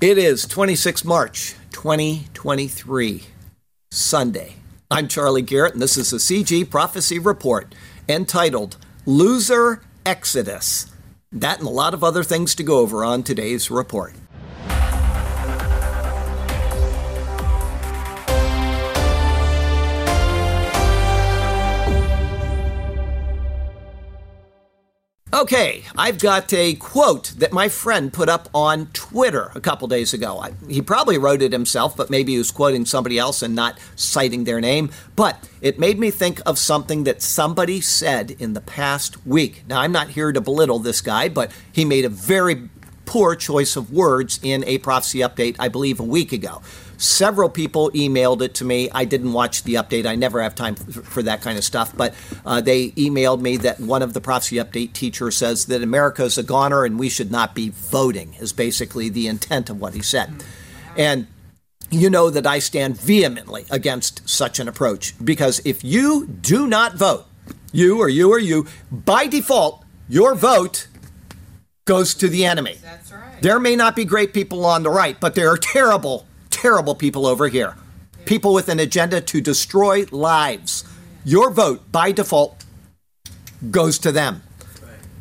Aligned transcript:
It 0.00 0.16
is 0.16 0.46
26 0.46 1.04
March 1.04 1.56
2023, 1.72 3.24
Sunday. 3.90 4.54
I'm 4.92 5.08
Charlie 5.08 5.42
Garrett, 5.42 5.72
and 5.72 5.82
this 5.82 5.96
is 5.96 6.10
the 6.10 6.18
CG 6.18 6.70
Prophecy 6.70 7.18
Report 7.18 7.74
entitled 8.08 8.76
Loser 9.06 9.82
Exodus. 10.06 10.86
That 11.32 11.58
and 11.58 11.66
a 11.66 11.72
lot 11.72 11.94
of 11.94 12.04
other 12.04 12.22
things 12.22 12.54
to 12.54 12.62
go 12.62 12.78
over 12.78 13.04
on 13.04 13.24
today's 13.24 13.72
report. 13.72 14.14
Okay, 25.38 25.84
I've 25.96 26.18
got 26.18 26.52
a 26.52 26.74
quote 26.74 27.34
that 27.36 27.52
my 27.52 27.68
friend 27.68 28.12
put 28.12 28.28
up 28.28 28.48
on 28.52 28.88
Twitter 28.88 29.52
a 29.54 29.60
couple 29.60 29.86
days 29.86 30.12
ago. 30.12 30.40
I, 30.40 30.52
he 30.68 30.82
probably 30.82 31.16
wrote 31.16 31.42
it 31.42 31.52
himself, 31.52 31.96
but 31.96 32.10
maybe 32.10 32.32
he 32.32 32.38
was 32.38 32.50
quoting 32.50 32.84
somebody 32.84 33.20
else 33.20 33.40
and 33.40 33.54
not 33.54 33.78
citing 33.94 34.42
their 34.42 34.60
name. 34.60 34.90
But 35.14 35.48
it 35.60 35.78
made 35.78 36.00
me 36.00 36.10
think 36.10 36.40
of 36.44 36.58
something 36.58 37.04
that 37.04 37.22
somebody 37.22 37.80
said 37.80 38.32
in 38.40 38.54
the 38.54 38.60
past 38.60 39.24
week. 39.24 39.62
Now, 39.68 39.80
I'm 39.80 39.92
not 39.92 40.08
here 40.08 40.32
to 40.32 40.40
belittle 40.40 40.80
this 40.80 41.00
guy, 41.00 41.28
but 41.28 41.52
he 41.70 41.84
made 41.84 42.04
a 42.04 42.08
very 42.08 42.68
poor 43.06 43.36
choice 43.36 43.76
of 43.76 43.92
words 43.92 44.40
in 44.42 44.64
a 44.64 44.78
prophecy 44.78 45.20
update, 45.20 45.54
I 45.60 45.68
believe, 45.68 46.00
a 46.00 46.04
week 46.04 46.32
ago. 46.32 46.62
Several 46.98 47.48
people 47.48 47.90
emailed 47.92 48.42
it 48.42 48.54
to 48.54 48.64
me. 48.64 48.90
I 48.92 49.04
didn't 49.04 49.32
watch 49.32 49.62
the 49.62 49.74
update. 49.74 50.04
I 50.04 50.16
never 50.16 50.42
have 50.42 50.56
time 50.56 50.74
for 50.74 51.22
that 51.22 51.40
kind 51.42 51.56
of 51.56 51.62
stuff. 51.62 51.96
But 51.96 52.12
uh, 52.44 52.60
they 52.60 52.90
emailed 52.90 53.40
me 53.40 53.56
that 53.58 53.78
one 53.78 54.02
of 54.02 54.14
the 54.14 54.20
prophecy 54.20 54.56
update 54.56 54.92
teachers 54.92 55.36
says 55.36 55.66
that 55.66 55.80
America 55.80 56.24
is 56.24 56.36
a 56.36 56.42
goner 56.42 56.84
and 56.84 56.98
we 56.98 57.08
should 57.08 57.30
not 57.30 57.54
be 57.54 57.68
voting, 57.70 58.34
is 58.40 58.52
basically 58.52 59.08
the 59.08 59.28
intent 59.28 59.70
of 59.70 59.80
what 59.80 59.94
he 59.94 60.02
said. 60.02 60.42
And 60.96 61.28
you 61.90 62.10
know 62.10 62.30
that 62.30 62.46
I 62.46 62.58
stand 62.58 63.00
vehemently 63.00 63.64
against 63.70 64.28
such 64.28 64.58
an 64.58 64.68
approach 64.68 65.14
because 65.24 65.60
if 65.64 65.84
you 65.84 66.26
do 66.26 66.66
not 66.66 66.96
vote, 66.96 67.26
you 67.72 67.98
or 68.00 68.08
you 68.08 68.30
or 68.30 68.38
you, 68.38 68.66
by 68.90 69.26
default, 69.26 69.84
your 70.08 70.34
vote 70.34 70.88
goes 71.84 72.14
to 72.14 72.28
the 72.28 72.44
enemy. 72.44 72.76
That's 72.82 73.12
right. 73.12 73.40
There 73.40 73.58
may 73.58 73.76
not 73.76 73.96
be 73.96 74.04
great 74.04 74.34
people 74.34 74.66
on 74.66 74.82
the 74.82 74.90
right, 74.90 75.18
but 75.18 75.34
there 75.34 75.48
are 75.48 75.56
terrible 75.56 76.26
terrible 76.60 76.94
people 76.94 77.26
over 77.26 77.48
here. 77.48 77.76
People 78.24 78.52
with 78.52 78.68
an 78.68 78.78
agenda 78.80 79.20
to 79.20 79.40
destroy 79.40 80.04
lives. 80.10 80.84
Your 81.24 81.50
vote, 81.50 81.90
by 81.92 82.12
default, 82.12 82.64
goes 83.70 83.98
to 84.00 84.12
them. 84.12 84.42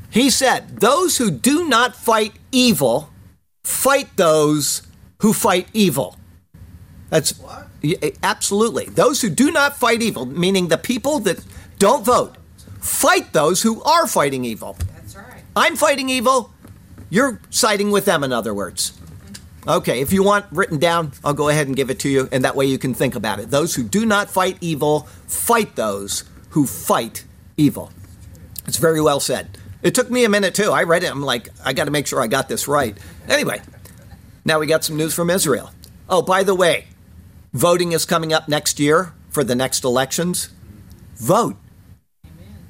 He 0.10 0.30
said, 0.30 0.80
Those 0.80 1.18
who 1.18 1.32
do 1.32 1.68
not 1.68 1.96
fight 1.96 2.34
evil 2.52 3.10
fight 3.68 4.16
those 4.16 4.82
who 5.22 5.34
fight 5.34 5.68
evil. 5.74 6.18
That's 7.10 7.38
What? 7.38 7.68
absolutely. 8.24 8.86
Those 8.86 9.22
who 9.22 9.30
do 9.30 9.52
not 9.52 9.76
fight 9.78 10.02
evil, 10.02 10.26
meaning 10.26 10.70
the 10.70 10.78
people 10.78 11.20
that 11.20 11.44
don't 11.78 12.06
vote, 12.06 12.36
fight 12.80 13.34
those 13.34 13.64
who 13.64 13.84
are 13.84 14.08
fighting 14.08 14.46
evil. 14.46 14.78
That's 14.96 15.16
right. 15.16 15.44
I'm 15.56 15.76
fighting 15.76 16.10
evil. 16.10 16.52
You're 17.10 17.42
siding 17.50 17.92
with 17.92 18.06
them, 18.06 18.24
in 18.24 18.32
other 18.32 18.54
words. 18.54 18.97
Okay, 19.68 20.00
if 20.00 20.14
you 20.14 20.24
want 20.24 20.46
written 20.52 20.80
down, 20.80 21.12
I'll 21.26 21.34
go 21.34 21.50
ahead 21.50 21.68
and 21.68 21.76
give 21.76 21.90
it 21.90 22.00
to 22.00 22.10
you, 22.10 22.30
and 22.32 22.46
that 22.46 22.56
way 22.56 22.66
you 22.66 22.78
can 22.78 22.94
think 22.94 23.16
about 23.16 23.40
it. 23.40 23.50
Those 23.50 23.76
who 23.76 23.84
do 23.84 24.06
not 24.06 24.30
fight 24.30 24.58
evil 24.62 25.02
fight 25.28 25.76
those 25.76 26.24
who 26.52 26.66
fight 26.66 27.26
evil. 27.58 27.92
It's 28.66 28.78
very 28.78 29.02
well 29.02 29.20
said. 29.20 29.58
It 29.82 29.94
took 29.94 30.10
me 30.10 30.24
a 30.24 30.30
minute 30.30 30.56
too. 30.56 30.72
I 30.72 30.84
read 30.84 31.04
it. 31.04 31.12
I'm 31.12 31.22
like, 31.22 31.50
I 31.66 31.74
got 31.74 31.86
to 31.86 31.92
make 31.92 32.08
sure 32.08 32.22
I 32.22 32.28
got 32.28 32.48
this 32.48 32.68
right. 32.68 32.98
Anyway, 33.28 33.62
now 34.46 34.60
we 34.60 34.68
got 34.68 34.86
some 34.86 34.96
news 34.96 35.14
from 35.14 35.30
Israel. 35.30 35.72
Oh, 36.10 36.22
by 36.22 36.44
the 36.44 36.56
way, 36.56 36.88
voting 37.54 37.92
is 37.92 38.06
coming 38.06 38.32
up 38.32 38.48
next 38.48 38.80
year 38.80 39.14
for 39.30 39.44
the 39.44 39.56
next 39.56 39.84
elections. 39.84 40.50
Vote. 41.16 41.58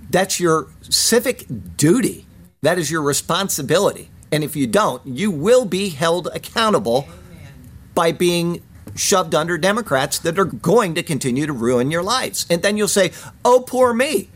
That's 0.10 0.40
your 0.40 0.68
civic 0.82 1.46
duty. 1.78 2.26
That 2.64 2.80
is 2.80 2.90
your 2.90 3.04
responsibility. 3.04 4.10
And 4.32 4.44
if 4.44 4.56
you 4.56 4.68
don't, 4.68 5.06
you 5.06 5.32
will 5.32 5.66
be 5.66 5.90
held 5.90 6.28
accountable 6.28 7.08
by 7.94 8.12
being 8.12 8.62
shoved 8.96 9.36
under 9.36 9.58
Democrats 9.58 10.20
that 10.20 10.40
are 10.40 10.46
going 10.46 10.96
to 10.96 11.04
continue 11.04 11.46
to 11.46 11.54
ruin 11.54 11.92
your 11.92 12.04
lives. 12.04 12.46
And 12.50 12.62
then 12.62 12.78
you'll 12.78 12.88
say, 12.88 13.12
oh, 13.46 13.64
poor 13.66 13.94
me, 13.94 14.30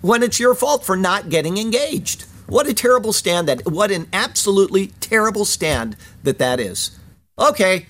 when 0.00 0.22
it's 0.22 0.38
your 0.38 0.54
fault 0.54 0.84
for 0.84 0.96
not 0.96 1.28
getting 1.28 1.58
engaged. 1.58 2.22
What 2.46 2.66
a 2.66 2.74
terrible 2.74 3.12
stand 3.12 3.48
that, 3.48 3.64
what 3.66 3.90
an 3.90 4.08
absolutely 4.12 4.88
terrible 5.00 5.44
stand 5.44 5.96
that 6.22 6.38
that 6.38 6.60
is. 6.60 6.98
Okay, 7.38 7.86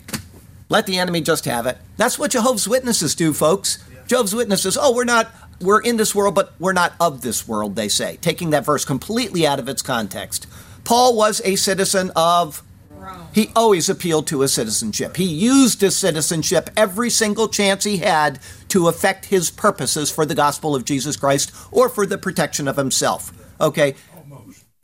let 0.69 0.87
the 0.87 0.99
enemy 0.99 1.21
just 1.21 1.45
have 1.47 1.67
it. 1.67 1.79
That's 1.97 2.19
what 2.19 2.31
Jehovah's 2.31 2.69
Witnesses 2.69 3.15
do, 3.15 3.33
folks. 3.33 3.83
Jehovah's 4.07 4.35
Witnesses, 4.35 4.79
oh, 4.81 4.95
we're 4.95 5.05
not, 5.05 5.33
we're 5.61 5.81
in 5.81 5.97
this 5.97 6.15
world, 6.15 6.35
but 6.35 6.55
we're 6.61 6.73
not 6.73 6.93
of 7.01 7.23
this 7.23 7.49
world, 7.49 7.77
they 7.77 7.89
say, 7.89 8.19
taking 8.21 8.51
that 8.51 8.65
verse 8.65 8.85
completely 8.85 9.47
out 9.47 9.59
of 9.59 9.69
its 9.69 9.83
context. 9.83 10.47
Paul 10.85 11.17
was 11.17 11.41
a 11.45 11.57
citizen 11.57 12.11
of 12.17 12.63
Rome. 12.91 13.27
he 13.33 13.51
always 13.57 13.89
appealed 13.89 14.27
to 14.29 14.41
his 14.41 14.53
citizenship. 14.53 15.17
He 15.17 15.25
used 15.25 15.81
his 15.81 15.97
citizenship 15.97 16.71
every 16.77 17.11
single 17.11 17.49
chance 17.49 17.85
he 17.85 17.99
had 17.99 18.39
to 18.69 18.89
effect 18.89 19.27
his 19.27 19.51
purposes 19.51 20.11
for 20.11 20.25
the 20.27 20.35
gospel 20.35 20.75
of 20.75 20.85
Jesus 20.85 21.17
Christ 21.17 21.53
or 21.71 21.89
for 21.89 22.07
the 22.07 22.19
protection 22.19 22.69
of 22.69 22.77
himself. 22.77 23.33
Okay? 23.61 23.95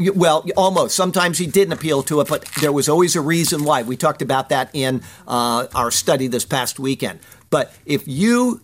Y- 0.01 0.11
Well, 0.15 0.45
almost. 0.57 0.95
Sometimes 0.95 1.39
he 1.39 1.47
didn't 1.47 1.73
appeal 1.73 2.03
to 2.05 2.21
it, 2.21 2.29
but 2.29 2.45
there 2.61 2.73
was 2.73 2.89
always 2.89 3.17
a 3.17 3.21
reason 3.21 3.65
why. 3.65 3.83
We 3.83 3.97
talked 3.97 4.23
about 4.23 4.49
that 4.51 4.71
in 4.73 5.03
uh, 5.27 5.67
our 5.75 5.91
study 5.91 6.29
this 6.29 6.45
past 6.45 6.79
weekend. 6.79 7.19
But 7.51 7.75
if 7.85 8.07
you 8.07 8.61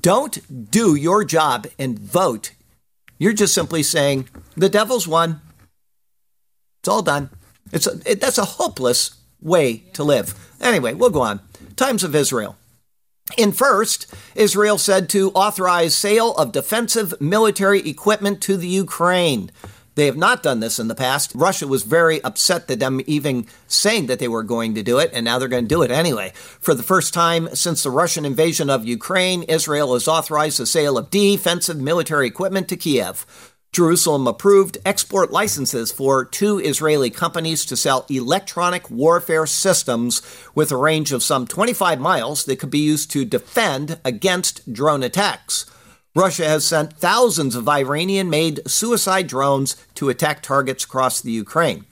don't 0.00 0.70
do 0.70 0.94
your 0.94 1.24
job 1.24 1.66
and 1.78 1.98
vote, 1.98 2.52
you're 3.18 3.32
just 3.32 3.54
simply 3.54 3.82
saying, 3.82 4.28
the 4.56 4.68
devil's 4.68 5.08
won. 5.08 5.40
It's 6.80 6.88
all 6.88 7.02
done. 7.02 7.30
It's 7.72 7.86
a, 7.86 8.00
it, 8.04 8.20
that's 8.20 8.38
a 8.38 8.44
hopeless 8.44 9.16
way 9.40 9.78
to 9.92 10.04
live. 10.04 10.34
Anyway, 10.60 10.94
we'll 10.94 11.10
go 11.10 11.22
on. 11.22 11.40
Times 11.76 12.02
of 12.02 12.14
Israel. 12.14 12.56
In 13.36 13.52
first, 13.52 14.12
Israel 14.34 14.78
said 14.78 15.08
to 15.10 15.30
authorize 15.32 15.94
sale 15.94 16.34
of 16.34 16.52
defensive 16.52 17.20
military 17.20 17.86
equipment 17.88 18.40
to 18.42 18.56
the 18.56 18.68
Ukraine. 18.68 19.50
They 19.96 20.06
have 20.06 20.16
not 20.16 20.44
done 20.44 20.60
this 20.60 20.78
in 20.78 20.86
the 20.86 20.94
past. 20.94 21.32
Russia 21.34 21.66
was 21.66 21.82
very 21.82 22.22
upset 22.22 22.68
that 22.68 22.78
them 22.78 23.00
even 23.06 23.46
saying 23.66 24.06
that 24.06 24.20
they 24.20 24.28
were 24.28 24.44
going 24.44 24.76
to 24.76 24.82
do 24.84 24.98
it, 25.00 25.10
and 25.12 25.24
now 25.24 25.38
they're 25.38 25.48
going 25.48 25.64
to 25.64 25.74
do 25.74 25.82
it 25.82 25.90
anyway. 25.90 26.32
For 26.36 26.72
the 26.72 26.84
first 26.84 27.12
time 27.12 27.48
since 27.54 27.82
the 27.82 27.90
Russian 27.90 28.24
invasion 28.24 28.70
of 28.70 28.86
Ukraine, 28.86 29.42
Israel 29.42 29.94
has 29.94 30.06
authorized 30.06 30.60
the 30.60 30.66
sale 30.66 30.96
of 30.96 31.10
defensive 31.10 31.80
military 31.80 32.28
equipment 32.28 32.68
to 32.68 32.76
Kiev. 32.76 33.26
Jerusalem 33.72 34.26
approved 34.26 34.78
export 34.84 35.30
licenses 35.30 35.92
for 35.92 36.24
two 36.24 36.58
Israeli 36.58 37.10
companies 37.10 37.64
to 37.66 37.76
sell 37.76 38.06
electronic 38.10 38.90
warfare 38.90 39.46
systems 39.46 40.22
with 40.54 40.72
a 40.72 40.76
range 40.76 41.12
of 41.12 41.22
some 41.22 41.46
25 41.46 42.00
miles 42.00 42.44
that 42.46 42.58
could 42.58 42.70
be 42.70 42.78
used 42.78 43.10
to 43.12 43.24
defend 43.24 44.00
against 44.04 44.72
drone 44.72 45.02
attacks. 45.02 45.66
Russia 46.14 46.48
has 46.48 46.64
sent 46.66 46.94
thousands 46.94 47.54
of 47.54 47.68
Iranian 47.68 48.30
made 48.30 48.68
suicide 48.68 49.26
drones 49.26 49.76
to 49.94 50.08
attack 50.08 50.42
targets 50.42 50.84
across 50.84 51.20
the 51.20 51.30
Ukraine, 51.30 51.84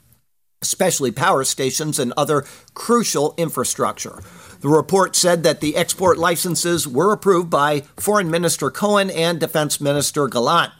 especially 0.61 1.11
power 1.11 1.43
stations 1.43 1.99
and 1.99 2.11
other 2.17 2.43
crucial 2.73 3.35
infrastructure. 3.37 4.19
The 4.59 4.69
report 4.69 5.15
said 5.15 5.43
that 5.43 5.61
the 5.61 5.77
export 5.77 6.17
licenses 6.17 6.87
were 6.87 7.13
approved 7.13 7.51
by 7.51 7.81
Foreign 7.95 8.29
Minister 8.31 8.71
Cohen 8.71 9.11
and 9.11 9.39
Defense 9.39 9.79
Minister 9.79 10.27
Gallant. 10.27 10.73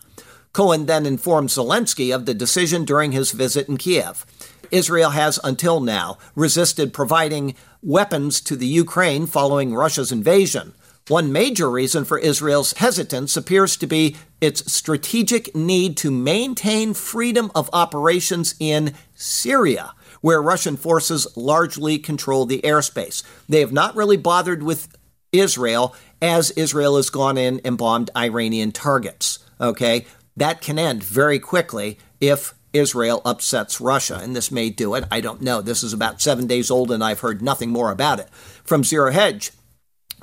Cohen 0.58 0.88
then 0.88 1.06
informed 1.06 1.50
Zelensky 1.50 2.12
of 2.12 2.26
the 2.26 2.34
decision 2.34 2.84
during 2.84 3.12
his 3.12 3.32
visit 3.32 3.70
in 3.70 3.78
Kiev. 3.78 4.26
Israel 4.72 5.12
has 5.12 5.40
until 5.44 5.80
now 5.80 6.18
resisted 6.34 6.96
providing 6.96 7.54
weapons 7.84 8.42
to 8.42 8.56
the 8.56 8.66
Ukraine 8.66 9.28
following 9.28 9.76
Russia's 9.76 10.12
invasion. 10.12 10.74
One 11.10 11.32
major 11.32 11.70
reason 11.70 12.06
for 12.06 12.18
Israel's 12.18 12.74
hesitance 12.74 13.38
appears 13.38 13.78
to 13.78 13.86
be 13.86 14.16
its 14.42 14.74
strategic 14.74 15.56
need 15.56 15.96
to 15.98 16.10
maintain 16.10 16.96
freedom 16.96 17.52
of 17.54 17.70
operations 17.72 18.56
in 18.60 18.96
Syria, 19.14 19.94
where 20.22 20.42
Russian 20.42 20.76
forces 20.76 21.28
largely 21.38 22.00
control 22.00 22.48
the 22.48 22.62
airspace. 22.64 23.22
They 23.48 23.60
have 23.60 23.72
not 23.72 23.96
really 23.96 24.18
bothered 24.18 24.64
with 24.64 24.88
Israel 25.32 25.94
as 26.20 26.50
Israel 26.50 26.96
has 26.96 27.12
gone 27.12 27.38
in 27.38 27.62
and 27.64 27.78
bombed 27.78 28.10
Iranian 28.16 28.72
targets. 28.72 29.38
Okay? 29.62 30.08
That 30.38 30.62
can 30.62 30.80
end 30.80 31.04
very 31.04 31.40
quickly 31.40 31.98
if 32.22 32.54
Israel 32.72 33.22
upsets 33.26 33.82
Russia, 33.82 34.20
and 34.22 34.36
this 34.36 34.52
may 34.52 34.70
do 34.70 34.94
it. 34.94 35.04
I 35.12 35.20
don't 35.20 35.42
know. 35.42 35.62
This 35.62 35.84
is 35.84 35.94
about 35.94 36.22
seven 36.22 36.48
days 36.48 36.70
old, 36.70 36.92
and 36.92 37.04
I've 37.04 37.22
heard 37.22 37.42
nothing 37.42 37.72
more 37.72 37.92
about 37.92 38.20
it. 38.20 38.30
From 38.64 38.84
Zero 38.84 39.12
Hedge, 39.12 39.52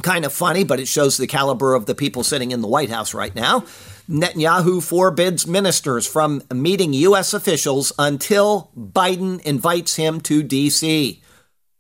kind 0.03 0.25
of 0.25 0.33
funny, 0.33 0.63
but 0.63 0.79
it 0.79 0.89
shows 0.89 1.17
the 1.17 1.27
caliber 1.27 1.75
of 1.75 1.87
the 1.87 1.95
people 1.95 2.23
sitting 2.23 2.53
in 2.53 2.61
the 2.61 2.69
White 2.69 2.91
House 2.91 3.13
right 3.13 3.35
now. 3.35 3.65
Netanyahu 4.09 4.83
forbids 4.83 5.47
ministers 5.47 6.07
from 6.07 6.43
meeting 6.53 6.93
U.S. 6.93 7.35
officials 7.35 7.93
until 7.99 8.71
Biden 8.77 9.41
invites 9.43 9.97
him 9.97 10.21
to 10.23 10.43
D.C. 10.43 11.23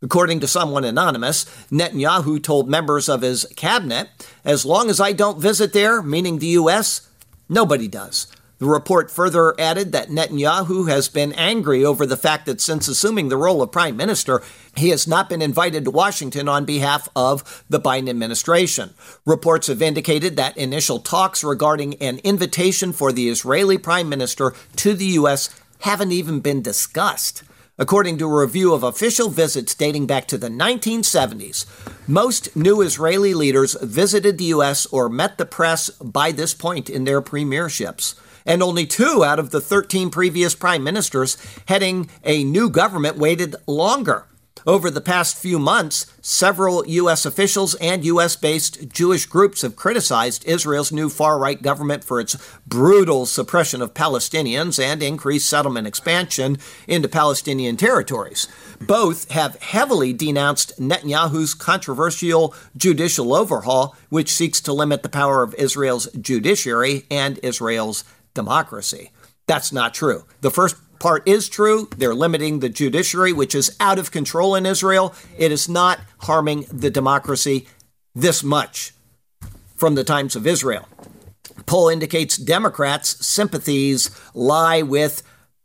According 0.02 0.40
to 0.40 0.48
someone 0.48 0.84
anonymous, 0.84 1.44
Netanyahu 1.70 2.42
told 2.42 2.68
members 2.68 3.08
of 3.08 3.22
his 3.22 3.44
cabinet, 3.56 4.08
as 4.44 4.66
long 4.66 4.90
as 4.90 5.00
I 5.00 5.12
don't 5.12 5.40
visit 5.40 5.72
there, 5.72 6.02
meaning 6.02 6.38
the 6.38 6.46
U.S., 6.48 7.08
nobody 7.48 7.88
does. 7.88 8.26
The 8.58 8.66
report 8.66 9.10
further 9.10 9.58
added 9.60 9.90
that 9.92 10.10
Netanyahu 10.10 10.88
has 10.88 11.08
been 11.08 11.32
angry 11.32 11.84
over 11.84 12.06
the 12.06 12.16
fact 12.16 12.46
that 12.46 12.60
since 12.60 12.86
assuming 12.86 13.28
the 13.28 13.36
role 13.36 13.60
of 13.60 13.72
prime 13.72 13.96
minister, 13.96 14.42
he 14.76 14.90
has 14.90 15.08
not 15.08 15.28
been 15.28 15.42
invited 15.42 15.84
to 15.84 15.90
Washington 15.90 16.48
on 16.48 16.64
behalf 16.64 17.08
of 17.16 17.64
the 17.68 17.80
Biden 17.80 18.08
administration. 18.08 18.94
Reports 19.26 19.66
have 19.66 19.82
indicated 19.82 20.36
that 20.36 20.56
initial 20.56 21.00
talks 21.00 21.42
regarding 21.42 21.94
an 21.96 22.18
invitation 22.18 22.92
for 22.92 23.10
the 23.10 23.28
Israeli 23.28 23.76
prime 23.76 24.08
minister 24.08 24.54
to 24.76 24.94
the 24.94 25.06
U.S. 25.06 25.50
haven't 25.80 26.12
even 26.12 26.38
been 26.38 26.62
discussed. 26.62 27.42
According 27.76 28.18
to 28.18 28.30
a 28.30 28.40
review 28.40 28.72
of 28.72 28.84
official 28.84 29.28
visits 29.30 29.74
dating 29.74 30.06
back 30.06 30.28
to 30.28 30.38
the 30.38 30.48
1970s, 30.48 31.66
most 32.06 32.54
new 32.54 32.80
Israeli 32.80 33.34
leaders 33.34 33.76
visited 33.82 34.38
the 34.38 34.44
U.S. 34.44 34.86
or 34.86 35.08
met 35.08 35.38
the 35.38 35.44
press 35.44 35.90
by 35.90 36.30
this 36.30 36.54
point 36.54 36.88
in 36.88 37.02
their 37.02 37.20
premierships 37.20 38.14
and 38.46 38.62
only 38.62 38.86
two 38.86 39.24
out 39.24 39.40
of 39.40 39.50
the 39.50 39.60
13 39.60 40.10
previous 40.10 40.54
prime 40.54 40.84
ministers 40.84 41.36
heading 41.66 42.08
a 42.22 42.44
new 42.44 42.70
government 42.70 43.16
waited 43.18 43.56
longer. 43.66 44.26
Over 44.66 44.90
the 44.90 45.02
past 45.02 45.36
few 45.36 45.58
months, 45.58 46.06
several 46.22 46.86
U.S. 46.86 47.26
officials 47.26 47.74
and 47.74 48.02
U.S. 48.06 48.34
based 48.34 48.88
Jewish 48.88 49.26
groups 49.26 49.60
have 49.60 49.76
criticized 49.76 50.42
Israel's 50.46 50.90
new 50.90 51.10
far 51.10 51.38
right 51.38 51.60
government 51.60 52.02
for 52.02 52.18
its 52.18 52.36
brutal 52.66 53.26
suppression 53.26 53.82
of 53.82 53.92
Palestinians 53.92 54.82
and 54.82 55.02
increased 55.02 55.50
settlement 55.50 55.86
expansion 55.86 56.56
into 56.88 57.08
Palestinian 57.08 57.76
territories. 57.76 58.48
Both 58.80 59.30
have 59.32 59.60
heavily 59.60 60.14
denounced 60.14 60.80
Netanyahu's 60.80 61.52
controversial 61.52 62.54
judicial 62.74 63.34
overhaul, 63.34 63.94
which 64.08 64.32
seeks 64.32 64.62
to 64.62 64.72
limit 64.72 65.02
the 65.02 65.10
power 65.10 65.42
of 65.42 65.54
Israel's 65.56 66.10
judiciary 66.12 67.04
and 67.10 67.38
Israel's 67.42 68.02
democracy. 68.32 69.10
That's 69.46 69.72
not 69.72 69.92
true. 69.92 70.24
The 70.40 70.50
first 70.50 70.76
part 71.04 71.28
is 71.28 71.50
true. 71.50 71.86
They're 71.98 72.14
limiting 72.14 72.60
the 72.60 72.70
judiciary, 72.70 73.34
which 73.34 73.54
is 73.54 73.76
out 73.78 73.98
of 73.98 74.10
control 74.10 74.54
in 74.54 74.64
Israel. 74.64 75.14
It 75.36 75.52
is 75.52 75.68
not 75.68 76.00
harming 76.20 76.64
the 76.72 76.88
democracy 76.88 77.68
this 78.14 78.42
much 78.42 78.94
from 79.76 79.96
the 79.96 80.02
times 80.02 80.34
of 80.34 80.46
Israel. 80.46 80.88
Poll 81.66 81.90
indicates 81.90 82.38
Democrats' 82.38 83.26
sympathies 83.26 84.18
lie 84.32 84.80
with 84.80 85.22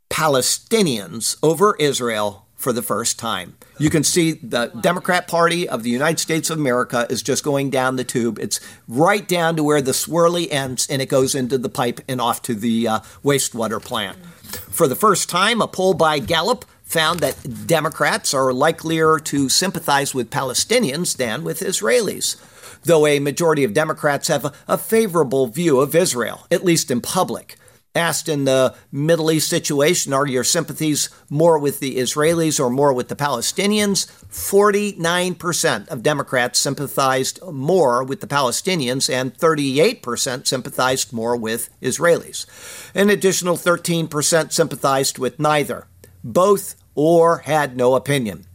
Palestinians 0.09 1.37
over 1.41 1.77
Israel 1.79 2.45
for 2.57 2.73
the 2.73 2.81
first 2.81 3.17
time. 3.17 3.55
You 3.77 3.89
can 3.89 4.03
see 4.03 4.33
the 4.33 4.65
Democrat 4.81 5.29
Party 5.29 5.69
of 5.69 5.83
the 5.83 5.89
United 5.89 6.19
States 6.19 6.49
of 6.49 6.59
America 6.59 7.07
is 7.09 7.23
just 7.23 7.45
going 7.45 7.69
down 7.69 7.95
the 7.95 8.03
tube. 8.03 8.39
It's 8.39 8.59
right 8.89 9.25
down 9.25 9.55
to 9.55 9.63
where 9.63 9.81
the 9.81 9.93
swirly 9.93 10.51
ends 10.51 10.85
and 10.89 11.01
it 11.01 11.07
goes 11.07 11.33
into 11.33 11.57
the 11.57 11.69
pipe 11.69 12.01
and 12.09 12.19
off 12.19 12.41
to 12.41 12.55
the 12.55 12.89
uh, 12.89 12.99
wastewater 13.23 13.81
plant. 13.81 14.17
For 14.55 14.87
the 14.87 14.95
first 14.95 15.29
time, 15.29 15.61
a 15.61 15.67
poll 15.67 15.93
by 15.93 16.19
Gallup 16.19 16.65
found 16.83 17.19
that 17.19 17.67
Democrats 17.67 18.33
are 18.33 18.51
likelier 18.51 19.19
to 19.19 19.47
sympathize 19.47 20.15
with 20.15 20.31
Palestinians 20.31 21.17
than 21.17 21.43
with 21.43 21.59
Israelis. 21.59 22.35
Though 22.83 23.05
a 23.05 23.19
majority 23.19 23.63
of 23.63 23.73
Democrats 23.73 24.27
have 24.29 24.53
a, 24.67 24.77
favorable 24.77 25.47
view 25.47 25.79
of 25.79 25.95
Israel, 25.95 26.47
at 26.49 26.63
least 26.63 26.89
in 26.89 27.01
public. 27.01 27.57
Asked 27.95 28.29
in 28.29 28.45
the 28.45 28.75
Middle 28.91 29.31
East 29.31 29.49
situation, 29.49 30.13
are 30.13 30.27
your 30.27 30.43
sympathies 30.43 31.09
more 31.27 31.57
with 31.57 31.79
the 31.79 31.97
Israelis 31.97 32.59
or 32.59 32.69
more 32.69 32.93
with 32.93 33.07
the 33.07 33.15
Palestinians? 33.15 34.05
49% 34.29 35.87
of 35.87 36.03
Democrats 36.03 36.59
sympathized 36.59 37.39
more 37.51 38.03
with 38.03 38.21
the 38.21 38.27
Palestinians, 38.27 39.11
and 39.11 39.35
38% 39.35 40.45
sympathized 40.45 41.11
more 41.11 41.35
with 41.35 41.69
Israelis. 41.81 42.45
An 42.93 43.09
additional 43.09 43.57
13% 43.57 44.51
sympathized 44.51 45.17
with 45.17 45.39
neither. 45.39 45.87
Both 46.23 46.75
or 46.93 47.39
had 47.39 47.75
no 47.75 47.95
opinion. 47.95 48.45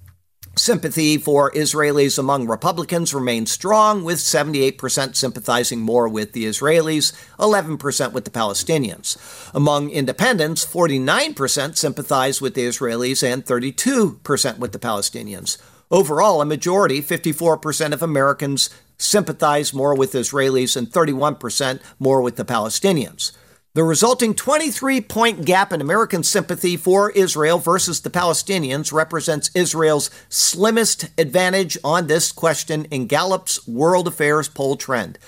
Sympathy 0.56 1.18
for 1.18 1.50
Israelis 1.50 2.16
among 2.16 2.46
Republicans 2.46 3.12
remains 3.12 3.50
strong, 3.50 4.04
with 4.04 4.18
78% 4.18 5.16
sympathizing 5.16 5.80
more 5.80 6.08
with 6.08 6.32
the 6.32 6.44
Israelis, 6.44 7.12
11% 7.40 8.12
with 8.12 8.24
the 8.24 8.30
Palestinians. 8.30 9.16
Among 9.52 9.90
independents, 9.90 10.64
49% 10.64 11.76
sympathize 11.76 12.40
with 12.40 12.54
the 12.54 12.66
Israelis 12.66 13.22
and 13.24 13.44
32% 13.44 14.58
with 14.58 14.70
the 14.70 14.78
Palestinians. 14.78 15.58
Overall, 15.90 16.40
a 16.40 16.46
majority, 16.46 17.02
54% 17.02 17.92
of 17.92 18.02
Americans, 18.02 18.70
sympathize 18.96 19.74
more 19.74 19.94
with 19.96 20.12
Israelis 20.12 20.76
and 20.76 20.88
31% 20.88 21.80
more 21.98 22.20
with 22.20 22.36
the 22.36 22.44
Palestinians. 22.44 23.32
The 23.74 23.82
resulting 23.82 24.34
23 24.34 25.00
point 25.00 25.44
gap 25.44 25.72
in 25.72 25.80
American 25.80 26.22
sympathy 26.22 26.76
for 26.76 27.10
Israel 27.10 27.58
versus 27.58 28.00
the 28.00 28.08
Palestinians 28.08 28.92
represents 28.92 29.50
Israel's 29.52 30.12
slimmest 30.28 31.10
advantage 31.18 31.76
on 31.82 32.06
this 32.06 32.30
question 32.30 32.84
in 32.92 33.08
Gallup's 33.08 33.66
World 33.66 34.06
Affairs 34.06 34.48
poll 34.48 34.76
trend. 34.76 35.18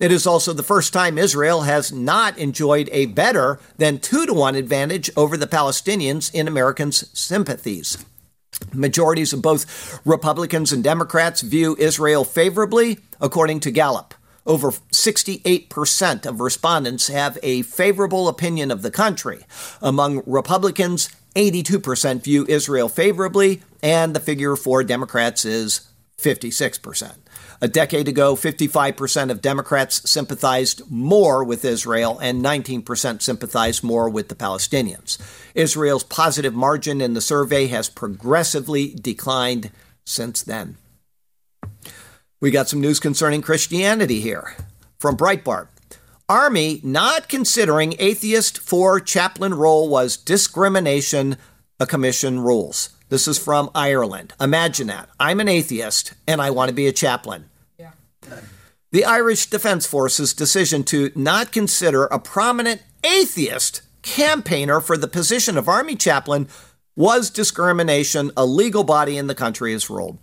It 0.00 0.10
is 0.10 0.26
also 0.26 0.52
the 0.52 0.64
first 0.64 0.92
time 0.92 1.16
Israel 1.16 1.60
has 1.60 1.92
not 1.92 2.36
enjoyed 2.38 2.88
a 2.90 3.06
better 3.06 3.60
than 3.78 4.00
2 4.00 4.26
to 4.26 4.34
1 4.34 4.56
advantage 4.56 5.08
over 5.16 5.36
the 5.36 5.46
Palestinians 5.46 6.34
in 6.34 6.48
Americans' 6.48 7.08
sympathies. 7.16 8.04
Majorities 8.72 9.32
of 9.32 9.42
both 9.42 10.00
Republicans 10.04 10.72
and 10.72 10.82
Democrats 10.82 11.40
view 11.42 11.76
Israel 11.78 12.24
favorably, 12.24 12.98
according 13.20 13.60
to 13.60 13.70
Gallup. 13.70 14.12
Over 14.46 14.70
68% 14.70 16.26
of 16.26 16.40
respondents 16.40 17.08
have 17.08 17.38
a 17.42 17.62
favorable 17.62 18.28
opinion 18.28 18.70
of 18.70 18.82
the 18.82 18.90
country. 18.90 19.44
Among 19.80 20.22
Republicans, 20.26 21.08
82% 21.36 22.22
view 22.22 22.44
Israel 22.48 22.88
favorably, 22.88 23.62
and 23.82 24.14
the 24.14 24.20
figure 24.20 24.56
for 24.56 24.82
Democrats 24.82 25.44
is 25.44 25.88
56%. 26.18 27.14
A 27.60 27.68
decade 27.68 28.08
ago, 28.08 28.34
55% 28.34 29.30
of 29.30 29.40
Democrats 29.40 30.10
sympathized 30.10 30.82
more 30.90 31.44
with 31.44 31.64
Israel 31.64 32.18
and 32.18 32.44
19% 32.44 33.22
sympathized 33.22 33.84
more 33.84 34.08
with 34.08 34.28
the 34.28 34.34
Palestinians. 34.34 35.18
Israel's 35.54 36.02
positive 36.02 36.54
margin 36.54 37.00
in 37.00 37.14
the 37.14 37.20
survey 37.20 37.68
has 37.68 37.88
progressively 37.88 38.94
declined 38.94 39.70
since 40.04 40.42
then. 40.42 40.76
We 42.42 42.50
got 42.50 42.68
some 42.68 42.80
news 42.80 42.98
concerning 42.98 43.40
Christianity 43.40 44.18
here 44.18 44.56
from 44.98 45.16
Breitbart. 45.16 45.68
Army 46.28 46.80
not 46.82 47.28
considering 47.28 47.94
atheist 48.00 48.58
for 48.58 48.98
chaplain 48.98 49.54
role 49.54 49.88
was 49.88 50.16
discrimination, 50.16 51.36
a 51.78 51.86
commission 51.86 52.40
rules. 52.40 52.88
This 53.10 53.28
is 53.28 53.38
from 53.38 53.70
Ireland. 53.76 54.34
Imagine 54.40 54.88
that. 54.88 55.08
I'm 55.20 55.38
an 55.38 55.46
atheist 55.46 56.14
and 56.26 56.42
I 56.42 56.50
want 56.50 56.68
to 56.68 56.74
be 56.74 56.88
a 56.88 56.92
chaplain. 56.92 57.44
Yeah. 57.78 57.92
The 58.90 59.04
Irish 59.04 59.46
Defence 59.46 59.86
Force's 59.86 60.34
decision 60.34 60.82
to 60.86 61.12
not 61.14 61.52
consider 61.52 62.06
a 62.06 62.18
prominent 62.18 62.82
atheist 63.04 63.82
campaigner 64.02 64.80
for 64.80 64.96
the 64.96 65.06
position 65.06 65.56
of 65.56 65.68
Army 65.68 65.94
chaplain 65.94 66.48
was 66.96 67.30
discrimination 67.30 68.32
a 68.36 68.44
legal 68.44 68.82
body 68.82 69.16
in 69.16 69.28
the 69.28 69.36
country 69.36 69.70
has 69.70 69.88
ruled. 69.88 70.18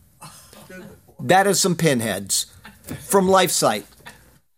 That 1.19 1.47
is 1.47 1.59
some 1.59 1.75
pinheads 1.75 2.45
from 3.07 3.27
LifeSite. 3.27 3.85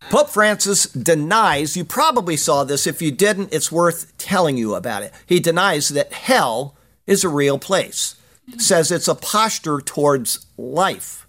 Pope 0.09 0.29
Francis 0.29 0.85
denies, 0.87 1.77
you 1.77 1.85
probably 1.85 2.35
saw 2.35 2.63
this. 2.63 2.85
If 2.85 3.01
you 3.01 3.11
didn't, 3.11 3.53
it's 3.53 3.71
worth 3.71 4.17
telling 4.17 4.57
you 4.57 4.75
about 4.75 5.03
it. 5.03 5.13
He 5.25 5.39
denies 5.39 5.89
that 5.89 6.13
hell 6.13 6.75
is 7.07 7.23
a 7.23 7.29
real 7.29 7.57
place, 7.57 8.15
says 8.57 8.91
it's 8.91 9.07
a 9.07 9.15
posture 9.15 9.79
towards 9.79 10.45
life. 10.57 11.27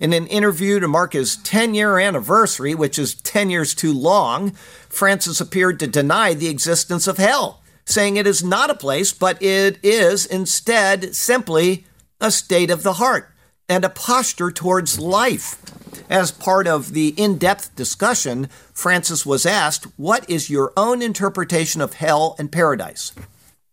In 0.00 0.12
an 0.12 0.26
interview 0.26 0.80
to 0.80 0.88
mark 0.88 1.12
his 1.12 1.36
10 1.36 1.74
year 1.74 1.98
anniversary, 1.98 2.74
which 2.74 2.98
is 2.98 3.14
10 3.14 3.50
years 3.50 3.74
too 3.74 3.92
long, 3.92 4.52
Francis 4.88 5.40
appeared 5.40 5.80
to 5.80 5.86
deny 5.86 6.34
the 6.34 6.48
existence 6.48 7.06
of 7.06 7.18
hell, 7.18 7.62
saying 7.84 8.16
it 8.16 8.26
is 8.26 8.44
not 8.44 8.70
a 8.70 8.74
place, 8.74 9.12
but 9.12 9.42
it 9.42 9.78
is 9.82 10.26
instead 10.26 11.14
simply 11.14 11.86
a 12.20 12.30
state 12.30 12.70
of 12.70 12.82
the 12.82 12.94
heart 12.94 13.32
and 13.68 13.84
a 13.84 13.90
posture 13.90 14.50
towards 14.50 14.98
life. 14.98 15.60
As 16.10 16.32
part 16.32 16.66
of 16.66 16.92
the 16.92 17.08
in 17.16 17.36
depth 17.36 17.76
discussion, 17.76 18.48
Francis 18.72 19.26
was 19.26 19.44
asked, 19.44 19.84
What 19.96 20.28
is 20.28 20.48
your 20.48 20.72
own 20.76 21.02
interpretation 21.02 21.80
of 21.80 21.94
hell 21.94 22.34
and 22.38 22.50
paradise? 22.50 23.12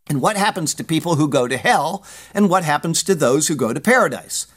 And 0.08 0.22
what 0.22 0.38
happens 0.38 0.74
to 0.76 0.84
people 0.84 1.16
who 1.16 1.28
go 1.28 1.48
to 1.48 1.58
hell, 1.58 2.06
and 2.34 2.50
what 2.50 2.64
happens 2.64 3.04
to 3.04 3.16
those 3.16 3.48
who 3.48 3.56
go 3.56 3.74
to 3.74 3.80
paradise? 3.80 4.48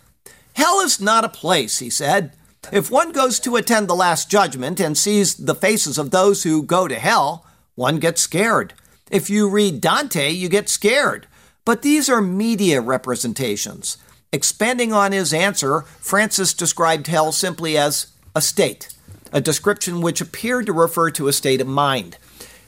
Hell 0.54 0.80
is 0.80 1.00
not 1.00 1.24
a 1.24 1.28
place, 1.28 1.78
he 1.78 1.88
said. 1.88 2.32
If 2.72 2.90
one 2.90 3.12
goes 3.12 3.38
to 3.40 3.56
attend 3.56 3.88
the 3.88 3.94
Last 3.94 4.28
Judgment 4.28 4.80
and 4.80 4.98
sees 4.98 5.36
the 5.36 5.54
faces 5.54 5.96
of 5.96 6.10
those 6.10 6.42
who 6.42 6.62
go 6.62 6.88
to 6.88 6.96
hell, 6.96 7.46
one 7.76 7.98
gets 7.98 8.20
scared. 8.20 8.74
If 9.10 9.30
you 9.30 9.48
read 9.48 9.80
Dante, 9.80 10.30
you 10.30 10.48
get 10.48 10.68
scared. 10.68 11.26
But 11.64 11.82
these 11.82 12.08
are 12.08 12.20
media 12.20 12.80
representations. 12.80 13.98
Expanding 14.30 14.92
on 14.92 15.12
his 15.12 15.32
answer, 15.32 15.82
Francis 16.00 16.52
described 16.52 17.06
hell 17.06 17.32
simply 17.32 17.78
as 17.78 18.08
a 18.34 18.42
state, 18.42 18.94
a 19.32 19.40
description 19.40 20.02
which 20.02 20.20
appeared 20.20 20.66
to 20.66 20.72
refer 20.72 21.10
to 21.12 21.28
a 21.28 21.32
state 21.32 21.62
of 21.62 21.66
mind. 21.66 22.18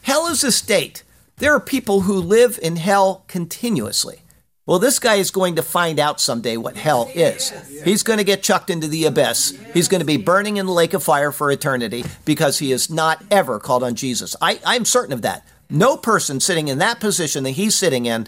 Hell 0.03 0.27
is 0.27 0.43
a 0.43 0.53
state. 0.53 1.03
There 1.37 1.55
are 1.55 1.61
people 1.61 2.03
who 2.03 2.15
live 2.15 2.59
in 2.63 2.77
hell 2.77 3.25
continuously. 3.29 4.23
Well, 4.65 4.79
this 4.79 4.99
guy 4.99 5.17
is 5.17 5.31
going 5.31 5.57
to 5.57 5.63
find 5.63 5.99
out 5.99 6.21
someday 6.21 6.57
what 6.57 6.77
hell 6.77 7.11
is. 7.15 7.51
He's 7.83 8.03
going 8.03 8.19
to 8.19 8.25
get 8.25 8.43
chucked 8.43 8.71
into 8.71 8.87
the 8.87 9.05
abyss. 9.05 9.59
He's 9.75 9.89
going 9.89 10.01
to 10.01 10.07
be 10.07 10.17
burning 10.17 10.57
in 10.57 10.67
the 10.67 10.73
lake 10.73 10.95
of 10.95 11.03
fire 11.03 11.33
for 11.33 11.51
eternity 11.51 12.05
because 12.25 12.59
he 12.59 12.71
has 12.71 12.89
not 12.89 13.23
ever 13.31 13.59
called 13.59 13.83
on 13.83 13.97
Jesus. 13.97 14.35
I, 14.41 14.61
I'm 14.65 14.85
certain 14.85 15.13
of 15.13 15.23
that. 15.23 15.47
No 15.69 15.97
person 15.97 16.41
sitting 16.41 16.69
in 16.69 16.79
that 16.79 17.01
position 17.01 17.45
that 17.45 17.51
he's 17.51 17.75
sitting 17.75 18.07
in 18.07 18.27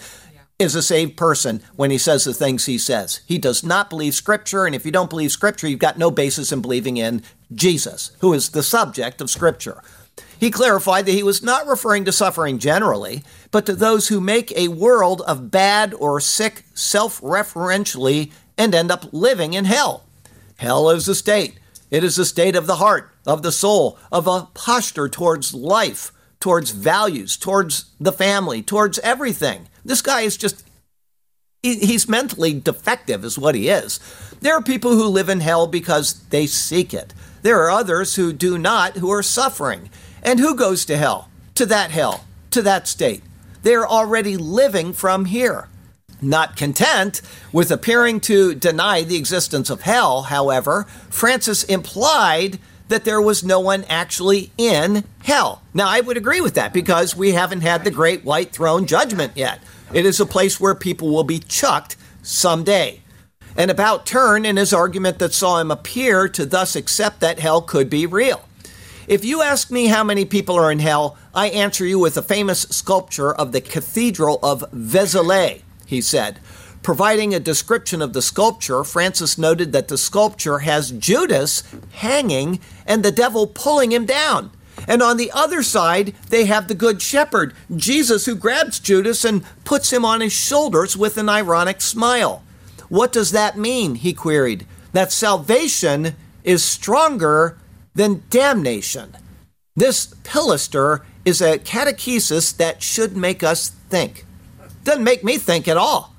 is 0.63 0.75
a 0.75 0.83
saved 0.83 1.17
person 1.17 1.63
when 1.77 1.91
he 1.91 1.99
says 1.99 2.25
the 2.25 2.33
things 2.33 2.67
he 2.67 2.79
says. 2.79 3.21
He 3.27 3.39
does 3.39 3.63
not 3.63 3.91
believe 3.91 4.15
Scripture, 4.15 4.65
and 4.65 4.75
if 4.75 4.87
you 4.87 4.93
don't 4.93 5.11
believe 5.11 5.33
Scripture, 5.33 5.69
you've 5.69 5.79
got 5.79 5.99
no 5.99 6.11
basis 6.11 6.53
in 6.53 6.63
believing 6.63 6.97
in 6.97 7.23
Jesus, 7.55 8.13
who 8.21 8.33
is 8.33 8.51
the 8.51 8.63
subject 8.63 9.21
of 9.21 9.31
Scripture. 9.31 9.83
He 10.39 10.51
clarified 10.51 11.07
that 11.07 11.13
he 11.13 11.23
was 11.23 11.43
not 11.43 11.67
referring 11.67 12.05
to 12.07 12.13
suffering 12.13 12.59
generally, 12.59 13.23
but 13.51 13.67
to 13.67 13.75
those 13.75 14.09
who 14.09 14.21
make 14.21 14.51
a 14.53 14.69
world 14.69 15.21
of 15.23 15.51
bad 15.51 15.95
or 15.95 16.21
sick 16.21 16.65
self 16.75 17.21
referentially 17.21 18.33
and 18.59 18.75
end 18.75 18.91
up 18.91 19.13
living 19.13 19.55
in 19.55 19.67
hell. 19.67 20.05
Hell 20.57 20.91
is 20.91 21.09
a 21.09 21.15
state. 21.15 21.59
It 21.91 22.03
is 22.05 22.19
a 22.19 22.25
state 22.25 22.57
of 22.57 22.67
the 22.67 22.77
heart, 22.77 23.11
of 23.27 23.43
the 23.43 23.53
soul, 23.53 23.99
of 24.11 24.27
a 24.27 24.49
posture 24.55 25.09
towards 25.09 25.55
life, 25.55 26.11
towards 26.41 26.71
values, 26.71 27.37
towards 27.37 27.91
the 28.01 28.13
family, 28.13 28.63
towards 28.63 28.99
everything. 29.01 29.69
This 29.85 30.03
guy 30.03 30.23
is 30.23 30.37
just, 30.37 30.65
he's 31.63 32.09
mentally 32.09 32.59
defective, 32.59 33.25
is 33.25 33.39
what 33.39 33.55
he 33.55 33.69
is. 33.69 34.01
There 34.41 34.55
are 34.55 34.63
people 34.63 34.93
who 34.93 35.07
live 35.07 35.29
in 35.29 35.41
hell 35.41 35.67
because 35.67 36.21
they 36.29 36.47
seek 36.47 36.93
it. 36.93 37.15
There 37.43 37.61
are 37.63 37.71
others 37.71 38.15
who 38.15 38.33
do 38.33 38.59
not, 38.59 38.97
who 38.97 39.11
are 39.11 39.23
suffering. 39.23 39.91
And 40.23 40.39
who 40.39 40.55
goes 40.55 40.85
to 40.87 40.97
hell? 40.97 41.29
To 41.57 41.67
that 41.67 41.91
hell, 41.91 42.25
to 42.51 42.63
that 42.63 42.87
state. 42.87 43.23
They're 43.63 43.87
already 43.87 44.37
living 44.37 44.93
from 44.93 45.27
here. 45.27 45.69
Not 46.21 46.57
content 46.57 47.21
with 47.53 47.73
appearing 47.73 48.21
to 48.21 48.55
deny 48.55 49.03
the 49.03 49.17
existence 49.17 49.71
of 49.71 49.83
hell, 49.83 50.23
however, 50.23 50.85
Francis 51.11 51.65
implied 51.65 52.61
that 52.89 53.05
there 53.05 53.21
was 53.21 53.43
no 53.43 53.59
one 53.59 53.85
actually 53.89 54.53
in 54.57 55.05
hell. 55.25 55.63
Now, 55.75 55.89
I 55.89 56.01
would 56.01 56.17
agree 56.17 56.41
with 56.41 56.55
that 56.55 56.73
because 56.73 57.17
we 57.17 57.33
haven't 57.33 57.63
had 57.63 57.85
the 57.85 57.91
great 57.91 58.25
white 58.25 58.53
throne 58.53 58.87
judgment 58.87 59.33
yet. 59.35 59.61
It 59.93 60.07
is 60.07 60.21
a 60.21 60.27
place 60.27 60.59
where 60.59 60.75
people 60.75 61.11
will 61.11 61.25
be 61.25 61.39
chucked 61.39 61.97
someday. 62.23 63.01
An 63.57 63.69
about 63.69 64.07
turn 64.07 64.47
in 64.47 64.57
his 64.57 64.73
argument 64.73 65.19
that 65.19 65.35
saw 65.35 65.61
him 65.61 65.71
appear 65.71 66.29
to 66.31 66.47
thus 66.47 66.75
accept 66.75 67.21
that 67.21 67.41
hell 67.41 67.61
could 67.61 67.91
be 67.91 68.07
real. 68.07 68.49
If 69.07 69.23
you 69.25 69.43
ask 69.43 69.71
me 69.71 69.87
how 69.87 70.03
many 70.03 70.25
people 70.25 70.57
are 70.57 70.73
in 70.73 70.79
hell, 70.79 71.19
I 71.35 71.49
answer 71.49 71.85
you 71.85 71.99
with 71.99 72.17
a 72.17 72.23
famous 72.23 72.63
sculpture 72.63 73.33
of 73.33 73.53
the 73.53 73.61
Cathedral 73.61 74.39
of 74.43 74.65
Vézelay, 74.73 75.61
he 75.85 76.01
said. 76.01 76.39
Providing 76.83 77.35
a 77.35 77.41
description 77.41 78.01
of 78.01 78.15
the 78.15 78.23
sculpture, 78.23 78.85
Francis 78.85 79.37
noted 79.37 79.73
that 79.73 79.89
the 79.89 79.99
sculpture 79.99 80.61
has 80.61 80.91
Judas 80.91 81.63
hanging 81.93 82.61
and 82.87 83.03
the 83.03 83.13
devil 83.13 83.47
pulling 83.47 83.93
him 83.93 84.07
down. 84.07 84.51
And 84.87 85.03
on 85.03 85.17
the 85.17 85.31
other 85.33 85.63
side, 85.63 86.15
they 86.29 86.47
have 86.47 86.69
the 86.69 86.75
Good 86.75 87.01
Shepherd, 87.01 87.55
Jesus, 87.75 88.27
who 88.27 88.35
grabs 88.35 88.79
Judas 88.79 89.25
and 89.25 89.45
puts 89.65 89.93
him 89.93 90.05
on 90.05 90.21
his 90.21 90.33
shoulders 90.33 90.97
with 90.97 91.17
an 91.17 91.29
ironic 91.29 91.81
smile. 91.81 92.43
What 92.89 93.13
does 93.13 93.31
that 93.31 93.57
mean? 93.57 93.95
He 93.97 94.13
queried. 94.13 94.67
That 94.93 95.13
salvation 95.13 96.15
is 96.45 96.63
stronger 96.63 97.59
than 97.95 98.23
damnation. 98.31 99.17
This 99.75 100.07
pilaster 100.25 101.03
is 101.25 101.41
a 101.41 101.59
catechesis 101.59 102.57
that 102.57 102.83
should 102.83 103.17
make 103.17 103.43
us 103.43 103.71
think. 103.89 104.27
Doesn't 104.85 105.05
make 105.05 105.25
me 105.25 105.39
think 105.39 105.69
at 105.69 105.77
all. 105.77 106.15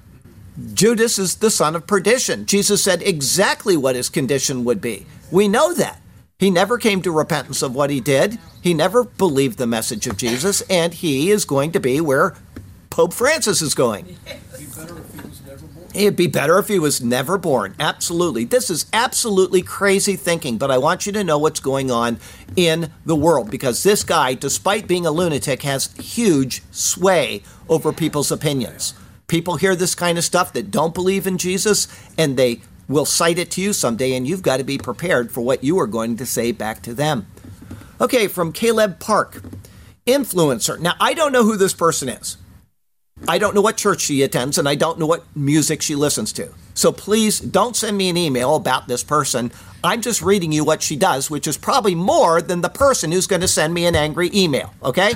Judas 0.73 1.19
is 1.19 1.35
the 1.35 1.49
son 1.49 1.75
of 1.75 1.87
perdition. 1.87 2.45
Jesus 2.45 2.83
said 2.83 3.01
exactly 3.01 3.75
what 3.75 3.95
his 3.95 4.09
condition 4.09 4.63
would 4.63 4.81
be. 4.81 5.05
We 5.31 5.47
know 5.47 5.73
that. 5.73 5.99
He 6.39 6.49
never 6.49 6.77
came 6.77 7.01
to 7.03 7.11
repentance 7.11 7.61
of 7.61 7.75
what 7.75 7.89
he 7.89 8.01
did. 8.01 8.39
He 8.61 8.73
never 8.73 9.03
believed 9.03 9.57
the 9.57 9.67
message 9.67 10.07
of 10.07 10.17
Jesus, 10.17 10.61
and 10.69 10.93
he 10.93 11.31
is 11.31 11.45
going 11.45 11.71
to 11.71 11.79
be 11.79 12.01
where 12.01 12.35
Pope 12.89 13.13
Francis 13.13 13.61
is 13.61 13.73
going. 13.73 14.17
It'd 15.93 16.15
be 16.15 16.27
better 16.27 16.57
if 16.57 16.67
he 16.67 16.79
was 16.79 17.03
never 17.03 17.37
born. 17.37 17.75
Absolutely. 17.79 18.45
This 18.45 18.71
is 18.71 18.87
absolutely 18.93 19.61
crazy 19.61 20.15
thinking, 20.15 20.57
but 20.57 20.71
I 20.71 20.79
want 20.79 21.05
you 21.05 21.11
to 21.13 21.23
know 21.23 21.37
what's 21.37 21.59
going 21.59 21.91
on 21.91 22.19
in 22.55 22.91
the 23.05 23.15
world 23.15 23.51
because 23.51 23.83
this 23.83 24.03
guy, 24.03 24.33
despite 24.33 24.87
being 24.87 25.05
a 25.05 25.11
lunatic, 25.11 25.61
has 25.61 25.93
huge 25.93 26.63
sway 26.71 27.43
over 27.69 27.93
people's 27.93 28.31
opinions. 28.31 28.95
People 29.27 29.57
hear 29.57 29.75
this 29.75 29.95
kind 29.95 30.17
of 30.17 30.23
stuff 30.23 30.51
that 30.53 30.71
don't 30.71 30.95
believe 30.95 31.27
in 31.27 31.37
Jesus 31.37 31.87
and 32.17 32.37
they 32.37 32.61
will 32.87 33.05
cite 33.05 33.39
it 33.39 33.51
to 33.51 33.61
you 33.61 33.73
someday, 33.73 34.13
and 34.15 34.27
you've 34.27 34.41
got 34.41 34.57
to 34.57 34.63
be 34.63 34.77
prepared 34.77 35.31
for 35.31 35.41
what 35.41 35.63
you 35.63 35.79
are 35.79 35.87
going 35.87 36.17
to 36.17 36.25
say 36.25 36.51
back 36.51 36.81
to 36.83 36.93
them. 36.93 37.27
Okay, 38.01 38.27
from 38.27 38.51
Caleb 38.51 38.99
Park, 38.99 39.41
influencer. 40.05 40.79
Now, 40.79 40.93
I 40.99 41.13
don't 41.13 41.31
know 41.31 41.43
who 41.43 41.57
this 41.57 41.73
person 41.73 42.09
is. 42.09 42.37
I 43.27 43.37
don't 43.37 43.55
know 43.55 43.61
what 43.61 43.77
church 43.77 44.01
she 44.01 44.21
attends, 44.21 44.57
and 44.57 44.67
I 44.67 44.75
don't 44.75 44.99
know 44.99 45.05
what 45.05 45.23
music 45.35 45.81
she 45.81 45.95
listens 45.95 46.33
to. 46.33 46.49
So 46.73 46.91
please 46.91 47.39
don't 47.39 47.75
send 47.75 47.95
me 47.97 48.09
an 48.09 48.17
email 48.17 48.55
about 48.55 48.87
this 48.87 49.03
person. 49.03 49.51
I'm 49.83 50.01
just 50.01 50.21
reading 50.21 50.51
you 50.51 50.65
what 50.65 50.81
she 50.81 50.95
does, 50.95 51.29
which 51.29 51.47
is 51.47 51.57
probably 51.57 51.95
more 51.95 52.41
than 52.41 52.61
the 52.61 52.69
person 52.69 53.11
who's 53.11 53.27
going 53.27 53.41
to 53.41 53.47
send 53.47 53.73
me 53.73 53.85
an 53.85 53.95
angry 53.95 54.29
email, 54.33 54.73
okay? 54.83 55.13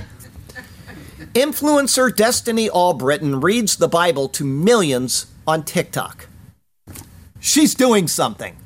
Influencer 1.33 2.15
Destiny 2.15 2.69
Albritton 2.69 3.41
reads 3.41 3.75
the 3.75 3.87
Bible 3.87 4.29
to 4.29 4.45
millions 4.45 5.27
on 5.45 5.63
TikTok. 5.63 6.27
She's 7.47 7.75
doing 7.75 8.09
something. 8.09 8.57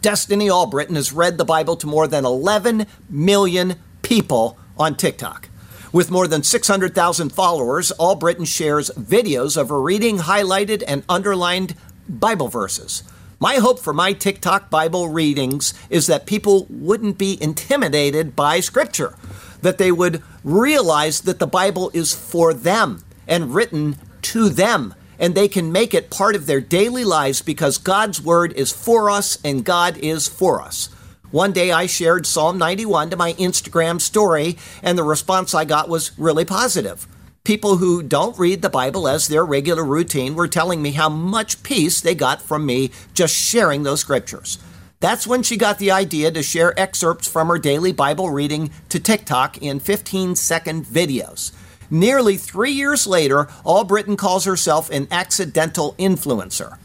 Destiny 0.00 0.48
Albritton 0.48 0.94
has 0.94 1.12
read 1.12 1.36
the 1.36 1.44
Bible 1.44 1.74
to 1.78 1.88
more 1.88 2.06
than 2.06 2.24
11 2.24 2.86
million 3.10 3.74
people 4.02 4.56
on 4.78 4.94
TikTok. 4.94 5.48
With 5.92 6.08
more 6.08 6.28
than 6.28 6.44
600,000 6.44 7.32
followers, 7.32 7.90
Albritton 7.98 8.44
shares 8.44 8.92
videos 8.92 9.60
of 9.60 9.68
her 9.68 9.82
reading 9.82 10.18
highlighted 10.18 10.84
and 10.86 11.02
underlined 11.08 11.74
Bible 12.08 12.46
verses. 12.46 13.02
My 13.40 13.56
hope 13.56 13.80
for 13.80 13.92
my 13.92 14.12
TikTok 14.12 14.70
Bible 14.70 15.08
readings 15.08 15.74
is 15.90 16.06
that 16.06 16.24
people 16.24 16.68
wouldn't 16.70 17.18
be 17.18 17.36
intimidated 17.42 18.36
by 18.36 18.60
Scripture, 18.60 19.16
that 19.60 19.78
they 19.78 19.90
would 19.90 20.22
realize 20.44 21.22
that 21.22 21.40
the 21.40 21.48
Bible 21.48 21.90
is 21.92 22.14
for 22.14 22.54
them 22.54 23.02
and 23.26 23.56
written 23.56 23.96
to 24.22 24.48
them 24.48 24.94
and 25.22 25.36
they 25.36 25.46
can 25.46 25.70
make 25.70 25.94
it 25.94 26.10
part 26.10 26.34
of 26.34 26.46
their 26.46 26.60
daily 26.60 27.04
lives 27.04 27.40
because 27.40 27.78
God's 27.78 28.20
word 28.20 28.52
is 28.54 28.72
for 28.72 29.08
us 29.08 29.38
and 29.44 29.64
God 29.64 29.96
is 29.98 30.26
for 30.26 30.60
us. 30.60 30.88
One 31.30 31.52
day 31.52 31.70
I 31.70 31.86
shared 31.86 32.26
Psalm 32.26 32.58
91 32.58 33.10
to 33.10 33.16
my 33.16 33.32
Instagram 33.34 34.00
story, 34.00 34.58
and 34.82 34.98
the 34.98 35.04
response 35.04 35.54
I 35.54 35.64
got 35.64 35.88
was 35.88 36.18
really 36.18 36.44
positive. 36.44 37.06
People 37.44 37.76
who 37.76 38.02
don't 38.02 38.38
read 38.38 38.62
the 38.62 38.68
Bible 38.68 39.08
as 39.08 39.28
their 39.28 39.44
regular 39.44 39.84
routine 39.84 40.34
were 40.34 40.48
telling 40.48 40.82
me 40.82 40.90
how 40.90 41.08
much 41.08 41.62
peace 41.62 42.00
they 42.00 42.14
got 42.14 42.42
from 42.42 42.66
me 42.66 42.90
just 43.14 43.34
sharing 43.34 43.84
those 43.84 44.00
scriptures. 44.00 44.58
That's 45.00 45.26
when 45.26 45.42
she 45.42 45.56
got 45.56 45.78
the 45.78 45.90
idea 45.92 46.30
to 46.32 46.42
share 46.42 46.78
excerpts 46.78 47.26
from 47.26 47.48
her 47.48 47.58
daily 47.58 47.92
Bible 47.92 48.30
reading 48.30 48.70
to 48.88 49.00
TikTok 49.00 49.58
in 49.58 49.80
15 49.80 50.36
second 50.36 50.84
videos. 50.84 51.52
Nearly 51.92 52.38
three 52.38 52.70
years 52.70 53.06
later, 53.06 53.48
Albritton 53.66 54.16
calls 54.16 54.46
herself 54.46 54.88
an 54.88 55.08
accidental 55.10 55.94
influencer. 55.98 56.78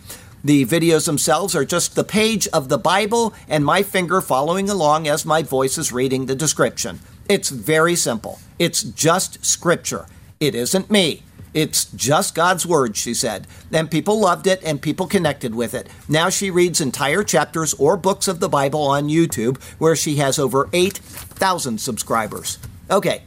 The 0.43 0.65
videos 0.65 1.05
themselves 1.05 1.55
are 1.55 1.63
just 1.63 1.95
the 1.95 2.03
page 2.03 2.45
of 2.49 2.67
the 2.67 2.77
Bible 2.77 3.33
and 3.47 3.63
my 3.63 3.83
finger 3.83 4.19
following 4.19 4.69
along 4.69 5.07
as 5.07 5.25
my 5.25 5.43
voice 5.43 5.77
is 5.77 5.93
reading 5.93 6.25
the 6.25 6.35
description. 6.35 6.99
It's 7.29 7.47
very 7.47 7.95
simple. 7.95 8.39
It's 8.59 8.83
just 8.83 9.45
scripture. 9.45 10.07
It 10.41 10.53
isn't 10.53 10.91
me. 10.91 11.23
It's 11.53 11.85
just 11.85 12.35
God's 12.35 12.65
word, 12.65 12.97
she 12.97 13.13
said. 13.13 13.47
And 13.71 13.89
people 13.89 14.19
loved 14.19 14.45
it 14.45 14.61
and 14.61 14.81
people 14.81 15.07
connected 15.07 15.55
with 15.55 15.73
it. 15.73 15.87
Now 16.09 16.27
she 16.27 16.51
reads 16.51 16.81
entire 16.81 17.23
chapters 17.23 17.73
or 17.75 17.95
books 17.95 18.27
of 18.27 18.41
the 18.41 18.49
Bible 18.49 18.81
on 18.81 19.07
YouTube, 19.07 19.63
where 19.79 19.95
she 19.95 20.17
has 20.17 20.37
over 20.37 20.67
8,000 20.73 21.79
subscribers. 21.79 22.59
Okay, 22.91 23.23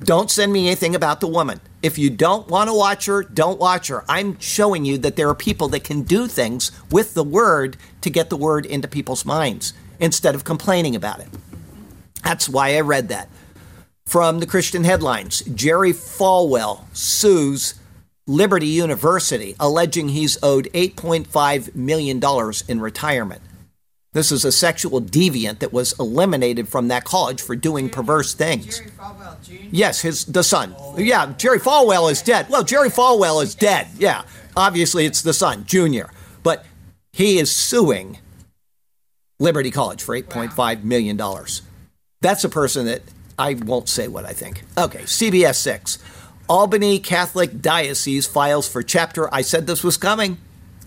don't 0.00 0.30
send 0.30 0.52
me 0.52 0.66
anything 0.66 0.94
about 0.94 1.20
the 1.20 1.28
woman. 1.28 1.60
If 1.82 1.98
you 1.98 2.10
don't 2.10 2.48
want 2.48 2.68
to 2.68 2.74
watch 2.74 3.06
her, 3.06 3.22
don't 3.22 3.58
watch 3.58 3.88
her. 3.88 4.04
I'm 4.08 4.38
showing 4.40 4.84
you 4.84 4.98
that 4.98 5.16
there 5.16 5.28
are 5.28 5.34
people 5.34 5.68
that 5.68 5.84
can 5.84 6.02
do 6.02 6.26
things 6.26 6.72
with 6.90 7.14
the 7.14 7.24
word 7.24 7.76
to 8.00 8.10
get 8.10 8.30
the 8.30 8.36
word 8.36 8.66
into 8.66 8.88
people's 8.88 9.24
minds 9.24 9.72
instead 10.00 10.34
of 10.34 10.44
complaining 10.44 10.96
about 10.96 11.20
it. 11.20 11.28
That's 12.22 12.48
why 12.48 12.76
I 12.76 12.80
read 12.80 13.08
that. 13.08 13.28
From 14.06 14.40
the 14.40 14.46
Christian 14.46 14.84
headlines 14.84 15.40
Jerry 15.42 15.92
Falwell 15.92 16.84
sues 16.94 17.74
Liberty 18.26 18.66
University, 18.66 19.54
alleging 19.60 20.08
he's 20.08 20.42
owed 20.42 20.70
$8.5 20.72 21.74
million 21.74 22.22
in 22.68 22.80
retirement. 22.80 23.42
This 24.14 24.30
is 24.30 24.44
a 24.44 24.52
sexual 24.52 25.02
deviant 25.02 25.58
that 25.58 25.72
was 25.72 25.92
eliminated 25.98 26.68
from 26.68 26.86
that 26.86 27.04
college 27.04 27.42
for 27.42 27.56
doing 27.56 27.90
perverse 27.90 28.32
things. 28.32 28.78
Jerry 28.78 28.90
Falwell 28.90 29.42
Jr. 29.42 29.68
Yes, 29.72 30.00
his 30.02 30.24
the 30.24 30.44
son. 30.44 30.74
Yeah, 30.96 31.34
Jerry 31.36 31.58
Falwell 31.58 32.10
is 32.10 32.22
dead. 32.22 32.48
Well, 32.48 32.62
Jerry 32.62 32.90
Falwell 32.90 33.42
is 33.42 33.56
dead. 33.56 33.88
Yeah, 33.98 34.22
obviously 34.56 35.04
it's 35.04 35.20
the 35.20 35.34
son, 35.34 35.64
Junior, 35.66 36.10
but 36.44 36.64
he 37.12 37.38
is 37.38 37.50
suing 37.50 38.18
Liberty 39.40 39.72
College 39.72 40.00
for 40.00 40.14
eight 40.14 40.30
point 40.30 40.52
five 40.52 40.84
million 40.84 41.16
dollars. 41.16 41.62
That's 42.20 42.44
a 42.44 42.48
person 42.48 42.86
that 42.86 43.02
I 43.36 43.54
won't 43.54 43.88
say 43.88 44.06
what 44.06 44.24
I 44.24 44.32
think. 44.32 44.62
Okay, 44.78 45.00
CBS 45.02 45.56
six. 45.56 45.98
Albany 46.48 47.00
Catholic 47.00 47.60
Diocese 47.60 48.26
files 48.28 48.68
for 48.68 48.80
chapter. 48.82 49.32
I 49.34 49.40
said 49.40 49.66
this 49.66 49.82
was 49.82 49.96
coming. 49.96 50.38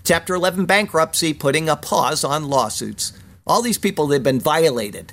Chapter 0.08 0.36
11 0.36 0.68
bankruptcy, 0.68 1.34
putting 1.34 1.68
a 1.68 1.76
pause 1.76 2.24
on 2.24 2.48
lawsuits. 2.48 3.12
All 3.46 3.62
these 3.62 3.78
people, 3.78 4.08
they've 4.08 4.24
been 4.24 4.40
violated 4.40 5.12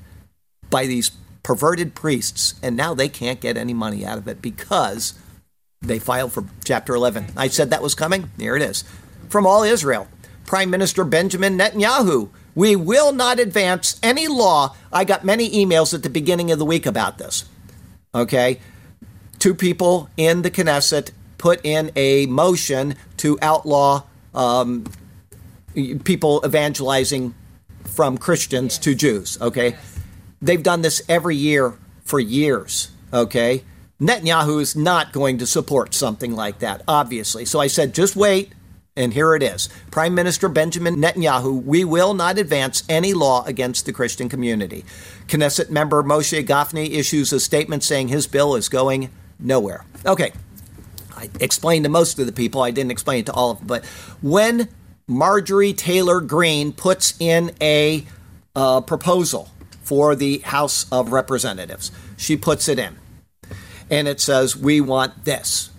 by 0.70 0.86
these 0.86 1.10
perverted 1.42 1.96
priests, 1.96 2.54
and 2.62 2.76
now 2.76 2.94
they 2.94 3.08
can't 3.08 3.40
get 3.40 3.56
any 3.56 3.74
money 3.74 4.06
out 4.06 4.18
of 4.18 4.28
it 4.28 4.40
because 4.40 5.14
they 5.82 5.98
filed 5.98 6.32
for 6.32 6.44
Chapter 6.64 6.94
11. 6.94 7.32
I 7.36 7.48
said 7.48 7.70
that 7.70 7.82
was 7.82 7.96
coming. 7.96 8.30
Here 8.38 8.54
it 8.54 8.62
is. 8.62 8.84
From 9.28 9.48
All 9.48 9.64
Israel, 9.64 10.06
Prime 10.46 10.70
Minister 10.70 11.02
Benjamin 11.02 11.58
Netanyahu. 11.58 12.30
We 12.54 12.76
will 12.76 13.12
not 13.12 13.40
advance 13.40 13.98
any 14.00 14.28
law. 14.28 14.76
I 14.92 15.02
got 15.02 15.24
many 15.24 15.50
emails 15.50 15.92
at 15.92 16.04
the 16.04 16.08
beginning 16.08 16.52
of 16.52 16.60
the 16.60 16.64
week 16.64 16.86
about 16.86 17.18
this. 17.18 17.46
Okay? 18.14 18.60
Two 19.40 19.56
people 19.56 20.08
in 20.16 20.42
the 20.42 20.52
Knesset 20.52 21.10
put 21.36 21.58
in 21.66 21.90
a 21.96 22.26
motion 22.26 22.94
to 23.16 23.36
outlaw 23.42 24.04
um, 24.34 24.84
people 26.04 26.42
evangelizing 26.44 27.34
from 27.84 28.18
Christians 28.18 28.78
to 28.78 28.94
Jews. 28.94 29.40
Okay, 29.40 29.76
they've 30.40 30.62
done 30.62 30.82
this 30.82 31.02
every 31.08 31.36
year 31.36 31.74
for 32.04 32.20
years. 32.20 32.90
Okay, 33.12 33.64
Netanyahu 34.00 34.60
is 34.60 34.74
not 34.74 35.12
going 35.12 35.38
to 35.38 35.46
support 35.46 35.94
something 35.94 36.34
like 36.34 36.58
that, 36.58 36.82
obviously. 36.88 37.44
So 37.44 37.60
I 37.60 37.68
said, 37.68 37.94
just 37.94 38.16
wait. 38.16 38.52
And 38.96 39.12
here 39.12 39.34
it 39.34 39.42
is 39.42 39.68
Prime 39.90 40.14
Minister 40.14 40.48
Benjamin 40.48 40.96
Netanyahu, 40.96 41.64
we 41.64 41.84
will 41.84 42.14
not 42.14 42.38
advance 42.38 42.84
any 42.88 43.12
law 43.12 43.44
against 43.44 43.86
the 43.86 43.92
Christian 43.92 44.28
community. 44.28 44.84
Knesset 45.26 45.68
member 45.68 46.04
Moshe 46.04 46.46
Gafni 46.46 46.92
issues 46.92 47.32
a 47.32 47.40
statement 47.40 47.82
saying 47.82 48.08
his 48.08 48.28
bill 48.28 48.54
is 48.54 48.68
going 48.68 49.10
nowhere. 49.40 49.84
Okay, 50.06 50.32
I 51.24 51.30
explained 51.40 51.84
to 51.84 51.88
most 51.88 52.18
of 52.18 52.26
the 52.26 52.32
people, 52.32 52.62
I 52.62 52.70
didn't 52.70 52.90
explain 52.90 53.20
it 53.20 53.26
to 53.26 53.32
all 53.32 53.50
of 53.50 53.58
them, 53.58 53.66
but 53.66 53.84
when 54.22 54.68
Marjorie 55.06 55.72
Taylor 55.72 56.20
Greene 56.20 56.72
puts 56.72 57.14
in 57.18 57.52
a 57.60 58.04
uh, 58.54 58.80
proposal 58.82 59.50
for 59.82 60.14
the 60.14 60.38
House 60.38 60.86
of 60.90 61.12
Representatives, 61.12 61.90
she 62.16 62.36
puts 62.36 62.68
it 62.68 62.78
in. 62.78 62.96
And 63.90 64.08
it 64.08 64.20
says, 64.20 64.56
We 64.56 64.80
want 64.80 65.24
this. 65.24 65.70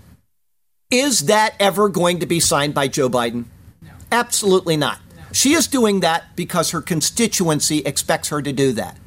Is 0.91 1.21
that 1.21 1.55
ever 1.59 1.89
going 1.89 2.19
to 2.19 2.25
be 2.25 2.39
signed 2.39 2.73
by 2.73 2.87
Joe 2.87 3.09
Biden? 3.09 3.45
No. 3.81 3.89
Absolutely 4.11 4.77
not. 4.77 4.99
No. 5.15 5.23
She 5.31 5.53
is 5.53 5.67
doing 5.67 6.01
that 6.01 6.35
because 6.35 6.71
her 6.71 6.81
constituency 6.81 7.79
expects 7.79 8.29
her 8.29 8.41
to 8.41 8.53
do 8.53 8.71
that. 8.73 8.97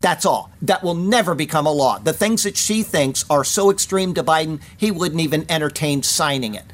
That's 0.00 0.24
all. 0.24 0.52
That 0.62 0.82
will 0.82 0.94
never 0.94 1.34
become 1.34 1.66
a 1.66 1.72
law. 1.72 1.98
The 1.98 2.12
things 2.12 2.44
that 2.44 2.56
she 2.56 2.82
thinks 2.82 3.24
are 3.28 3.44
so 3.44 3.70
extreme 3.70 4.14
to 4.14 4.22
Biden, 4.22 4.60
he 4.76 4.90
wouldn't 4.90 5.20
even 5.20 5.44
entertain 5.48 6.02
signing 6.02 6.54
it. 6.54 6.66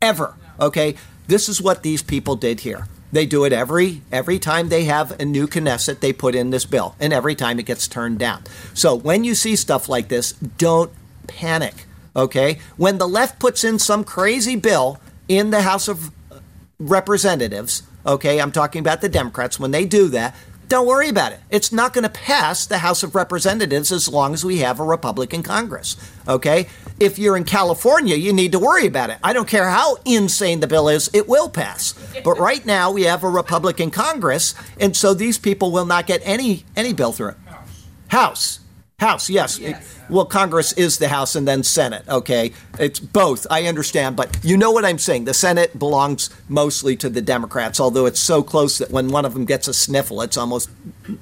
Ever. 0.00 0.34
Okay? 0.58 0.96
This 1.28 1.48
is 1.48 1.62
what 1.62 1.82
these 1.82 2.02
people 2.02 2.34
did 2.34 2.60
here. 2.60 2.88
They 3.12 3.26
do 3.26 3.44
it 3.44 3.52
every 3.52 4.00
every 4.10 4.38
time 4.38 4.68
they 4.68 4.84
have 4.84 5.20
a 5.20 5.24
new 5.24 5.46
Knesset, 5.46 6.00
they 6.00 6.14
put 6.14 6.34
in 6.34 6.48
this 6.48 6.64
bill, 6.64 6.96
and 6.98 7.12
every 7.12 7.34
time 7.34 7.58
it 7.58 7.66
gets 7.66 7.86
turned 7.86 8.18
down. 8.18 8.42
So 8.72 8.94
when 8.94 9.22
you 9.22 9.34
see 9.34 9.54
stuff 9.54 9.88
like 9.88 10.08
this, 10.08 10.32
don't 10.32 10.90
panic. 11.26 11.86
Okay? 12.16 12.58
When 12.76 12.98
the 12.98 13.06
left 13.06 13.38
puts 13.38 13.64
in 13.64 13.78
some 13.78 14.02
crazy 14.02 14.56
bill 14.56 14.98
in 15.28 15.50
the 15.50 15.62
House 15.62 15.88
of 15.88 16.10
Representatives, 16.78 17.82
okay, 18.04 18.40
I'm 18.40 18.50
talking 18.50 18.80
about 18.80 19.02
the 19.02 19.08
Democrats, 19.08 19.60
when 19.60 19.70
they 19.70 19.84
do 19.84 20.08
that, 20.08 20.34
don't 20.72 20.86
worry 20.86 21.10
about 21.10 21.32
it. 21.32 21.40
It's 21.50 21.70
not 21.70 21.92
going 21.92 22.04
to 22.04 22.08
pass 22.08 22.64
the 22.64 22.78
House 22.78 23.02
of 23.02 23.14
Representatives 23.14 23.92
as 23.92 24.08
long 24.08 24.32
as 24.32 24.42
we 24.42 24.60
have 24.60 24.80
a 24.80 24.82
Republican 24.82 25.42
Congress. 25.42 25.98
Okay? 26.26 26.66
If 26.98 27.18
you're 27.18 27.36
in 27.36 27.44
California, 27.44 28.16
you 28.16 28.32
need 28.32 28.52
to 28.52 28.58
worry 28.58 28.86
about 28.86 29.10
it. 29.10 29.18
I 29.22 29.34
don't 29.34 29.46
care 29.46 29.68
how 29.68 29.98
insane 30.06 30.60
the 30.60 30.66
bill 30.66 30.88
is, 30.88 31.10
it 31.12 31.28
will 31.28 31.50
pass. 31.50 31.92
But 32.24 32.38
right 32.38 32.64
now 32.64 32.90
we 32.90 33.02
have 33.02 33.22
a 33.22 33.28
Republican 33.28 33.90
Congress, 33.90 34.54
and 34.80 34.96
so 34.96 35.12
these 35.12 35.36
people 35.36 35.72
will 35.72 35.84
not 35.84 36.06
get 36.06 36.22
any 36.24 36.64
any 36.74 36.94
bill 36.94 37.12
through 37.12 37.32
it. 37.32 37.36
House. 38.08 38.60
House, 39.02 39.28
yes. 39.28 39.58
Yes. 39.58 39.98
Well, 40.08 40.24
Congress 40.24 40.72
is 40.74 40.98
the 40.98 41.08
House 41.08 41.34
and 41.34 41.46
then 41.46 41.62
Senate, 41.62 42.04
okay? 42.08 42.52
It's 42.78 43.00
both, 43.00 43.46
I 43.50 43.64
understand, 43.64 44.14
but 44.16 44.38
you 44.44 44.56
know 44.56 44.70
what 44.70 44.84
I'm 44.84 44.98
saying. 44.98 45.24
The 45.24 45.34
Senate 45.34 45.78
belongs 45.78 46.30
mostly 46.48 46.96
to 46.96 47.10
the 47.10 47.20
Democrats, 47.20 47.80
although 47.80 48.06
it's 48.06 48.20
so 48.20 48.42
close 48.42 48.78
that 48.78 48.90
when 48.90 49.08
one 49.08 49.24
of 49.24 49.34
them 49.34 49.44
gets 49.44 49.66
a 49.68 49.74
sniffle, 49.74 50.22
it's 50.22 50.36
almost, 50.36 50.70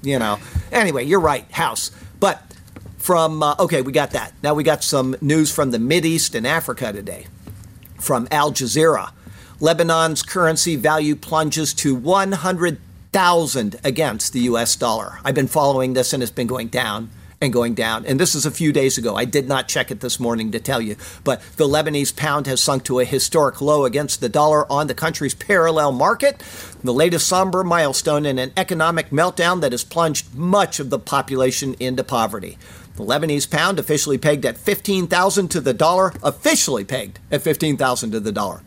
you 0.02 0.18
know. 0.18 0.38
Anyway, 0.70 1.04
you're 1.04 1.20
right, 1.20 1.50
House. 1.52 1.90
But 2.20 2.42
from, 2.98 3.42
uh, 3.42 3.54
okay, 3.58 3.80
we 3.80 3.92
got 3.92 4.10
that. 4.10 4.34
Now 4.42 4.52
we 4.52 4.62
got 4.62 4.84
some 4.84 5.16
news 5.22 5.50
from 5.50 5.70
the 5.70 6.00
East 6.06 6.34
and 6.34 6.46
Africa 6.46 6.92
today. 6.92 7.26
From 7.98 8.28
Al 8.30 8.52
Jazeera. 8.52 9.12
Lebanon's 9.58 10.22
currency 10.22 10.76
value 10.76 11.16
plunges 11.16 11.72
to 11.74 11.94
100,000 11.94 13.80
against 13.84 14.32
the 14.32 14.40
US 14.40 14.76
dollar. 14.76 15.18
I've 15.24 15.34
been 15.34 15.48
following 15.48 15.94
this 15.94 16.12
and 16.12 16.22
it's 16.22 16.32
been 16.32 16.46
going 16.46 16.68
down 16.68 17.10
and 17.42 17.54
going 17.54 17.72
down. 17.72 18.04
And 18.04 18.20
this 18.20 18.34
is 18.34 18.44
a 18.44 18.50
few 18.50 18.70
days 18.70 18.98
ago. 18.98 19.16
I 19.16 19.24
did 19.24 19.48
not 19.48 19.66
check 19.66 19.90
it 19.90 20.00
this 20.00 20.20
morning 20.20 20.50
to 20.52 20.60
tell 20.60 20.80
you. 20.80 20.96
But 21.24 21.40
the 21.56 21.66
Lebanese 21.66 22.14
pound 22.14 22.46
has 22.46 22.60
sunk 22.60 22.84
to 22.84 23.00
a 23.00 23.04
historic 23.06 23.62
low 23.62 23.86
against 23.86 24.20
the 24.20 24.28
dollar 24.28 24.70
on 24.70 24.88
the 24.88 24.94
country's 24.94 25.34
parallel 25.34 25.92
market. 25.92 26.38
The 26.84 26.92
latest 26.92 27.26
somber 27.26 27.64
milestone 27.64 28.26
in 28.26 28.38
an 28.38 28.52
economic 28.58 29.08
meltdown 29.08 29.62
that 29.62 29.72
has 29.72 29.84
plunged 29.84 30.34
much 30.34 30.80
of 30.80 30.90
the 30.90 30.98
population 30.98 31.74
into 31.80 32.04
poverty. 32.04 32.58
The 32.96 33.04
Lebanese 33.04 33.50
pound 33.50 33.78
officially 33.78 34.18
pegged 34.18 34.44
at 34.44 34.58
15,000 34.58 35.48
to 35.48 35.62
the 35.62 35.72
dollar, 35.72 36.12
officially 36.22 36.84
pegged 36.84 37.20
at 37.30 37.40
15,000 37.40 38.10
to 38.10 38.20
the 38.20 38.32
dollar 38.32 38.62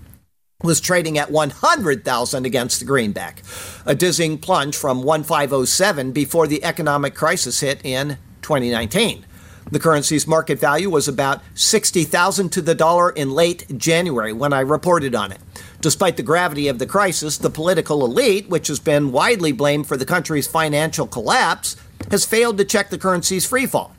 was 0.63 0.79
trading 0.79 1.17
at 1.17 1.29
100,000 1.29 2.45
against 2.45 2.79
the 2.79 2.85
greenback, 2.85 3.43
a 3.85 3.93
dizzying 3.93 4.37
plunge 4.37 4.77
from 4.77 5.03
1507 5.03 6.13
before 6.13 6.47
the 6.47 6.63
economic 6.63 7.13
crisis 7.13 7.59
hit 7.59 7.81
in 7.83 8.17
2019. 8.43 9.25
The 9.71 9.79
currency's 9.79 10.27
market 10.27 10.59
value 10.59 10.89
was 10.89 11.07
about 11.07 11.41
60,000 11.55 12.49
to 12.49 12.61
the 12.61 12.75
dollar 12.75 13.09
in 13.09 13.31
late 13.31 13.65
January 13.77 14.33
when 14.33 14.53
I 14.53 14.59
reported 14.59 15.15
on 15.15 15.31
it. 15.31 15.39
Despite 15.81 16.17
the 16.17 16.23
gravity 16.23 16.67
of 16.67 16.79
the 16.79 16.85
crisis, 16.85 17.37
the 17.37 17.49
political 17.49 18.05
elite, 18.05 18.49
which 18.49 18.67
has 18.67 18.79
been 18.79 19.11
widely 19.11 19.51
blamed 19.51 19.87
for 19.87 19.97
the 19.97 20.05
country's 20.05 20.47
financial 20.47 21.07
collapse, 21.07 21.75
has 22.11 22.25
failed 22.25 22.57
to 22.57 22.65
check 22.65 22.89
the 22.89 22.97
currency's 22.97 23.49
freefall. 23.49 23.91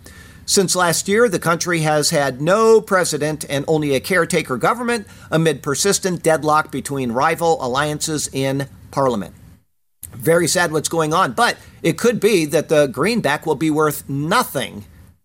Since 0.46 0.76
last 0.76 1.08
year, 1.08 1.28
the 1.28 1.38
country 1.38 1.80
has 1.80 2.10
had 2.10 2.42
no 2.42 2.80
president 2.82 3.46
and 3.48 3.64
only 3.66 3.94
a 3.94 4.00
caretaker 4.00 4.58
government 4.58 5.06
amid 5.30 5.62
persistent 5.62 6.22
deadlock 6.22 6.70
between 6.70 7.12
rival 7.12 7.56
alliances 7.64 8.28
in 8.32 8.68
parliament 8.90 9.34
very 10.16 10.48
sad 10.48 10.72
what's 10.72 10.88
going 10.88 11.12
on. 11.12 11.32
But 11.32 11.56
it 11.82 11.98
could 11.98 12.20
be 12.20 12.44
that 12.46 12.68
the 12.68 12.86
greenback 12.86 13.46
will 13.46 13.54
be 13.54 13.70
worth 13.70 14.08
nothing 14.08 14.84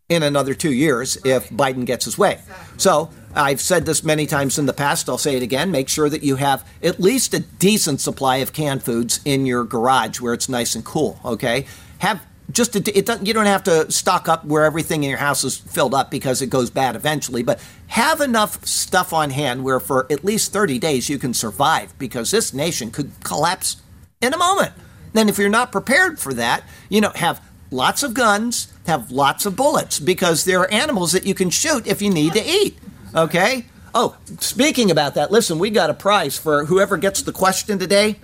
in 0.09 0.23
another 0.23 0.53
two 0.53 0.73
years 0.73 1.17
if 1.23 1.49
Biden 1.49 1.85
gets 1.85 2.05
his 2.05 2.17
way. 2.17 2.39
So 2.77 3.11
I've 3.35 3.61
said 3.61 3.85
this 3.85 4.03
many 4.03 4.25
times 4.25 4.57
in 4.57 4.65
the 4.65 4.73
past. 4.73 5.07
I'll 5.07 5.19
say 5.19 5.35
it 5.35 5.43
again. 5.43 5.69
Make 5.71 5.87
sure 5.87 6.09
that 6.09 6.23
you 6.23 6.37
have 6.37 6.67
at 6.81 6.99
least 6.99 7.33
a 7.33 7.39
decent 7.39 8.01
supply 8.01 8.37
of 8.37 8.51
canned 8.51 8.83
foods 8.83 9.19
in 9.23 9.45
your 9.45 9.63
garage 9.63 10.19
where 10.19 10.33
it's 10.33 10.49
nice 10.49 10.73
and 10.73 10.83
cool. 10.83 11.19
Okay, 11.23 11.67
have 11.99 12.25
just 12.51 12.75
a, 12.75 12.97
it 12.97 13.05
doesn't, 13.05 13.27
you 13.27 13.33
don't 13.33 13.45
have 13.45 13.63
to 13.65 13.91
stock 13.91 14.27
up 14.27 14.43
where 14.45 14.65
everything 14.65 15.03
in 15.03 15.09
your 15.09 15.19
house 15.19 15.43
is 15.43 15.57
filled 15.57 15.93
up 15.93 16.09
because 16.09 16.41
it 16.41 16.47
goes 16.47 16.71
bad 16.71 16.95
eventually. 16.95 17.43
But 17.43 17.61
have 17.87 18.21
enough 18.21 18.65
stuff 18.65 19.13
on 19.13 19.29
hand 19.29 19.63
where 19.63 19.79
for 19.79 20.11
at 20.11 20.25
least 20.25 20.51
30 20.51 20.79
days 20.79 21.09
you 21.09 21.19
can 21.19 21.35
survive 21.35 21.97
because 21.99 22.31
this 22.31 22.51
nation 22.51 22.89
could 22.89 23.11
collapse 23.23 23.77
in 24.21 24.33
a 24.33 24.37
moment. 24.37 24.73
Then, 25.13 25.29
if 25.29 25.37
you're 25.37 25.49
not 25.49 25.71
prepared 25.71 26.19
for 26.19 26.33
that, 26.35 26.63
you 26.89 27.01
know, 27.01 27.11
have 27.15 27.41
lots 27.71 28.03
of 28.03 28.13
guns, 28.13 28.71
have 28.85 29.11
lots 29.11 29.45
of 29.45 29.55
bullets 29.55 29.99
because 29.99 30.45
there 30.45 30.59
are 30.59 30.71
animals 30.71 31.11
that 31.13 31.25
you 31.25 31.33
can 31.33 31.49
shoot 31.49 31.87
if 31.87 32.01
you 32.01 32.09
need 32.09 32.33
to 32.33 32.43
eat. 32.45 32.77
Okay? 33.15 33.65
Oh, 33.93 34.17
speaking 34.39 34.91
about 34.91 35.15
that, 35.15 35.31
listen, 35.31 35.57
we 35.57 35.69
got 35.71 35.89
a 35.89 35.95
prize 35.95 36.37
for 36.37 36.65
whoever 36.65 36.97
gets 36.97 37.23
the 37.23 37.31
question 37.31 37.79
today. 37.79 38.17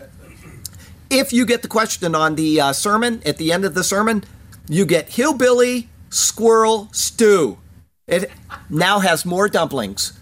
If 1.09 1.33
you 1.33 1.45
get 1.45 1.61
the 1.61 1.67
question 1.67 2.13
on 2.13 2.35
the 2.35 2.61
uh, 2.61 2.73
sermon, 2.73 3.21
at 3.25 3.37
the 3.37 3.51
end 3.51 3.65
of 3.65 3.73
the 3.73 3.83
sermon, 3.83 4.23
you 4.67 4.85
get 4.85 5.09
hillbilly 5.09 5.89
squirrel 6.09 6.89
stew. 6.91 7.57
It 8.07 8.29
now 8.69 8.99
has 8.99 9.25
more 9.25 9.47
dumplings. 9.47 10.19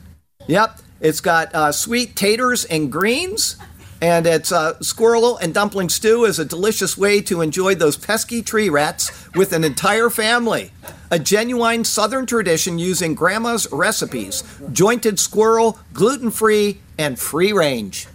Yep. 0.48 0.80
It's 1.02 1.20
got 1.20 1.54
uh, 1.54 1.72
sweet 1.74 2.16
taters 2.16 2.64
and 2.66 2.90
greens. 2.90 3.58
And 4.04 4.28
it's 4.28 4.52
uh, 4.52 4.78
squirrel 4.82 5.38
and 5.38 5.54
dumpling 5.54 5.88
stew 5.88 6.26
is 6.26 6.38
a 6.38 6.44
delicious 6.44 6.98
way 6.98 7.22
to 7.22 7.40
enjoy 7.40 7.76
those 7.76 7.96
pesky 7.96 8.42
tree 8.42 8.68
rats 8.68 9.30
with 9.34 9.54
an 9.54 9.64
entire 9.64 10.10
family. 10.10 10.74
A 11.10 11.18
genuine 11.18 11.86
Southern 11.86 12.26
tradition 12.26 12.78
using 12.78 13.16
grandma's 13.16 13.66
recipes. 13.72 14.44
Jointed 14.74 15.22
squirrel, 15.22 15.80
gluten 15.94 16.32
free, 16.32 16.82
and 16.98 17.18
free 17.18 17.54
range. 17.54 18.08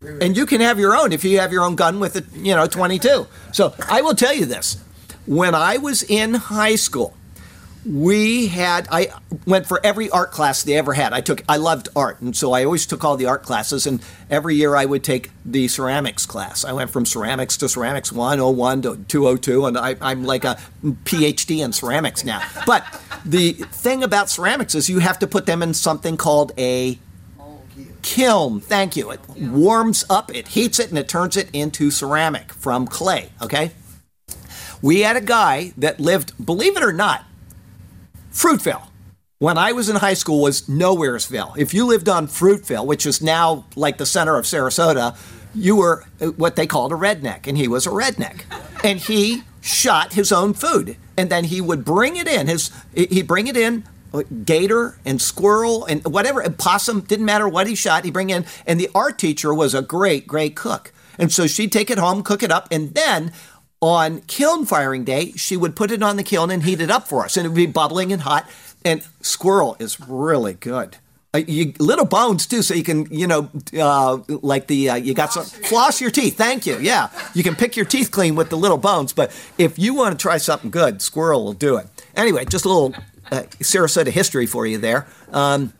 And 0.00 0.34
you 0.34 0.46
can 0.46 0.62
have 0.62 0.78
your 0.78 0.96
own 0.96 1.12
if 1.12 1.24
you 1.24 1.38
have 1.40 1.52
your 1.52 1.64
own 1.64 1.76
gun 1.76 2.00
with 2.00 2.16
a, 2.16 2.24
you 2.38 2.54
know, 2.54 2.66
22. 2.66 3.26
So 3.52 3.74
I 3.90 4.00
will 4.00 4.14
tell 4.14 4.32
you 4.32 4.46
this. 4.46 4.82
When 5.26 5.54
I 5.54 5.76
was 5.76 6.04
in 6.04 6.32
high 6.32 6.76
school, 6.76 7.14
we 7.84 8.46
had 8.46 8.88
I 8.90 9.08
went 9.46 9.66
for 9.66 9.80
every 9.84 10.08
art 10.10 10.30
class 10.30 10.62
they 10.62 10.76
ever 10.76 10.94
had. 10.94 11.12
I 11.12 11.20
took 11.20 11.42
I 11.48 11.56
loved 11.56 11.88
art, 11.94 12.20
and 12.20 12.34
so 12.36 12.52
I 12.52 12.64
always 12.64 12.86
took 12.86 13.04
all 13.04 13.16
the 13.16 13.26
art 13.26 13.42
classes. 13.42 13.86
And 13.86 14.00
every 14.30 14.54
year 14.54 14.74
I 14.74 14.84
would 14.84 15.04
take 15.04 15.30
the 15.44 15.68
ceramics 15.68 16.26
class. 16.26 16.64
I 16.64 16.72
went 16.72 16.90
from 16.90 17.04
ceramics 17.06 17.56
to 17.58 17.68
ceramics 17.68 18.10
101 18.12 18.82
to 18.82 18.96
202, 19.08 19.66
and 19.66 19.78
I, 19.78 19.96
I'm 20.00 20.24
like 20.24 20.44
a 20.44 20.58
PhD 20.82 21.64
in 21.64 21.72
ceramics 21.72 22.24
now. 22.24 22.42
But 22.66 22.84
the 23.24 23.52
thing 23.52 24.02
about 24.02 24.30
ceramics 24.30 24.74
is 24.74 24.88
you 24.88 25.00
have 25.00 25.18
to 25.18 25.26
put 25.26 25.46
them 25.46 25.62
in 25.62 25.74
something 25.74 26.16
called 26.16 26.52
a 26.58 26.98
kiln. 28.02 28.60
Thank 28.60 28.96
you. 28.96 29.10
It 29.10 29.20
warms 29.38 30.04
up, 30.08 30.34
it 30.34 30.48
heats 30.48 30.78
it, 30.78 30.90
and 30.90 30.98
it 30.98 31.08
turns 31.08 31.36
it 31.36 31.48
into 31.52 31.90
ceramic 31.90 32.52
from 32.52 32.86
clay. 32.86 33.30
Okay. 33.42 33.72
We 34.82 35.00
had 35.00 35.16
a 35.16 35.22
guy 35.22 35.72
that 35.78 35.98
lived, 35.98 36.44
believe 36.44 36.76
it 36.76 36.82
or 36.82 36.92
not, 36.92 37.24
Fruitville. 38.34 38.88
When 39.38 39.56
I 39.56 39.72
was 39.72 39.88
in 39.88 39.96
high 39.96 40.14
school 40.14 40.40
was 40.40 40.62
Nowheresville. 40.62 41.56
If 41.56 41.72
you 41.72 41.86
lived 41.86 42.08
on 42.08 42.26
Fruitville, 42.26 42.84
which 42.84 43.06
is 43.06 43.22
now 43.22 43.64
like 43.76 43.98
the 43.98 44.06
center 44.06 44.36
of 44.36 44.44
Sarasota, 44.44 45.16
you 45.54 45.76
were 45.76 46.04
uh, 46.20 46.26
what 46.28 46.56
they 46.56 46.66
called 46.66 46.92
a 46.92 46.96
redneck, 46.96 47.46
and 47.46 47.56
he 47.56 47.68
was 47.68 47.86
a 47.86 47.90
redneck. 47.90 48.42
And 48.82 48.98
he 48.98 49.44
shot 49.60 50.14
his 50.14 50.32
own 50.32 50.52
food, 50.52 50.96
and 51.16 51.30
then 51.30 51.44
he 51.44 51.60
would 51.60 51.84
bring 51.84 52.16
it 52.16 52.26
in. 52.26 52.48
His 52.48 52.70
he'd 52.94 53.28
bring 53.28 53.46
it 53.46 53.56
in 53.56 53.84
uh, 54.12 54.22
gator 54.44 54.98
and 55.04 55.22
squirrel 55.22 55.84
and 55.84 56.04
whatever, 56.04 56.40
and 56.40 56.58
possum, 56.58 57.02
didn't 57.02 57.26
matter 57.26 57.48
what 57.48 57.66
he 57.66 57.74
shot, 57.74 58.04
he'd 58.04 58.12
bring 58.12 58.30
in. 58.30 58.44
And 58.66 58.80
the 58.80 58.90
art 58.94 59.18
teacher 59.18 59.54
was 59.54 59.74
a 59.74 59.82
great, 59.82 60.26
great 60.26 60.56
cook. 60.56 60.92
And 61.18 61.32
so 61.32 61.46
she'd 61.46 61.70
take 61.70 61.90
it 61.90 61.98
home, 61.98 62.22
cook 62.22 62.42
it 62.42 62.50
up, 62.50 62.66
and 62.70 62.94
then 62.94 63.32
on 63.84 64.22
kiln 64.22 64.64
firing 64.64 65.04
day, 65.04 65.32
she 65.32 65.58
would 65.58 65.76
put 65.76 65.90
it 65.90 66.02
on 66.02 66.16
the 66.16 66.22
kiln 66.22 66.50
and 66.50 66.62
heat 66.62 66.80
it 66.80 66.90
up 66.90 67.06
for 67.06 67.24
us, 67.24 67.36
and 67.36 67.44
it 67.44 67.50
would 67.50 67.56
be 67.56 67.66
bubbling 67.66 68.12
and 68.12 68.22
hot. 68.22 68.48
And 68.82 69.06
squirrel 69.20 69.76
is 69.78 70.00
really 70.00 70.54
good. 70.54 70.96
Uh, 71.34 71.42
you, 71.46 71.74
little 71.78 72.06
bones 72.06 72.46
too, 72.46 72.62
so 72.62 72.72
you 72.72 72.82
can, 72.82 73.06
you 73.10 73.26
know, 73.26 73.50
uh, 73.78 74.18
like 74.28 74.68
the 74.68 74.88
uh, 74.88 74.94
you 74.94 75.12
got 75.12 75.32
some 75.32 75.44
floss 75.44 76.00
your 76.00 76.10
teeth. 76.10 76.36
Thank 76.36 76.64
you. 76.66 76.78
Yeah, 76.78 77.10
you 77.34 77.42
can 77.42 77.56
pick 77.56 77.76
your 77.76 77.86
teeth 77.86 78.10
clean 78.10 78.36
with 78.36 78.48
the 78.50 78.56
little 78.56 78.78
bones. 78.78 79.12
But 79.12 79.30
if 79.58 79.78
you 79.78 79.94
want 79.94 80.18
to 80.18 80.22
try 80.22 80.38
something 80.38 80.70
good, 80.70 81.02
squirrel 81.02 81.44
will 81.44 81.52
do 81.52 81.76
it. 81.76 81.86
Anyway, 82.16 82.44
just 82.46 82.64
a 82.64 82.68
little 82.68 82.94
uh, 83.30 83.42
Sarasota 83.60 84.08
history 84.08 84.46
for 84.46 84.66
you 84.66 84.78
there. 84.78 85.06
Um, 85.32 85.74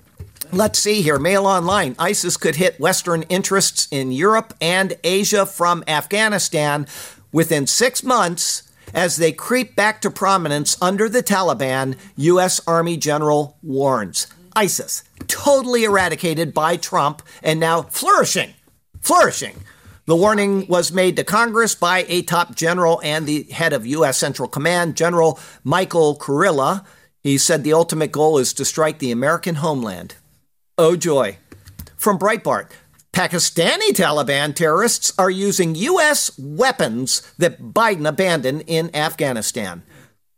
Let's 0.53 0.79
see 0.79 1.03
here. 1.03 1.19
Mail 1.19 1.47
Online. 1.47 1.97
ISIS 1.99 2.37
could 2.37 2.55
hit 2.55 2.79
Western 2.79 3.23
interests 3.25 3.89
in 3.91 4.13
Europe 4.13 4.55
and 4.61 4.97
Asia 5.03 5.47
from 5.47 5.83
Afghanistan 5.89 6.87
within 7.35 7.67
six 7.67 8.05
months 8.05 8.63
as 8.95 9.17
they 9.17 9.33
creep 9.33 9.75
back 9.75 10.01
to 10.01 10.09
prominence 10.09 10.81
under 10.81 11.09
the 11.09 11.23
Taliban, 11.23 11.99
U.S. 12.17 12.61
Army 12.65 12.97
General 12.97 13.59
warns. 13.61 14.29
ISIS, 14.55 15.03
totally 15.27 15.83
eradicated 15.83 16.55
by 16.55 16.77
Trump 16.77 17.23
and 17.43 17.59
now 17.59 17.83
flourishing. 17.83 18.55
Flourishing. 19.01 19.57
The 20.07 20.15
warning 20.15 20.69
was 20.69 20.93
made 20.93 21.17
to 21.17 21.25
Congress 21.25 21.75
by 21.75 22.05
a 22.09 22.23
top 22.23 22.55
general 22.55 23.01
and 23.03 23.27
the 23.27 23.43
head 23.45 23.73
of 23.73 23.85
U.S. 23.85 24.17
Central 24.17 24.49
Command, 24.49 24.97
General 24.97 25.41
Michael 25.65 26.17
Kurilla. 26.17 26.85
He 27.21 27.37
said 27.37 27.65
the 27.65 27.73
ultimate 27.73 28.13
goal 28.13 28.39
is 28.39 28.53
to 28.53 28.65
strike 28.65 29.01
the 29.01 29.11
American 29.11 29.57
homeland. 29.57 30.15
Oh 30.79 30.95
joy. 30.95 31.39
From 31.97 32.19
Breitbart, 32.19 32.71
Pakistani 33.15 33.91
Taliban 33.91 34.53
terrorists 34.57 35.13
are 35.17 35.31
using 35.31 35.77
U.S. 35.77 36.37
weapons 36.37 37.23
that 37.39 37.63
Biden 37.63 38.09
abandoned 38.09 38.65
in 38.67 38.91
Afghanistan. 38.93 39.85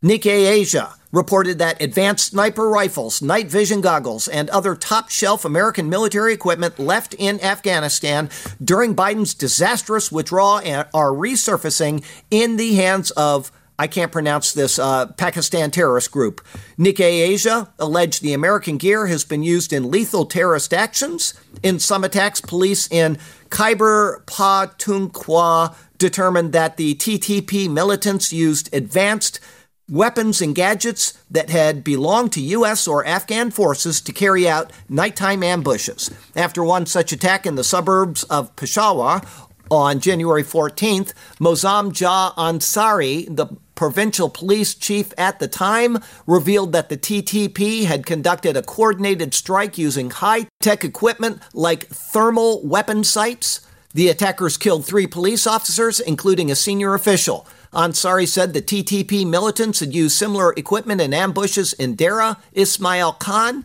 Nikkei 0.05 0.47
Asia 0.47 0.95
reported 1.11 1.59
that 1.59 1.81
advanced 1.81 2.33
sniper 2.33 2.69
rifles, 2.69 3.23
night 3.23 3.51
vision 3.51 3.81
goggles, 3.81 4.29
and 4.29 4.51
other 4.51 4.75
top 4.75 5.09
shelf 5.09 5.47
American 5.47 5.89
military 5.89 6.35
equipment 6.35 6.79
left 6.79 7.15
in 7.15 7.43
Afghanistan 7.43 8.29
during 8.62 8.95
Biden's 8.95 9.33
disastrous 9.33 10.12
withdrawal 10.12 10.59
are 10.93 11.12
resurfacing 11.12 12.05
in 12.31 12.59
the 12.59 12.75
hands 12.75 13.11
of 13.12 13.51
I 13.79 13.87
can't 13.87 14.12
pronounce 14.12 14.53
this, 14.53 14.79
uh, 14.79 15.07
Pakistan 15.17 15.71
terrorist 15.71 16.11
group. 16.11 16.41
Nikkei 16.79 17.27
Asia 17.29 17.73
alleged 17.79 18.23
the 18.23 18.33
American 18.33 18.79
gear 18.79 19.07
has 19.07 19.25
been 19.25 19.43
used 19.43 19.73
in 19.73 19.91
lethal 19.91 20.25
terrorist 20.25 20.73
actions. 20.73 21.35
In 21.62 21.79
some 21.79 22.05
attacks, 22.05 22.41
police 22.41 22.89
in 22.91 23.19
Khyber 23.51 24.23
Pakhtunkhwa 24.27 25.75
determined 25.99 26.53
that 26.53 26.77
the 26.77 26.95
TTP 26.95 27.69
militants 27.71 28.33
used 28.33 28.75
advanced 28.75 29.41
weapons 29.89 30.43
and 30.43 30.55
gadgets 30.55 31.12
that 31.31 31.49
had 31.51 31.85
belonged 31.85 32.33
to 32.33 32.41
U.S. 32.41 32.89
or 32.89 33.07
Afghan 33.07 33.51
forces 33.51 34.01
to 34.01 34.12
carry 34.12 34.49
out 34.49 34.73
nighttime 34.89 35.43
ambushes. 35.43 36.11
After 36.35 36.65
one 36.65 36.87
such 36.87 37.12
attack 37.12 37.47
in 37.47 37.55
the 37.55 37.62
suburbs 37.65 38.25
of 38.25 38.55
Peshawar, 38.57 39.23
on 39.71 40.01
January 40.01 40.45
14th, 40.45 41.12
Moazzam 41.41 41.93
Jah 41.93 42.33
Ansari, 42.37 43.27
the 43.35 43.49
provincial 43.77 44.29
police 44.29 44.75
chief 44.75 45.12
at 45.17 45.39
the 45.39 45.47
time, 45.47 45.99
revealed 46.27 46.73
that 46.73 46.89
the 46.89 46.97
TTP 46.97 47.85
had 47.85 48.05
conducted 48.05 48.57
a 48.57 48.62
coordinated 48.62 49.35
strike 49.35 49.79
using 49.79 50.11
high 50.11 50.49
tech 50.61 50.83
equipment 50.83 51.41
like 51.55 51.87
thermal 51.87 52.67
weapon 52.67 53.05
sights. 53.05 53.61
The 53.95 54.09
attackers 54.09 54.57
killed 54.59 54.85
three 54.85 55.07
police 55.07 55.47
officers, 55.47 56.01
including 56.01 56.51
a 56.51 56.57
senior 56.57 56.95
official. 56.95 57.47
Ansari 57.73 58.27
said 58.27 58.53
the 58.53 58.61
TTP 58.61 59.27
militants 59.27 59.81
had 59.81 59.95
used 59.95 60.17
similar 60.17 60.53
equipment 60.55 61.01
in 61.01 61.15
ambushes 61.15 61.73
in 61.75 61.95
Dera, 61.95 62.39
Ismail 62.53 63.12
Khan, 63.12 63.65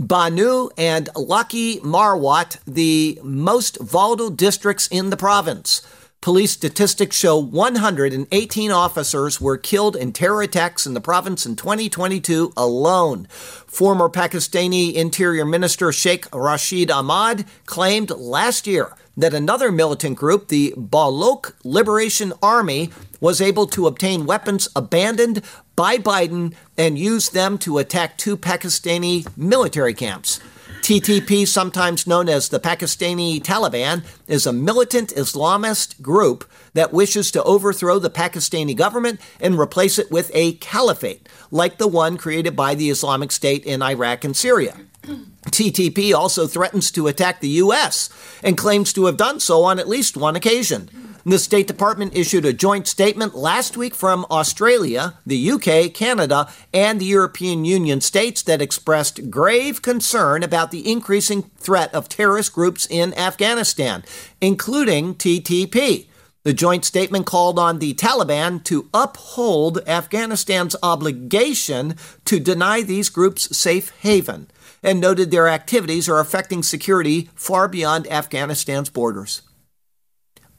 Bannu 0.00 0.70
and 0.78 1.08
Laki 1.14 1.80
Marwat, 1.80 2.58
the 2.66 3.18
most 3.22 3.78
volatile 3.80 4.30
districts 4.30 4.86
in 4.88 5.10
the 5.10 5.16
province. 5.16 5.82
Police 6.20 6.50
statistics 6.50 7.16
show 7.16 7.38
118 7.38 8.70
officers 8.72 9.40
were 9.40 9.56
killed 9.56 9.94
in 9.94 10.12
terror 10.12 10.42
attacks 10.42 10.84
in 10.84 10.94
the 10.94 11.00
province 11.00 11.46
in 11.46 11.54
2022 11.54 12.52
alone. 12.56 13.28
Former 13.30 14.08
Pakistani 14.08 14.92
Interior 14.94 15.44
Minister 15.44 15.92
Sheikh 15.92 16.26
Rashid 16.34 16.90
Ahmad 16.90 17.44
claimed 17.66 18.10
last 18.10 18.66
year 18.66 18.96
that 19.16 19.32
another 19.32 19.70
militant 19.70 20.18
group, 20.18 20.48
the 20.48 20.74
Baloch 20.76 21.56
Liberation 21.62 22.32
Army, 22.42 22.90
was 23.20 23.40
able 23.40 23.68
to 23.68 23.86
obtain 23.86 24.26
weapons 24.26 24.68
abandoned 24.74 25.40
by 25.76 25.98
Biden 25.98 26.52
and 26.76 26.98
used 26.98 27.32
them 27.32 27.58
to 27.58 27.78
attack 27.78 28.18
two 28.18 28.36
Pakistani 28.36 29.24
military 29.36 29.94
camps. 29.94 30.40
TTP, 30.88 31.46
sometimes 31.46 32.06
known 32.06 32.30
as 32.30 32.48
the 32.48 32.58
Pakistani 32.58 33.42
Taliban, 33.42 34.02
is 34.26 34.46
a 34.46 34.54
militant 34.54 35.10
Islamist 35.10 36.00
group 36.00 36.50
that 36.72 36.94
wishes 36.94 37.30
to 37.32 37.42
overthrow 37.42 37.98
the 37.98 38.08
Pakistani 38.08 38.74
government 38.74 39.20
and 39.38 39.58
replace 39.58 39.98
it 39.98 40.10
with 40.10 40.30
a 40.32 40.54
caliphate, 40.54 41.28
like 41.50 41.76
the 41.76 41.86
one 41.86 42.16
created 42.16 42.56
by 42.56 42.74
the 42.74 42.88
Islamic 42.88 43.32
State 43.32 43.66
in 43.66 43.82
Iraq 43.82 44.24
and 44.24 44.34
Syria. 44.34 44.78
TTP 45.48 46.14
also 46.14 46.46
threatens 46.46 46.90
to 46.92 47.06
attack 47.06 47.40
the 47.40 47.60
U.S. 47.66 48.08
and 48.42 48.56
claims 48.56 48.94
to 48.94 49.04
have 49.04 49.18
done 49.18 49.40
so 49.40 49.64
on 49.64 49.78
at 49.78 49.88
least 49.90 50.16
one 50.16 50.36
occasion. 50.36 51.07
The 51.28 51.38
State 51.38 51.66
Department 51.66 52.16
issued 52.16 52.46
a 52.46 52.54
joint 52.54 52.88
statement 52.88 53.34
last 53.34 53.76
week 53.76 53.94
from 53.94 54.24
Australia, 54.30 55.18
the 55.26 55.50
UK, 55.50 55.92
Canada, 55.92 56.50
and 56.72 56.98
the 56.98 57.04
European 57.04 57.66
Union 57.66 58.00
states 58.00 58.40
that 58.44 58.62
expressed 58.62 59.28
grave 59.28 59.82
concern 59.82 60.42
about 60.42 60.70
the 60.70 60.90
increasing 60.90 61.42
threat 61.58 61.94
of 61.94 62.08
terrorist 62.08 62.54
groups 62.54 62.86
in 62.88 63.12
Afghanistan, 63.12 64.04
including 64.40 65.14
TTP. 65.16 66.06
The 66.44 66.54
joint 66.54 66.86
statement 66.86 67.26
called 67.26 67.58
on 67.58 67.78
the 67.78 67.92
Taliban 67.92 68.64
to 68.64 68.88
uphold 68.94 69.86
Afghanistan's 69.86 70.76
obligation 70.82 71.96
to 72.24 72.40
deny 72.40 72.80
these 72.80 73.10
groups 73.10 73.54
safe 73.54 73.90
haven 74.00 74.48
and 74.82 74.98
noted 74.98 75.30
their 75.30 75.48
activities 75.48 76.08
are 76.08 76.20
affecting 76.20 76.62
security 76.62 77.28
far 77.34 77.68
beyond 77.68 78.06
Afghanistan's 78.06 78.88
borders. 78.88 79.42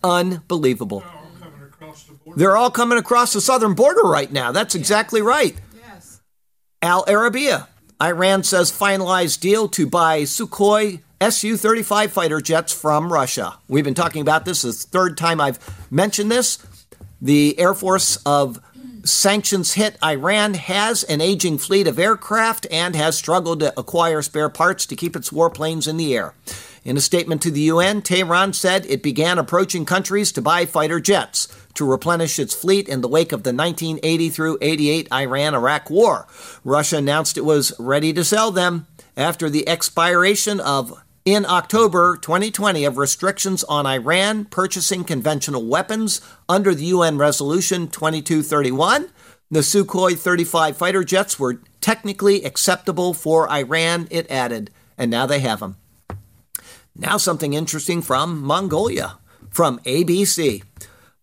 Unbelievable. 0.04 1.04
They're 2.36 2.56
all 2.56 2.72
coming 2.72 2.98
across 2.98 3.34
the 3.34 3.42
southern 3.42 3.74
border 3.74 4.04
right 4.04 4.32
now. 4.32 4.52
That's 4.52 4.76
exactly 4.76 5.22
right. 5.22 5.56
Yes. 5.76 6.22
Al 6.82 7.06
Arabiya. 7.06 7.68
Iran 8.02 8.44
says 8.44 8.72
finalized 8.72 9.42
deal 9.42 9.68
to 9.70 9.86
buy 9.86 10.22
Sukhoi 10.22 11.02
Su 11.30 11.58
35 11.58 12.12
fighter 12.14 12.40
jets 12.40 12.72
from 12.72 13.12
Russia. 13.12 13.58
We've 13.68 13.84
been 13.84 13.94
talking 13.94 14.22
about 14.22 14.46
this. 14.46 14.62
This 14.62 14.76
is 14.76 14.86
the 14.86 14.92
third 14.92 15.18
time 15.18 15.42
I've 15.42 15.60
mentioned 15.92 16.32
this. 16.32 16.66
The 17.22 17.60
Air 17.60 17.74
Force 17.74 18.18
of 18.26 18.62
sanctions 19.04 19.74
hit 19.74 19.98
Iran 20.04 20.54
has 20.54 21.04
an 21.04 21.20
aging 21.20 21.58
fleet 21.58 21.88
of 21.88 22.00
aircraft 22.00 22.68
and 22.72 22.96
has 22.96 23.18
struggled 23.18 23.60
to 23.60 23.78
acquire 23.78 24.22
spare 24.22 24.50
parts 24.50 24.86
to 24.86 24.96
keep 24.96 25.16
its 25.16 25.30
warplanes 25.30 25.88
in 25.88 25.98
the 25.98 26.16
air. 26.16 26.34
In 26.84 26.98
a 26.98 27.02
statement 27.02 27.42
to 27.42 27.52
the 27.52 27.62
UN, 27.62 28.02
Tehran 28.02 28.54
said 28.54 28.86
it 28.86 29.04
began 29.04 29.38
approaching 29.38 29.86
countries 29.86 30.32
to 30.32 30.42
buy 30.42 30.66
fighter 30.66 31.00
jets 31.00 31.48
to 31.74 31.90
replenish 31.90 32.40
its 32.40 32.54
fleet 32.54 32.88
in 32.88 33.02
the 33.02 33.08
wake 33.08 33.32
of 33.32 33.44
the 33.44 33.54
1980 33.54 34.30
through 34.30 34.58
88 34.62 35.08
Iran 35.12 35.56
Iraq 35.56 35.90
War. 35.90 36.28
Russia 36.64 36.98
announced 36.98 37.38
it 37.38 37.46
was 37.46 37.74
ready 37.80 38.14
to 38.14 38.24
sell 38.24 38.52
them 38.52 38.88
after 39.18 39.50
the 39.50 39.68
expiration 39.68 40.60
of 40.60 41.04
in 41.26 41.46
October 41.46 42.18
2020 42.18 42.86
of 42.86 42.98
restrictions 42.98 43.64
on 43.66 43.86
Iran 43.86 44.46
purchasing 44.46 45.04
conventional 45.04 45.66
weapons 45.66 46.22
under 46.48 46.74
the 46.74 46.86
UN 46.86 47.18
Resolution 47.18 47.88
2231. 47.88 49.10
The 49.52 49.60
Sukhoi 49.60 50.18
35 50.18 50.78
fighter 50.78 51.04
jets 51.04 51.38
were 51.38 51.62
technically 51.82 52.46
acceptable 52.46 53.14
for 53.14 53.52
Iran, 53.52 54.08
it 54.10 54.30
added, 54.32 54.72
and 54.98 55.12
now 55.12 55.26
they 55.26 55.40
have 55.40 55.60
them. 55.60 55.76
Now, 57.00 57.16
something 57.16 57.54
interesting 57.54 58.02
from 58.02 58.42
Mongolia. 58.42 59.20
From 59.50 59.80
ABC 59.80 60.64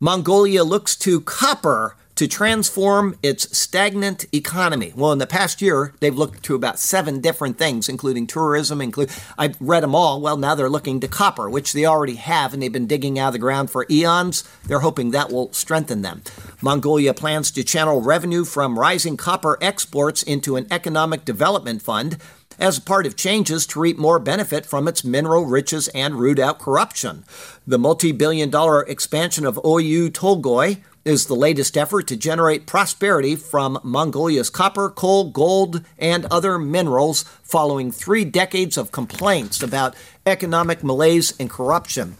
Mongolia 0.00 0.64
looks 0.64 0.96
to 0.96 1.20
copper 1.20 1.96
to 2.14 2.26
transform 2.26 3.18
its 3.22 3.56
stagnant 3.56 4.24
economy. 4.34 4.94
Well, 4.96 5.12
in 5.12 5.18
the 5.18 5.26
past 5.26 5.60
year, 5.60 5.92
they've 6.00 6.16
looked 6.16 6.42
to 6.44 6.54
about 6.54 6.78
seven 6.78 7.20
different 7.20 7.58
things, 7.58 7.90
including 7.90 8.26
tourism. 8.26 8.80
Include 8.80 9.10
I've 9.36 9.60
read 9.60 9.82
them 9.82 9.94
all. 9.94 10.22
Well, 10.22 10.38
now 10.38 10.54
they're 10.54 10.70
looking 10.70 10.98
to 11.00 11.08
copper, 11.08 11.50
which 11.50 11.74
they 11.74 11.84
already 11.84 12.14
have, 12.14 12.54
and 12.54 12.62
they've 12.62 12.72
been 12.72 12.86
digging 12.86 13.18
out 13.18 13.28
of 13.28 13.32
the 13.34 13.38
ground 13.38 13.70
for 13.70 13.86
eons. 13.90 14.44
They're 14.64 14.80
hoping 14.80 15.10
that 15.10 15.30
will 15.30 15.52
strengthen 15.52 16.00
them. 16.00 16.22
Mongolia 16.62 17.12
plans 17.12 17.50
to 17.50 17.62
channel 17.62 18.00
revenue 18.00 18.46
from 18.46 18.78
rising 18.78 19.18
copper 19.18 19.58
exports 19.60 20.22
into 20.22 20.56
an 20.56 20.66
economic 20.70 21.26
development 21.26 21.82
fund 21.82 22.16
as 22.58 22.78
part 22.78 23.06
of 23.06 23.16
changes 23.16 23.66
to 23.66 23.80
reap 23.80 23.98
more 23.98 24.18
benefit 24.18 24.66
from 24.66 24.88
its 24.88 25.04
mineral 25.04 25.44
riches 25.44 25.88
and 25.88 26.16
root 26.16 26.38
out 26.38 26.58
corruption. 26.58 27.24
The 27.66 27.78
multi 27.78 28.12
billion 28.12 28.50
dollar 28.50 28.82
expansion 28.82 29.44
of 29.44 29.56
Oyu 29.56 30.10
Tolgoi 30.10 30.82
is 31.04 31.26
the 31.26 31.36
latest 31.36 31.76
effort 31.76 32.08
to 32.08 32.16
generate 32.16 32.66
prosperity 32.66 33.36
from 33.36 33.78
Mongolia's 33.84 34.50
copper, 34.50 34.90
coal, 34.90 35.30
gold, 35.30 35.84
and 35.98 36.26
other 36.26 36.58
minerals 36.58 37.22
following 37.44 37.92
three 37.92 38.24
decades 38.24 38.76
of 38.76 38.90
complaints 38.90 39.62
about 39.62 39.94
economic 40.26 40.82
malaise 40.82 41.32
and 41.38 41.48
corruption. 41.48 42.16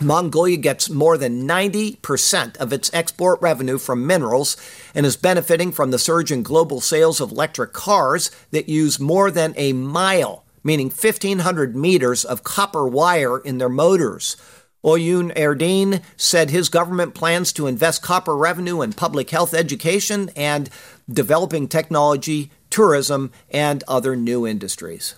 Mongolia 0.00 0.56
gets 0.56 0.90
more 0.90 1.16
than 1.16 1.46
90% 1.48 2.56
of 2.58 2.72
its 2.72 2.90
export 2.92 3.40
revenue 3.40 3.78
from 3.78 4.06
minerals 4.06 4.56
and 4.94 5.06
is 5.06 5.16
benefiting 5.16 5.72
from 5.72 5.90
the 5.90 5.98
surge 5.98 6.30
in 6.30 6.42
global 6.42 6.80
sales 6.80 7.20
of 7.20 7.30
electric 7.32 7.72
cars 7.72 8.30
that 8.50 8.68
use 8.68 9.00
more 9.00 9.30
than 9.30 9.54
a 9.56 9.72
mile, 9.72 10.44
meaning 10.62 10.88
1,500 10.88 11.74
meters 11.74 12.24
of 12.24 12.44
copper 12.44 12.86
wire 12.86 13.38
in 13.38 13.58
their 13.58 13.68
motors. 13.68 14.36
Oyun 14.84 15.34
Erdene 15.34 16.02
said 16.16 16.50
his 16.50 16.68
government 16.68 17.14
plans 17.14 17.52
to 17.54 17.66
invest 17.66 18.02
copper 18.02 18.36
revenue 18.36 18.82
in 18.82 18.92
public 18.92 19.30
health 19.30 19.52
education 19.52 20.30
and 20.36 20.70
developing 21.08 21.66
technology, 21.66 22.52
tourism, 22.70 23.32
and 23.50 23.82
other 23.88 24.14
new 24.14 24.46
industries. 24.46 25.14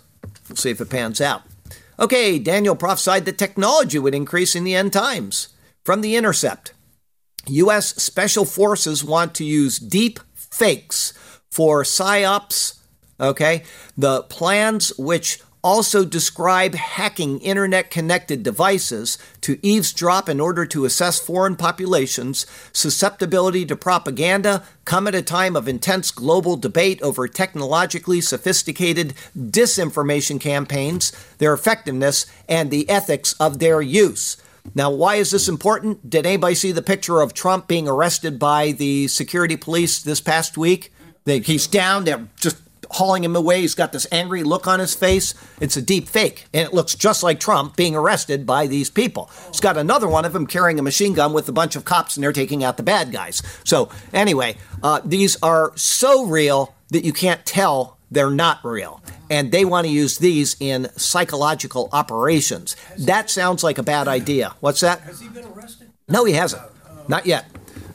We'll 0.49 0.57
see 0.57 0.71
if 0.71 0.81
it 0.81 0.89
pans 0.89 1.21
out. 1.21 1.43
Okay, 2.01 2.39
Daniel 2.39 2.77
prophesied 2.77 3.25
that 3.25 3.39
technology 3.39 3.99
would 3.99 4.15
increase 4.15 4.55
in 4.55 4.65
the 4.65 4.75
end 4.75 4.93
times. 4.93 5.49
From 5.85 6.01
The 6.01 6.17
Intercept 6.17 6.73
U.S. 7.47 7.95
Special 8.03 8.45
Forces 8.45 9.03
want 9.03 9.35
to 9.35 9.45
use 9.45 9.79
deep 9.79 10.21
fakes 10.35 11.13
for 11.51 11.83
PSYOPs. 11.83 12.79
Okay, 13.21 13.65
the 13.97 14.23
plans 14.25 14.93
which 14.97 15.41
also 15.63 16.05
describe 16.05 16.75
hacking 16.75 17.41
internet 17.41 17.91
connected 17.91 18.43
devices 18.43 19.19
to 19.41 19.59
eavesdrop 19.63 20.29
in 20.29 20.41
order 20.41 20.65
to 20.67 20.85
assess 20.85 21.19
foreign 21.19 21.57
populations' 21.57 22.47
susceptibility 22.73 23.67
to 23.67 23.77
propaganda 23.77 24.63
come 24.85 25.07
at 25.07 25.15
a 25.15 25.23
time 25.23 25.57
of 25.57 25.69
intense 25.69 26.11
global 26.11 26.57
debate 26.57 27.01
over 27.03 27.27
technologically 27.27 28.21
sophisticated 28.21 29.15
disinformation 29.37 30.41
campaigns, 30.41 31.13
their 31.39 31.53
effectiveness, 31.53 32.27
and 32.49 32.71
the 32.71 32.89
ethics 32.89 33.35
of 33.35 33.59
their 33.59 33.83
use. 33.83 34.37
Now, 34.75 34.91
why 34.91 35.17
is 35.17 35.31
this 35.31 35.49
important? 35.49 36.11
Did 36.11 36.27
anybody 36.27 36.55
see 36.55 36.73
the 36.73 36.83
picture 36.83 37.21
of 37.21 37.33
Trump 37.33 37.69
being 37.69 37.89
arrested 37.89 38.39
by 38.39 38.73
the 38.73 39.09
security 39.09 39.57
police 39.57 40.03
this 40.03 40.21
past 40.21 40.59
week? 40.59 40.93
He's 41.25 41.67
down, 41.67 42.05
they're 42.05 42.27
just 42.37 42.57
hauling 42.91 43.25
him 43.25 43.37
away. 43.37 43.61
He's 43.61 43.75
got 43.75 43.93
this 43.93 44.07
angry 44.11 44.43
look 44.43 44.67
on 44.67 44.81
his 44.81 44.95
face. 44.95 45.35
It's 45.61 45.77
a 45.77 45.83
deep 45.83 46.09
fake, 46.09 46.47
and 46.53 46.67
it 46.67 46.75
looks 46.75 46.95
just 46.95 47.23
like 47.23 47.41
Trump 47.41 47.77
being 47.77 47.95
arrested 47.95 48.47
by 48.47 48.67
these 48.67 48.91
people. 48.91 49.31
He's 49.49 49.61
got 49.61 49.77
another 49.77 50.09
one 50.09 50.25
of 50.25 50.35
him 50.35 50.47
carrying 50.47 50.79
a 50.79 50.83
machine 50.83 51.15
gun 51.15 51.33
with 51.33 51.49
a 51.49 51.53
bunch 51.53 51.77
of 51.77 51.85
cops, 51.85 52.17
and 52.17 52.25
they're 52.25 52.33
taking 52.33 52.65
out 52.65 52.77
the 52.77 52.83
bad 52.83 53.13
guys. 53.13 53.43
So, 53.65 53.91
anyway, 54.13 54.57
uh, 54.83 55.01
these 55.05 55.37
are 55.43 55.73
so 55.77 56.27
real 56.27 56.75
that 56.91 57.05
you 57.05 57.13
can't 57.13 57.45
tell 57.45 57.99
they're 58.11 58.31
not 58.31 58.65
real. 58.65 59.03
And 59.31 59.53
they 59.53 59.65
want 59.65 59.87
to 59.87 59.93
use 59.93 60.19
these 60.19 60.57
in 60.59 60.89
psychological 60.97 61.91
operations. 61.93 62.77
That 62.97 63.29
sounds 63.29 63.63
like 63.63 63.77
a 63.77 63.83
bad 63.83 64.09
idea. 64.09 64.55
What's 64.61 64.81
that? 64.81 65.01
Has 65.03 65.21
he 65.21 65.29
been 65.29 65.45
arrested? 65.45 65.91
No, 66.09 66.25
he 66.25 66.33
hasn't. 66.33 66.63
Not 67.09 67.27
yet. 67.27 67.47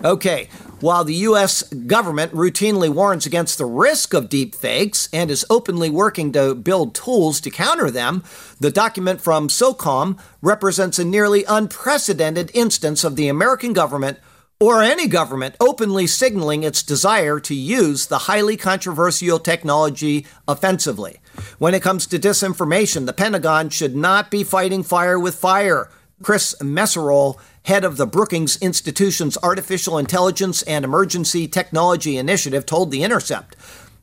Okay. 0.03 0.49
While 0.83 1.05
the 1.05 1.15
U.S. 1.31 1.63
government 1.63 2.33
routinely 2.33 2.89
warns 2.89 3.25
against 3.25 3.57
the 3.57 3.65
risk 3.65 4.13
of 4.13 4.27
deep 4.27 4.53
fakes 4.53 5.07
and 5.13 5.31
is 5.31 5.45
openly 5.49 5.89
working 5.89 6.33
to 6.33 6.53
build 6.53 6.93
tools 6.93 7.39
to 7.39 7.49
counter 7.49 7.89
them, 7.89 8.21
the 8.59 8.69
document 8.69 9.21
from 9.21 9.47
SOCOM 9.47 10.19
represents 10.41 10.99
a 10.99 11.05
nearly 11.05 11.45
unprecedented 11.45 12.51
instance 12.53 13.05
of 13.05 13.15
the 13.15 13.29
American 13.29 13.71
government 13.71 14.17
or 14.59 14.83
any 14.83 15.07
government 15.07 15.55
openly 15.61 16.05
signaling 16.05 16.63
its 16.63 16.83
desire 16.83 17.39
to 17.39 17.55
use 17.55 18.07
the 18.07 18.17
highly 18.27 18.57
controversial 18.57 19.39
technology 19.39 20.27
offensively. 20.49 21.21
When 21.59 21.73
it 21.73 21.81
comes 21.81 22.05
to 22.07 22.19
disinformation, 22.19 23.05
the 23.05 23.13
Pentagon 23.13 23.69
should 23.69 23.95
not 23.95 24.29
be 24.29 24.43
fighting 24.43 24.83
fire 24.83 25.17
with 25.17 25.35
fire. 25.35 25.89
Chris 26.21 26.55
Meserole 26.61 27.39
head 27.63 27.85
of 27.85 27.95
the 27.95 28.05
Brookings 28.05 28.57
Institution's 28.57 29.37
Artificial 29.41 29.97
Intelligence 29.97 30.63
and 30.63 30.83
Emergency 30.83 31.47
Technology 31.47 32.17
Initiative, 32.17 32.65
told 32.65 32.91
The 32.91 33.03
Intercept. 33.03 33.55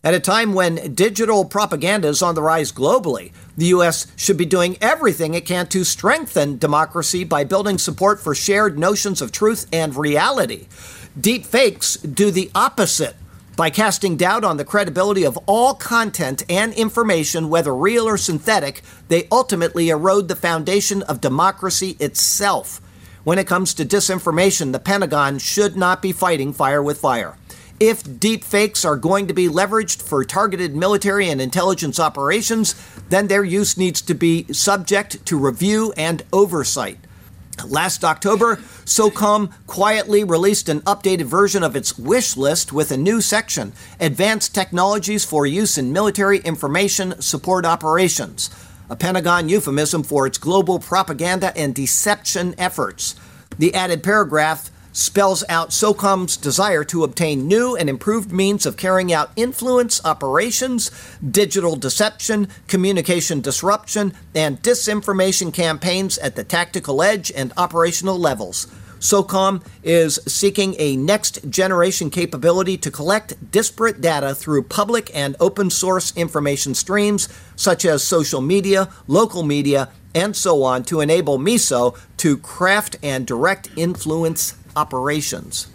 At 0.03 0.15
a 0.15 0.21
time 0.21 0.55
when 0.55 0.95
digital 0.95 1.45
propaganda 1.45 2.09
is 2.09 2.23
on 2.23 2.35
the 2.35 2.41
rise 2.41 2.73
globally, 2.73 3.33
the 3.59 3.67
U.S. 3.67 4.07
should 4.17 4.39
be 4.39 4.47
doing 4.47 4.79
everything 4.81 5.35
it 5.35 5.45
can 5.45 5.67
to 5.69 5.85
strengthen 5.85 6.57
democracy 6.57 7.23
by 7.23 7.45
building 7.45 7.77
support 7.77 8.19
for 8.19 8.35
shared 8.35 8.79
notions 8.79 9.21
of 9.21 9.31
truth 9.31 9.67
and 9.71 9.95
reality. 9.95 10.67
Deep 11.21 11.45
fakes 11.45 11.97
do 11.97 12.31
the 12.31 12.51
opposite. 12.55 13.15
By 13.57 13.69
casting 13.69 14.17
doubt 14.17 14.43
on 14.43 14.57
the 14.57 14.65
credibility 14.65 15.25
of 15.25 15.39
all 15.45 15.75
content 15.75 16.45
and 16.49 16.73
information, 16.73 17.51
whether 17.51 17.75
real 17.75 18.09
or 18.09 18.17
synthetic, 18.17 18.81
they 19.09 19.29
ultimately 19.31 19.91
erode 19.91 20.29
the 20.29 20.37
foundation 20.37 21.03
of 21.03 21.21
democracy 21.21 21.99
itself. 22.01 22.81
When 23.23 23.39
it 23.39 23.47
comes 23.47 23.75
to 23.75 23.85
disinformation, 23.85 24.73
the 24.73 24.79
Pentagon 24.79 25.39
should 25.39 25.77
not 25.77 26.01
be 26.01 26.13
fighting 26.13 26.55
fire 26.55 26.83
with 26.83 27.01
fire. 27.01 27.37
If 27.79 28.19
deep 28.19 28.45
fakes 28.45 28.85
are 28.85 28.97
going 28.97 29.27
to 29.27 29.35
be 29.35 29.49
leveraged 29.49 30.03
for 30.03 30.25
targeted 30.25 30.75
military 30.75 31.29
and 31.29 31.41
intelligence 31.41 32.01
operations, 32.01 32.75
then 33.09 33.29
their 33.29 33.45
use 33.45 33.77
needs 33.77 34.01
to 34.03 34.15
be 34.15 34.51
subject 34.53 35.25
to 35.27 35.39
review 35.39 35.93
and 35.97 36.23
oversight. 36.33 36.99
Last 37.67 38.05
October, 38.05 38.57
SOCOM 38.87 39.53
quietly 39.67 40.25
released 40.25 40.71
an 40.71 40.81
updated 40.83 41.25
version 41.25 41.63
of 41.63 41.77
its 41.77 41.99
wish 41.99 42.37
list 42.39 42.73
with 42.73 42.91
a 42.91 42.97
new 42.97 43.21
section 43.21 43.75
Advanced 43.99 44.55
Technologies 44.55 45.27
for 45.27 45.45
Use 45.45 45.77
in 45.77 45.93
Military 45.93 46.39
Information 46.39 47.21
Support 47.21 47.67
Operations 47.67 48.49
a 48.91 48.97
Pentagon 48.97 49.49
euphemism 49.49 50.03
for 50.03 50.27
its 50.27 50.37
global 50.37 50.81
propaganda 50.81 51.57
and 51.57 51.75
deception 51.75 52.55
efforts. 52.59 53.15
The 53.57 53.73
added 53.73 54.03
paragraph 54.03 54.71
spells 54.93 55.45
out 55.49 55.71
SOCOM's 55.71 56.37
desire 56.37 56.83
to 56.85 57.05
obtain 57.05 57.47
new 57.47 57.77
and 57.77 57.89
improved 57.89 58.33
means 58.33 58.67
of 58.67 58.77
carrying 58.77 59.13
out 59.13 59.31
influence 59.37 60.05
operations, 60.05 60.91
digital 61.25 61.77
deception, 61.77 62.49
communication 62.67 63.41
disruption, 63.41 64.13
and 64.35 64.61
disinformation 64.63 65.55
campaigns 65.55 66.19
at 66.19 66.35
the 66.35 66.43
tactical 66.43 67.03
edge 67.03 67.31
and 67.31 67.53
operational 67.57 68.19
levels. 68.19 68.67
SOCOM 69.01 69.65
is 69.83 70.21
seeking 70.27 70.77
a 70.79 70.95
next 70.95 71.49
generation 71.49 72.11
capability 72.11 72.77
to 72.77 72.91
collect 72.91 73.51
disparate 73.51 74.03
data 74.03 74.35
through 74.35 74.65
public 74.65 75.11
and 75.15 75.37
open 75.41 75.71
source 75.71 76.15
information 76.17 76.75
streams 76.75 77.29
such 77.57 77.87
as 77.87 78.03
social 78.03 78.43
media, 78.43 78.91
local 79.07 79.43
media, 79.43 79.89
and 80.15 80.37
so 80.37 80.63
on 80.63 80.85
to 80.85 81.01
enable 81.01 81.39
MISO 81.39 81.99
to 82.19 82.37
craft 82.39 82.97
and 83.03 83.27
direct 83.27 83.71
influence 83.75 84.55
operations. 84.77 85.69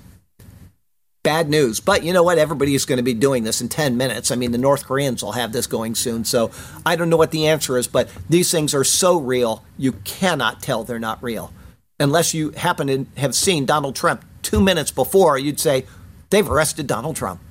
Bad 1.24 1.50
news. 1.50 1.80
But 1.80 2.04
you 2.04 2.14
know 2.14 2.22
what? 2.22 2.38
Everybody 2.38 2.76
is 2.76 2.86
going 2.86 2.98
to 2.98 3.04
be 3.04 3.16
doing 3.16 3.44
this 3.44 3.60
in 3.60 3.70
10 3.70 3.98
minutes. 3.98 4.30
I 4.30 4.36
mean, 4.36 4.52
the 4.52 4.60
North 4.60 4.86
Koreans 4.86 5.24
will 5.24 5.32
have 5.32 5.52
this 5.52 5.66
going 5.66 5.96
soon. 5.96 6.26
So 6.26 6.52
I 6.86 6.96
don't 6.96 7.10
know 7.10 7.18
what 7.18 7.32
the 7.32 7.48
answer 7.48 7.76
is, 7.80 7.88
but 7.88 8.08
these 8.30 8.52
things 8.52 8.76
are 8.76 8.84
so 8.84 9.18
real, 9.18 9.64
you 9.80 9.94
cannot 10.04 10.62
tell 10.62 10.84
they're 10.84 11.00
not 11.00 11.24
real 11.24 11.52
unless 12.00 12.34
you 12.34 12.52
happen 12.52 12.88
to 12.88 13.06
have 13.20 13.36
seen 13.36 13.66
Donald 13.66 13.96
Trump 13.96 14.24
two 14.42 14.62
minutes 14.62 14.92
before, 14.92 15.38
you'd 15.38 15.60
say, 15.60 15.86
they've 16.30 16.50
arrested 16.50 16.88
Donald 16.88 17.16
Trump. 17.16 17.42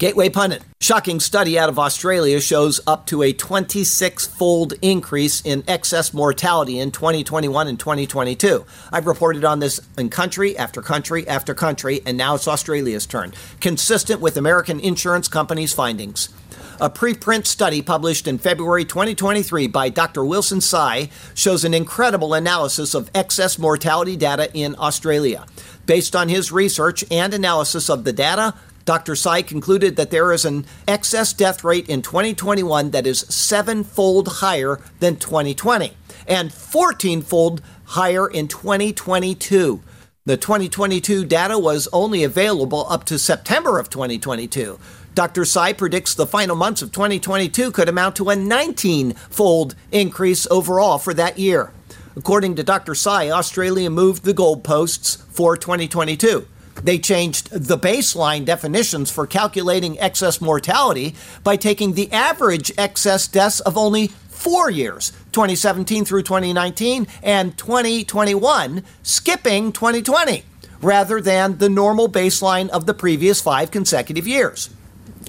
Gateway 0.00 0.30
Pundit. 0.30 0.62
Shocking 0.80 1.20
study 1.20 1.58
out 1.58 1.68
of 1.68 1.78
Australia 1.78 2.40
shows 2.40 2.80
up 2.86 3.04
to 3.08 3.22
a 3.22 3.34
26 3.34 4.28
fold 4.28 4.72
increase 4.80 5.42
in 5.42 5.62
excess 5.68 6.14
mortality 6.14 6.78
in 6.78 6.90
2021 6.90 7.68
and 7.68 7.78
2022. 7.78 8.64
I've 8.90 9.06
reported 9.06 9.44
on 9.44 9.58
this 9.58 9.78
in 9.98 10.08
country 10.08 10.56
after 10.56 10.80
country 10.80 11.28
after 11.28 11.52
country, 11.52 12.00
and 12.06 12.16
now 12.16 12.34
it's 12.34 12.48
Australia's 12.48 13.04
turn, 13.04 13.34
consistent 13.60 14.22
with 14.22 14.38
American 14.38 14.80
insurance 14.80 15.28
companies' 15.28 15.74
findings. 15.74 16.30
A 16.80 16.88
preprint 16.88 17.46
study 17.46 17.82
published 17.82 18.26
in 18.26 18.38
February 18.38 18.84
2023 18.84 19.66
by 19.66 19.88
Dr. 19.88 20.24
Wilson 20.24 20.60
Tsai 20.60 21.10
shows 21.34 21.64
an 21.64 21.74
incredible 21.74 22.34
analysis 22.34 22.94
of 22.94 23.10
excess 23.14 23.58
mortality 23.58 24.16
data 24.16 24.50
in 24.54 24.74
Australia. 24.78 25.46
Based 25.86 26.16
on 26.16 26.28
his 26.28 26.52
research 26.52 27.04
and 27.10 27.34
analysis 27.34 27.90
of 27.90 28.04
the 28.04 28.12
data, 28.12 28.54
Dr. 28.84 29.14
Tsai 29.14 29.42
concluded 29.42 29.96
that 29.96 30.10
there 30.10 30.32
is 30.32 30.44
an 30.44 30.64
excess 30.88 31.32
death 31.32 31.62
rate 31.62 31.88
in 31.88 32.02
2021 32.02 32.90
that 32.90 33.06
is 33.06 33.20
sevenfold 33.20 34.28
higher 34.28 34.80
than 35.00 35.16
2020 35.16 35.96
and 36.26 36.52
14 36.52 37.22
fold 37.22 37.62
higher 37.84 38.28
in 38.28 38.48
2022. 38.48 39.82
The 40.26 40.36
2022 40.36 41.24
data 41.24 41.58
was 41.58 41.88
only 41.94 42.24
available 42.24 42.84
up 42.90 43.04
to 43.04 43.18
September 43.18 43.78
of 43.78 43.88
2022. 43.88 44.78
Dr. 45.14 45.46
Tsai 45.46 45.72
predicts 45.72 46.12
the 46.12 46.26
final 46.26 46.54
months 46.54 46.82
of 46.82 46.92
2022 46.92 47.70
could 47.70 47.88
amount 47.88 48.16
to 48.16 48.28
a 48.28 48.36
19 48.36 49.14
fold 49.14 49.74
increase 49.90 50.46
overall 50.50 50.98
for 50.98 51.14
that 51.14 51.38
year. 51.38 51.72
According 52.16 52.56
to 52.56 52.62
Dr. 52.62 52.94
Tsai, 52.94 53.30
Australia 53.30 53.88
moved 53.88 54.24
the 54.24 54.34
goalposts 54.34 55.22
for 55.28 55.56
2022. 55.56 56.46
They 56.82 56.98
changed 56.98 57.50
the 57.50 57.78
baseline 57.78 58.44
definitions 58.44 59.10
for 59.10 59.26
calculating 59.26 59.98
excess 59.98 60.38
mortality 60.38 61.14
by 61.42 61.56
taking 61.56 61.94
the 61.94 62.12
average 62.12 62.70
excess 62.76 63.26
deaths 63.26 63.60
of 63.60 63.78
only 63.78 64.08
four 64.40 64.70
years 64.70 65.12
2017 65.32 66.04
through 66.04 66.22
2019 66.22 67.06
and 67.22 67.56
2021, 67.58 68.82
skipping 69.02 69.70
2020, 69.70 70.44
rather 70.80 71.20
than 71.20 71.58
the 71.58 71.68
normal 71.68 72.08
baseline 72.08 72.68
of 72.70 72.86
the 72.86 72.94
previous 72.94 73.40
five 73.40 73.70
consecutive 73.70 74.26
years. 74.26 74.70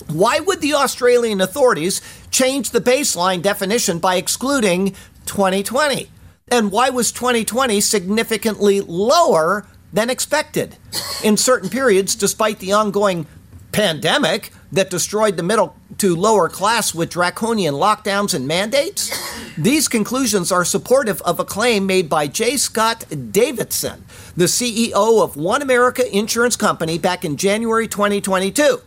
Why 0.08 0.40
would 0.40 0.62
the 0.62 0.74
Australian 0.74 1.42
authorities 1.42 2.02
change 2.32 2.72
the 2.72 2.82
baseline 2.82 3.42
definition 3.42 4.00
by 4.00 4.16
excluding 4.16 4.96
2020? 5.26 6.10
And 6.50 6.72
why 6.72 6.90
was 6.90 7.12
2020 7.12 7.80
significantly 7.82 8.82
lower 8.82 9.68
than 9.94 10.10
expected? 10.10 10.78
In 11.24 11.38
certain 11.38 11.70
periods, 11.70 12.16
despite 12.16 12.60
the 12.60 12.74
ongoing 12.74 13.26
pandemic 13.72 14.52
that 14.72 14.90
destroyed 14.90 15.38
the 15.38 15.44
middle 15.44 15.76
to 15.98 16.16
lower 16.16 16.50
class 16.50 16.94
with 16.94 17.10
draconian 17.10 17.76
lockdowns 17.76 18.34
and 18.34 18.48
mandates? 18.48 19.12
These 19.58 19.88
conclusions 19.88 20.52
are 20.52 20.64
supportive 20.64 21.22
of 21.24 21.40
a 21.40 21.46
claim 21.46 21.86
made 21.86 22.10
by 22.10 22.28
J. 22.28 22.58
Scott 22.58 23.06
Davidson, 23.32 24.06
the 24.36 24.46
CEO 24.46 25.22
of 25.22 25.36
One 25.36 25.62
America 25.62 26.04
Insurance 26.16 26.56
Company, 26.56 26.98
back 26.98 27.26
in 27.26 27.38
January 27.38 27.88
2022. 27.88 28.82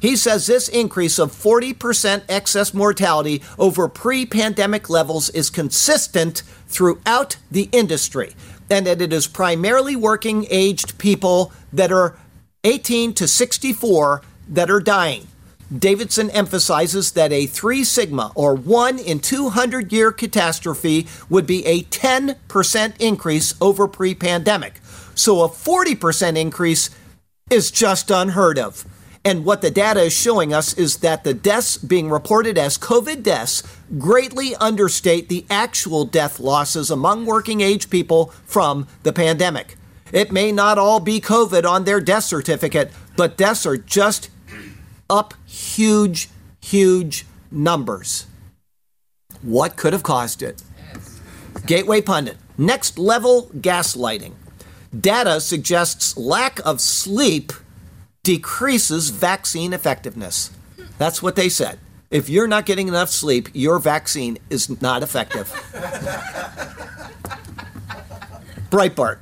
He 0.00 0.16
says 0.16 0.46
this 0.46 0.68
increase 0.68 1.18
of 1.18 1.32
40% 1.32 2.22
excess 2.28 2.72
mortality 2.72 3.42
over 3.58 3.88
pre 3.88 4.26
pandemic 4.26 4.88
levels 4.88 5.28
is 5.30 5.50
consistent 5.50 6.42
throughout 6.66 7.36
the 7.50 7.68
industry, 7.72 8.34
and 8.70 8.86
that 8.86 9.00
it 9.00 9.12
is 9.12 9.26
primarily 9.26 9.96
working 9.96 10.46
aged 10.50 10.98
people 10.98 11.52
that 11.72 11.90
are 11.90 12.16
18 12.64 13.14
to 13.14 13.28
64 13.28 14.22
that 14.48 14.70
are 14.70 14.80
dying. 14.80 15.27
Davidson 15.76 16.30
emphasizes 16.30 17.12
that 17.12 17.32
a 17.32 17.46
3 17.46 17.84
sigma 17.84 18.32
or 18.34 18.54
1 18.54 18.98
in 18.98 19.20
200 19.20 19.92
year 19.92 20.10
catastrophe 20.12 21.06
would 21.28 21.46
be 21.46 21.64
a 21.66 21.82
10% 21.82 22.94
increase 22.98 23.54
over 23.60 23.86
pre 23.86 24.14
pandemic. 24.14 24.80
So 25.14 25.42
a 25.42 25.48
40% 25.48 26.38
increase 26.38 26.90
is 27.50 27.70
just 27.70 28.10
unheard 28.10 28.58
of. 28.58 28.84
And 29.24 29.44
what 29.44 29.60
the 29.60 29.70
data 29.70 30.00
is 30.00 30.12
showing 30.12 30.54
us 30.54 30.72
is 30.74 30.98
that 30.98 31.24
the 31.24 31.34
deaths 31.34 31.76
being 31.76 32.08
reported 32.08 32.56
as 32.56 32.78
COVID 32.78 33.22
deaths 33.22 33.62
greatly 33.98 34.54
understate 34.56 35.28
the 35.28 35.44
actual 35.50 36.04
death 36.04 36.40
losses 36.40 36.90
among 36.90 37.26
working 37.26 37.60
age 37.60 37.90
people 37.90 38.32
from 38.46 38.86
the 39.02 39.12
pandemic. 39.12 39.76
It 40.12 40.32
may 40.32 40.52
not 40.52 40.78
all 40.78 41.00
be 41.00 41.20
COVID 41.20 41.68
on 41.68 41.84
their 41.84 42.00
death 42.00 42.24
certificate, 42.24 42.90
but 43.16 43.36
deaths 43.36 43.66
are 43.66 43.76
just 43.76 44.30
up 45.10 45.34
huge, 45.46 46.28
huge 46.60 47.26
numbers. 47.50 48.26
What 49.42 49.76
could 49.76 49.92
have 49.92 50.02
caused 50.02 50.42
it? 50.42 50.62
Gateway 51.66 52.00
Pundit. 52.00 52.36
Next 52.56 52.98
level 52.98 53.50
gaslighting. 53.54 54.32
Data 54.98 55.40
suggests 55.40 56.16
lack 56.16 56.60
of 56.64 56.80
sleep 56.80 57.52
decreases 58.22 59.10
vaccine 59.10 59.72
effectiveness. 59.72 60.50
That's 60.98 61.22
what 61.22 61.36
they 61.36 61.48
said. 61.48 61.78
If 62.10 62.28
you're 62.28 62.48
not 62.48 62.66
getting 62.66 62.88
enough 62.88 63.10
sleep, 63.10 63.48
your 63.52 63.78
vaccine 63.78 64.38
is 64.50 64.80
not 64.80 65.02
effective. 65.02 65.48
Breitbart. 68.70 69.18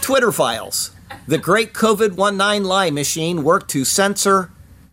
Twitter 0.00 0.32
files. 0.32 0.90
The 1.26 1.38
great 1.38 1.72
COVID 1.72 2.16
19 2.16 2.64
lie 2.64 2.90
machine 2.90 3.44
worked 3.44 3.70
to 3.70 3.84
censor 3.84 4.50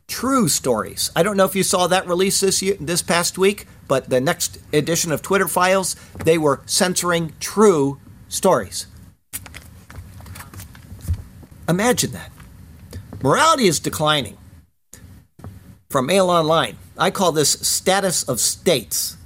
true 0.07 0.47
stories. 0.47 1.11
I 1.15 1.23
don't 1.23 1.37
know 1.37 1.45
if 1.45 1.55
you 1.55 1.63
saw 1.63 1.87
that 1.87 2.07
release 2.07 2.39
this 2.39 2.61
year, 2.61 2.77
this 2.79 3.01
past 3.01 3.37
week, 3.37 3.67
but 3.87 4.09
the 4.09 4.21
next 4.21 4.59
edition 4.73 5.11
of 5.11 5.21
Twitter 5.21 5.47
files, 5.47 5.95
they 6.23 6.37
were 6.37 6.61
censoring 6.65 7.33
true 7.39 7.99
stories. 8.27 8.87
Imagine 11.67 12.11
that. 12.11 12.31
Morality 13.23 13.67
is 13.67 13.79
declining. 13.79 14.37
From 15.89 16.05
Mail 16.07 16.29
Online, 16.29 16.77
I 16.97 17.09
call 17.09 17.31
this 17.31 17.51
status 17.67 18.23
of 18.23 18.39
states. 18.39 19.17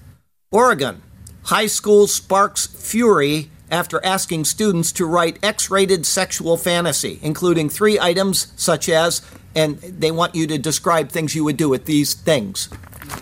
Oregon, 0.51 1.01
high 1.43 1.67
school 1.67 2.07
sparks 2.07 2.67
fury 2.67 3.49
after 3.71 4.03
asking 4.05 4.45
students 4.45 4.91
to 4.93 5.05
write 5.05 5.39
X 5.43 5.69
rated 5.69 6.05
sexual 6.05 6.57
fantasy, 6.57 7.19
including 7.21 7.69
three 7.69 7.99
items 7.99 8.51
such 8.55 8.89
as, 8.89 9.21
and 9.55 9.77
they 9.79 10.11
want 10.11 10.35
you 10.35 10.47
to 10.47 10.57
describe 10.57 11.09
things 11.09 11.35
you 11.35 11.43
would 11.43 11.57
do 11.57 11.69
with 11.69 11.85
these 11.85 12.13
things. 12.13 12.69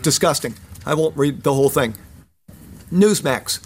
Disgusting. 0.02 0.54
I 0.86 0.94
won't 0.94 1.16
read 1.16 1.42
the 1.42 1.54
whole 1.54 1.70
thing. 1.70 1.94
Newsmax. 2.92 3.64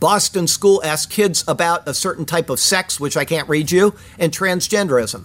Boston 0.00 0.46
school 0.46 0.82
asks 0.84 1.12
kids 1.12 1.44
about 1.48 1.88
a 1.88 1.94
certain 1.94 2.24
type 2.24 2.50
of 2.50 2.60
sex, 2.60 3.00
which 3.00 3.16
I 3.16 3.24
can't 3.24 3.48
read 3.48 3.70
you, 3.70 3.94
and 4.18 4.32
transgenderism. 4.32 5.24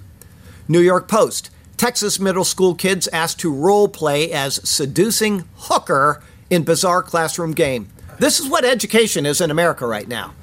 New 0.67 0.79
York 0.79 1.07
Post. 1.07 1.49
Texas 1.77 2.19
middle 2.19 2.43
school 2.43 2.75
kids 2.75 3.07
asked 3.07 3.39
to 3.39 3.51
role 3.51 3.87
play 3.87 4.31
as 4.31 4.67
seducing 4.67 5.45
hooker 5.55 6.23
in 6.49 6.63
bizarre 6.63 7.01
classroom 7.01 7.53
game. 7.53 7.89
This 8.19 8.39
is 8.39 8.47
what 8.47 8.63
education 8.63 9.25
is 9.25 9.41
in 9.41 9.49
America 9.49 9.87
right 9.87 10.07
now. 10.07 10.33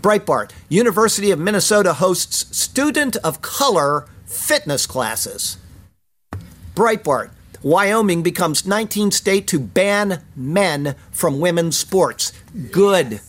Breitbart. 0.00 0.52
University 0.68 1.30
of 1.30 1.38
Minnesota 1.38 1.94
hosts 1.94 2.56
student 2.56 3.16
of 3.16 3.42
color 3.42 4.06
fitness 4.24 4.86
classes. 4.86 5.58
Breitbart. 6.74 7.30
Wyoming 7.62 8.22
becomes 8.22 8.62
19th 8.62 9.12
state 9.12 9.46
to 9.48 9.60
ban 9.60 10.22
men 10.34 10.94
from 11.10 11.40
women's 11.40 11.76
sports. 11.76 12.32
Good. 12.70 13.20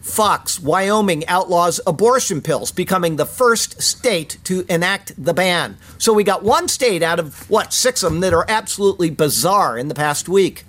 Fox, 0.00 0.58
Wyoming 0.60 1.26
outlaws 1.28 1.80
abortion 1.86 2.40
pills, 2.40 2.70
becoming 2.70 3.16
the 3.16 3.26
first 3.26 3.82
state 3.82 4.38
to 4.44 4.64
enact 4.68 5.12
the 5.22 5.34
ban. 5.34 5.76
So 5.98 6.12
we 6.12 6.24
got 6.24 6.42
one 6.42 6.68
state 6.68 7.02
out 7.02 7.18
of, 7.18 7.48
what, 7.50 7.72
six 7.72 8.02
of 8.02 8.12
them 8.12 8.20
that 8.20 8.32
are 8.32 8.44
absolutely 8.48 9.10
bizarre 9.10 9.76
in 9.76 9.88
the 9.88 9.94
past 9.94 10.28
week. 10.28 10.64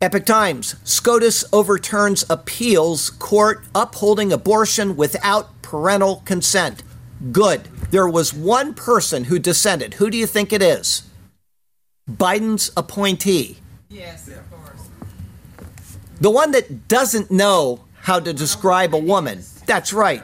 Epoch 0.00 0.24
Times, 0.24 0.76
SCOTUS 0.84 1.44
overturns 1.52 2.24
appeals 2.30 3.10
court 3.10 3.64
upholding 3.74 4.32
abortion 4.32 4.94
without 4.94 5.60
parental 5.60 6.22
consent. 6.24 6.84
Good. 7.32 7.64
There 7.90 8.06
was 8.08 8.32
one 8.32 8.74
person 8.74 9.24
who 9.24 9.40
dissented. 9.40 9.94
Who 9.94 10.08
do 10.08 10.16
you 10.16 10.28
think 10.28 10.52
it 10.52 10.62
is? 10.62 11.02
Biden's 12.08 12.70
appointee. 12.76 13.58
Yes, 13.88 14.28
of 14.28 14.48
course. 14.52 14.88
The 16.20 16.30
one 16.30 16.52
that 16.52 16.86
doesn't 16.86 17.32
know 17.32 17.84
how 17.96 18.20
to 18.20 18.32
describe 18.32 18.94
a 18.94 18.98
woman. 18.98 19.42
That's 19.66 19.92
right. 19.92 20.22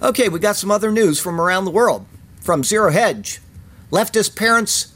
Okay, 0.00 0.28
we 0.28 0.38
got 0.38 0.54
some 0.54 0.70
other 0.70 0.92
news 0.92 1.18
from 1.18 1.40
around 1.40 1.64
the 1.64 1.72
world. 1.72 2.06
From 2.40 2.62
Zero 2.62 2.92
Hedge. 2.92 3.40
Leftist 3.90 4.36
parents 4.36 4.91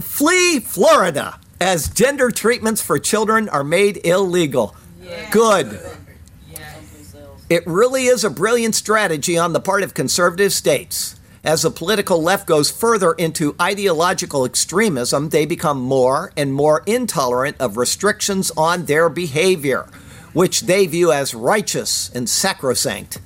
flee 0.00 0.60
Florida 0.60 1.38
as 1.60 1.88
gender 1.88 2.30
treatments 2.30 2.80
for 2.80 2.98
children 2.98 3.48
are 3.48 3.64
made 3.64 4.00
illegal. 4.04 4.76
Yes. 5.02 5.32
Good. 5.32 5.80
Yes. 6.50 7.14
It 7.48 7.66
really 7.66 8.06
is 8.06 8.24
a 8.24 8.30
brilliant 8.30 8.74
strategy 8.74 9.38
on 9.38 9.52
the 9.52 9.60
part 9.60 9.82
of 9.82 9.94
conservative 9.94 10.52
states. 10.52 11.18
As 11.44 11.62
the 11.62 11.70
political 11.70 12.22
left 12.22 12.46
goes 12.46 12.70
further 12.70 13.12
into 13.12 13.54
ideological 13.60 14.44
extremism, 14.44 15.30
they 15.30 15.46
become 15.46 15.80
more 15.80 16.32
and 16.36 16.52
more 16.52 16.82
intolerant 16.84 17.56
of 17.58 17.76
restrictions 17.76 18.50
on 18.56 18.84
their 18.84 19.08
behavior, 19.08 19.88
which 20.32 20.62
they 20.62 20.86
view 20.86 21.10
as 21.12 21.34
righteous 21.34 22.10
and 22.14 22.28
sacrosanct. 22.28 23.18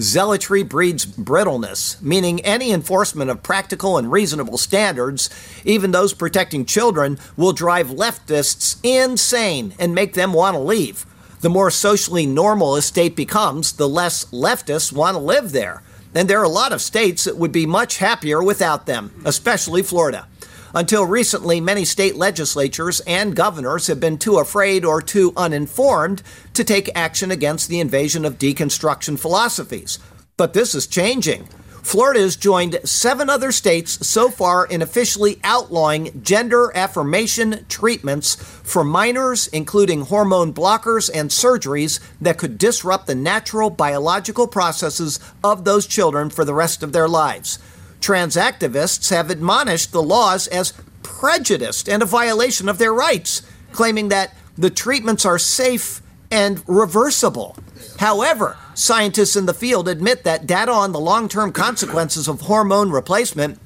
Zealotry 0.00 0.62
breeds 0.62 1.04
brittleness, 1.04 2.00
meaning 2.00 2.40
any 2.42 2.70
enforcement 2.70 3.30
of 3.30 3.42
practical 3.42 3.98
and 3.98 4.12
reasonable 4.12 4.56
standards, 4.56 5.28
even 5.64 5.90
those 5.90 6.14
protecting 6.14 6.64
children, 6.64 7.18
will 7.36 7.52
drive 7.52 7.88
leftists 7.88 8.78
insane 8.84 9.74
and 9.76 9.94
make 9.94 10.14
them 10.14 10.32
want 10.32 10.54
to 10.54 10.60
leave. 10.60 11.04
The 11.40 11.50
more 11.50 11.70
socially 11.70 12.26
normal 12.26 12.76
a 12.76 12.82
state 12.82 13.16
becomes, 13.16 13.72
the 13.72 13.88
less 13.88 14.26
leftists 14.26 14.92
want 14.92 15.16
to 15.16 15.20
live 15.20 15.50
there. 15.50 15.82
And 16.14 16.28
there 16.28 16.40
are 16.40 16.44
a 16.44 16.48
lot 16.48 16.72
of 16.72 16.80
states 16.80 17.24
that 17.24 17.36
would 17.36 17.52
be 17.52 17.66
much 17.66 17.98
happier 17.98 18.42
without 18.42 18.86
them, 18.86 19.12
especially 19.24 19.82
Florida. 19.82 20.28
Until 20.74 21.06
recently, 21.06 21.60
many 21.60 21.84
state 21.84 22.16
legislatures 22.16 23.00
and 23.00 23.34
governors 23.34 23.86
have 23.86 24.00
been 24.00 24.18
too 24.18 24.38
afraid 24.38 24.84
or 24.84 25.00
too 25.00 25.32
uninformed 25.36 26.22
to 26.54 26.64
take 26.64 26.90
action 26.94 27.30
against 27.30 27.68
the 27.68 27.80
invasion 27.80 28.24
of 28.24 28.38
deconstruction 28.38 29.18
philosophies. 29.18 29.98
But 30.36 30.52
this 30.52 30.74
is 30.74 30.86
changing. 30.86 31.48
Florida 31.82 32.20
has 32.20 32.36
joined 32.36 32.78
seven 32.84 33.30
other 33.30 33.50
states 33.50 34.06
so 34.06 34.28
far 34.28 34.66
in 34.66 34.82
officially 34.82 35.40
outlawing 35.42 36.20
gender 36.22 36.70
affirmation 36.76 37.64
treatments 37.70 38.34
for 38.34 38.84
minors, 38.84 39.46
including 39.48 40.02
hormone 40.02 40.52
blockers 40.52 41.08
and 41.14 41.30
surgeries 41.30 41.98
that 42.20 42.36
could 42.36 42.58
disrupt 42.58 43.06
the 43.06 43.14
natural 43.14 43.70
biological 43.70 44.46
processes 44.46 45.18
of 45.42 45.64
those 45.64 45.86
children 45.86 46.28
for 46.28 46.44
the 46.44 46.52
rest 46.52 46.82
of 46.82 46.92
their 46.92 47.08
lives. 47.08 47.58
Trans 48.00 48.36
activists 48.36 49.10
have 49.10 49.30
admonished 49.30 49.92
the 49.92 50.02
laws 50.02 50.46
as 50.46 50.72
prejudiced 51.02 51.88
and 51.88 52.02
a 52.02 52.06
violation 52.06 52.68
of 52.68 52.78
their 52.78 52.92
rights, 52.92 53.42
claiming 53.72 54.08
that 54.08 54.34
the 54.56 54.70
treatments 54.70 55.24
are 55.24 55.38
safe 55.38 56.00
and 56.30 56.62
reversible. 56.66 57.56
However, 57.98 58.56
scientists 58.74 59.36
in 59.36 59.46
the 59.46 59.54
field 59.54 59.88
admit 59.88 60.24
that 60.24 60.46
data 60.46 60.72
on 60.72 60.92
the 60.92 61.00
long 61.00 61.28
term 61.28 61.52
consequences 61.52 62.28
of 62.28 62.42
hormone 62.42 62.90
replacement 62.90 63.58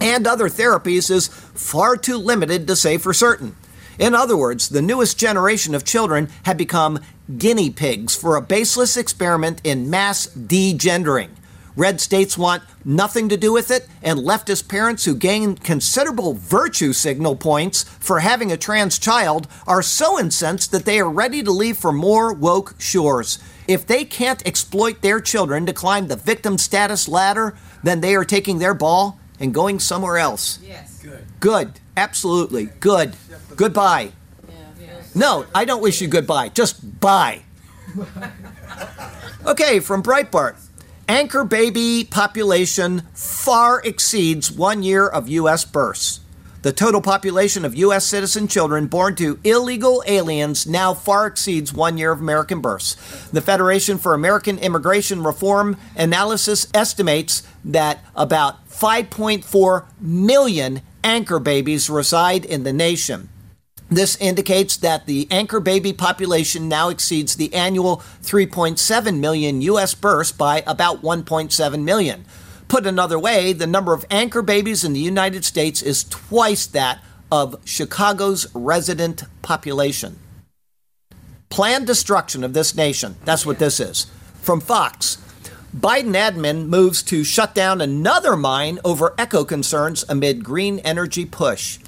and 0.00 0.26
other 0.26 0.48
therapies 0.48 1.10
is 1.10 1.28
far 1.28 1.96
too 1.96 2.16
limited 2.16 2.66
to 2.66 2.76
say 2.76 2.98
for 2.98 3.12
certain. 3.12 3.56
In 3.98 4.14
other 4.14 4.36
words, 4.36 4.70
the 4.70 4.80
newest 4.80 5.18
generation 5.18 5.74
of 5.74 5.84
children 5.84 6.30
have 6.44 6.56
become 6.56 7.00
guinea 7.36 7.70
pigs 7.70 8.16
for 8.16 8.34
a 8.34 8.42
baseless 8.42 8.96
experiment 8.96 9.60
in 9.62 9.90
mass 9.90 10.26
degendering. 10.26 11.30
Red 11.80 11.98
states 11.98 12.36
want 12.36 12.62
nothing 12.84 13.30
to 13.30 13.38
do 13.38 13.54
with 13.54 13.70
it, 13.70 13.88
and 14.02 14.18
leftist 14.18 14.68
parents 14.68 15.06
who 15.06 15.14
gain 15.14 15.54
considerable 15.56 16.34
virtue 16.34 16.92
signal 16.92 17.36
points 17.36 17.84
for 17.84 18.20
having 18.20 18.52
a 18.52 18.58
trans 18.58 18.98
child 18.98 19.48
are 19.66 19.80
so 19.80 20.20
incensed 20.20 20.72
that 20.72 20.84
they 20.84 21.00
are 21.00 21.08
ready 21.08 21.42
to 21.42 21.50
leave 21.50 21.78
for 21.78 21.90
more 21.90 22.34
woke 22.34 22.74
shores. 22.78 23.38
If 23.66 23.86
they 23.86 24.04
can't 24.04 24.46
exploit 24.46 25.00
their 25.00 25.22
children 25.22 25.64
to 25.64 25.72
climb 25.72 26.08
the 26.08 26.16
victim 26.16 26.58
status 26.58 27.08
ladder, 27.08 27.56
then 27.82 28.02
they 28.02 28.14
are 28.14 28.26
taking 28.26 28.58
their 28.58 28.74
ball 28.74 29.18
and 29.38 29.54
going 29.54 29.78
somewhere 29.78 30.18
else. 30.18 30.58
Yes. 30.62 31.02
Good. 31.02 31.24
Good. 31.40 31.80
Absolutely. 31.96 32.66
Good. 32.80 33.16
Goodbye. 33.56 34.12
No, 35.14 35.46
I 35.54 35.64
don't 35.64 35.80
wish 35.80 36.02
you 36.02 36.08
goodbye. 36.08 36.50
Just 36.50 37.00
bye. 37.00 37.40
Okay, 39.46 39.80
from 39.80 40.02
Breitbart. 40.02 40.56
Anchor 41.10 41.42
baby 41.42 42.06
population 42.08 43.02
far 43.14 43.80
exceeds 43.80 44.48
one 44.48 44.84
year 44.84 45.08
of 45.08 45.28
U.S. 45.28 45.64
births. 45.64 46.20
The 46.62 46.70
total 46.70 47.02
population 47.02 47.64
of 47.64 47.74
U.S. 47.74 48.06
citizen 48.06 48.46
children 48.46 48.86
born 48.86 49.16
to 49.16 49.40
illegal 49.42 50.04
aliens 50.06 50.68
now 50.68 50.94
far 50.94 51.26
exceeds 51.26 51.72
one 51.72 51.98
year 51.98 52.12
of 52.12 52.20
American 52.20 52.60
births. 52.60 52.94
The 53.32 53.40
Federation 53.40 53.98
for 53.98 54.14
American 54.14 54.56
Immigration 54.60 55.24
Reform 55.24 55.76
Analysis 55.96 56.68
estimates 56.72 57.42
that 57.64 58.04
about 58.14 58.68
5.4 58.68 59.86
million 60.00 60.80
anchor 61.02 61.40
babies 61.40 61.90
reside 61.90 62.44
in 62.44 62.62
the 62.62 62.72
nation. 62.72 63.30
This 63.90 64.16
indicates 64.20 64.76
that 64.78 65.06
the 65.06 65.26
anchor 65.32 65.58
baby 65.58 65.92
population 65.92 66.68
now 66.68 66.90
exceeds 66.90 67.34
the 67.34 67.52
annual 67.52 67.98
3.7 68.22 69.18
million 69.18 69.60
U.S. 69.62 69.94
births 69.94 70.30
by 70.30 70.62
about 70.64 71.02
1.7 71.02 71.82
million. 71.82 72.24
Put 72.68 72.86
another 72.86 73.18
way, 73.18 73.52
the 73.52 73.66
number 73.66 73.92
of 73.92 74.06
anchor 74.08 74.42
babies 74.42 74.84
in 74.84 74.92
the 74.92 75.00
United 75.00 75.44
States 75.44 75.82
is 75.82 76.04
twice 76.04 76.66
that 76.68 77.02
of 77.32 77.56
Chicago's 77.64 78.46
resident 78.54 79.24
population. 79.42 80.20
Planned 81.48 81.88
destruction 81.88 82.44
of 82.44 82.52
this 82.52 82.76
nation. 82.76 83.16
That's 83.24 83.44
what 83.44 83.58
this 83.58 83.80
is. 83.80 84.06
From 84.40 84.60
Fox. 84.60 85.18
Biden 85.76 86.14
admin 86.14 86.66
moves 86.66 87.02
to 87.04 87.24
shut 87.24 87.56
down 87.56 87.80
another 87.80 88.36
mine 88.36 88.78
over 88.84 89.14
eco 89.18 89.44
concerns 89.44 90.04
amid 90.08 90.44
green 90.44 90.78
energy 90.80 91.24
push. 91.24 91.79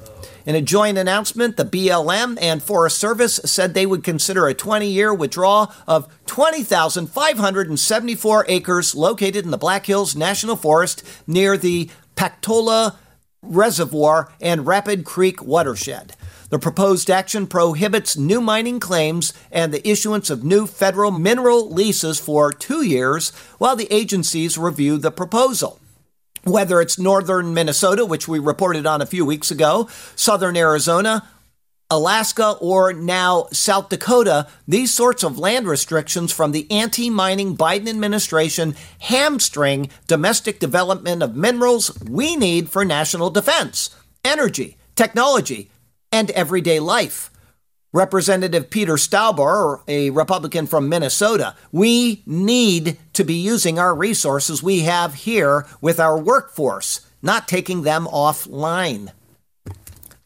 In 0.44 0.56
a 0.56 0.60
joint 0.60 0.98
announcement, 0.98 1.56
the 1.56 1.64
BLM 1.64 2.36
and 2.40 2.60
Forest 2.60 2.98
Service 2.98 3.38
said 3.44 3.74
they 3.74 3.86
would 3.86 4.02
consider 4.02 4.48
a 4.48 4.54
20 4.54 4.88
year 4.88 5.14
withdrawal 5.14 5.72
of 5.86 6.08
20,574 6.26 8.46
acres 8.48 8.96
located 8.96 9.44
in 9.44 9.52
the 9.52 9.58
Black 9.58 9.86
Hills 9.86 10.16
National 10.16 10.56
Forest 10.56 11.04
near 11.28 11.56
the 11.56 11.88
Pactola 12.16 12.96
Reservoir 13.40 14.32
and 14.40 14.66
Rapid 14.66 15.04
Creek 15.04 15.40
watershed. 15.42 16.16
The 16.50 16.58
proposed 16.58 17.08
action 17.08 17.46
prohibits 17.46 18.16
new 18.16 18.40
mining 18.40 18.80
claims 18.80 19.32
and 19.50 19.72
the 19.72 19.88
issuance 19.88 20.28
of 20.28 20.44
new 20.44 20.66
federal 20.66 21.12
mineral 21.12 21.70
leases 21.70 22.18
for 22.18 22.52
two 22.52 22.82
years 22.82 23.30
while 23.58 23.76
the 23.76 23.92
agencies 23.92 24.58
review 24.58 24.98
the 24.98 25.12
proposal 25.12 25.78
whether 26.44 26.80
it's 26.80 26.98
northern 26.98 27.54
Minnesota, 27.54 28.04
which 28.04 28.28
we 28.28 28.38
reported 28.38 28.86
on 28.86 29.00
a 29.00 29.06
few 29.06 29.24
weeks 29.24 29.50
ago, 29.50 29.88
southern 30.16 30.56
Arizona, 30.56 31.28
Alaska, 31.90 32.56
or 32.60 32.92
now 32.94 33.48
South 33.52 33.90
Dakota, 33.90 34.46
these 34.66 34.92
sorts 34.92 35.22
of 35.22 35.38
land 35.38 35.66
restrictions 35.66 36.32
from 36.32 36.52
the 36.52 36.70
anti 36.70 37.10
mining 37.10 37.56
Biden 37.56 37.88
administration 37.88 38.74
hamstring 39.00 39.90
domestic 40.06 40.58
development 40.58 41.22
of 41.22 41.36
minerals 41.36 41.96
we 42.02 42.34
need 42.34 42.70
for 42.70 42.84
national 42.84 43.28
defense, 43.30 43.94
energy, 44.24 44.78
technology, 44.94 45.70
and 46.10 46.30
everyday 46.30 46.80
life. 46.80 47.31
Representative 47.94 48.70
Peter 48.70 48.94
Stauber, 48.94 49.82
a 49.86 50.08
Republican 50.10 50.66
from 50.66 50.88
Minnesota, 50.88 51.54
we 51.72 52.22
need 52.24 52.96
to 53.12 53.22
be 53.22 53.34
using 53.34 53.78
our 53.78 53.94
resources 53.94 54.62
we 54.62 54.80
have 54.80 55.12
here 55.12 55.66
with 55.82 56.00
our 56.00 56.18
workforce, 56.18 57.06
not 57.20 57.46
taking 57.46 57.82
them 57.82 58.06
offline. 58.06 59.12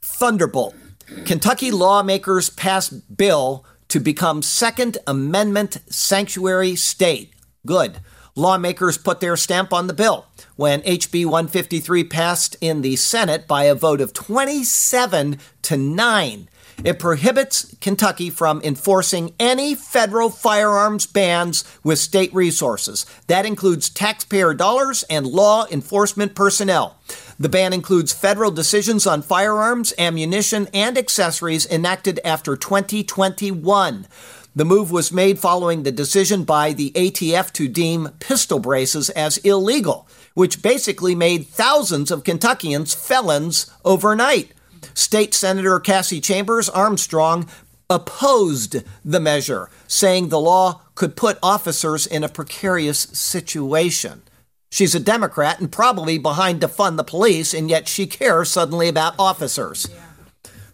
Thunderbolt. 0.00 0.76
Kentucky 1.24 1.72
lawmakers 1.72 2.50
pass 2.50 2.88
bill 2.88 3.64
to 3.88 3.98
become 3.98 4.42
Second 4.42 4.98
Amendment 5.04 5.78
sanctuary 5.88 6.76
state. 6.76 7.32
Good. 7.64 7.98
Lawmakers 8.36 8.98
put 8.98 9.20
their 9.20 9.36
stamp 9.36 9.72
on 9.72 9.88
the 9.88 9.94
bill 9.94 10.26
when 10.54 10.82
HB 10.82 11.24
153 11.24 12.04
passed 12.04 12.56
in 12.60 12.82
the 12.82 12.94
Senate 12.94 13.48
by 13.48 13.64
a 13.64 13.74
vote 13.74 14.00
of 14.00 14.12
27 14.12 15.38
to 15.62 15.76
9. 15.76 16.48
It 16.84 16.98
prohibits 16.98 17.74
Kentucky 17.80 18.30
from 18.30 18.60
enforcing 18.62 19.34
any 19.40 19.74
federal 19.74 20.30
firearms 20.30 21.06
bans 21.06 21.64
with 21.82 21.98
state 21.98 22.34
resources. 22.34 23.06
That 23.28 23.46
includes 23.46 23.88
taxpayer 23.88 24.54
dollars 24.54 25.02
and 25.04 25.26
law 25.26 25.66
enforcement 25.70 26.34
personnel. 26.34 26.98
The 27.38 27.48
ban 27.48 27.72
includes 27.72 28.12
federal 28.12 28.50
decisions 28.50 29.06
on 29.06 29.22
firearms, 29.22 29.94
ammunition, 29.98 30.68
and 30.72 30.96
accessories 30.96 31.66
enacted 31.66 32.20
after 32.24 32.56
2021. 32.56 34.06
The 34.54 34.64
move 34.64 34.90
was 34.90 35.12
made 35.12 35.38
following 35.38 35.82
the 35.82 35.92
decision 35.92 36.44
by 36.44 36.72
the 36.72 36.90
ATF 36.92 37.52
to 37.52 37.68
deem 37.68 38.08
pistol 38.20 38.58
braces 38.58 39.10
as 39.10 39.36
illegal, 39.38 40.08
which 40.32 40.62
basically 40.62 41.14
made 41.14 41.46
thousands 41.46 42.10
of 42.10 42.24
Kentuckians 42.24 42.94
felons 42.94 43.70
overnight. 43.84 44.52
State 44.96 45.34
Senator 45.34 45.78
Cassie 45.78 46.22
Chambers 46.22 46.70
Armstrong 46.70 47.46
opposed 47.90 48.82
the 49.04 49.20
measure, 49.20 49.68
saying 49.86 50.30
the 50.30 50.40
law 50.40 50.80
could 50.94 51.16
put 51.16 51.38
officers 51.42 52.06
in 52.06 52.24
a 52.24 52.30
precarious 52.30 53.00
situation. 53.00 54.22
She's 54.70 54.94
a 54.94 55.00
Democrat 55.00 55.60
and 55.60 55.70
probably 55.70 56.16
behind 56.16 56.62
to 56.62 56.68
fund 56.68 56.98
the 56.98 57.04
police, 57.04 57.52
and 57.52 57.68
yet 57.68 57.88
she 57.88 58.06
cares 58.06 58.50
suddenly 58.50 58.88
about 58.88 59.14
officers. 59.18 59.86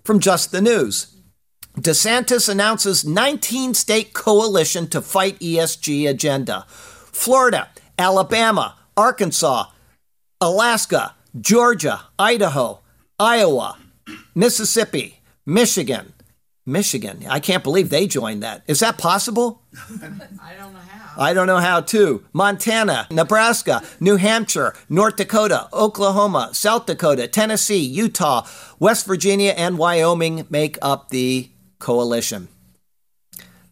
From 0.04 0.20
Just 0.20 0.52
the 0.52 0.62
News 0.62 1.08
DeSantis 1.76 2.48
announces 2.48 3.04
19 3.04 3.74
state 3.74 4.12
coalition 4.12 4.86
to 4.88 5.02
fight 5.02 5.38
ESG 5.40 6.08
agenda. 6.08 6.64
Florida, 6.68 7.70
Alabama, 7.98 8.76
Arkansas, 8.96 9.66
Alaska, 10.40 11.14
Georgia, 11.40 12.02
Idaho, 12.18 12.80
Iowa, 13.18 13.78
Mississippi, 14.34 15.20
Michigan. 15.44 16.12
Michigan. 16.64 17.24
I 17.28 17.40
can't 17.40 17.64
believe 17.64 17.90
they 17.90 18.06
joined 18.06 18.42
that. 18.42 18.62
Is 18.68 18.80
that 18.80 18.96
possible? 18.96 19.62
I 20.40 20.54
don't 20.54 20.72
know 20.72 20.78
how. 20.78 21.20
I 21.20 21.34
don't 21.34 21.46
know 21.46 21.58
how 21.58 21.80
to. 21.80 22.24
Montana, 22.32 23.08
Nebraska, 23.10 23.82
New 24.00 24.16
Hampshire, 24.16 24.74
North 24.88 25.16
Dakota, 25.16 25.68
Oklahoma, 25.72 26.50
South 26.52 26.86
Dakota, 26.86 27.26
Tennessee, 27.26 27.84
Utah, 27.84 28.46
West 28.78 29.06
Virginia, 29.06 29.52
and 29.56 29.76
Wyoming 29.76 30.46
make 30.50 30.78
up 30.80 31.08
the 31.08 31.50
coalition. 31.78 32.48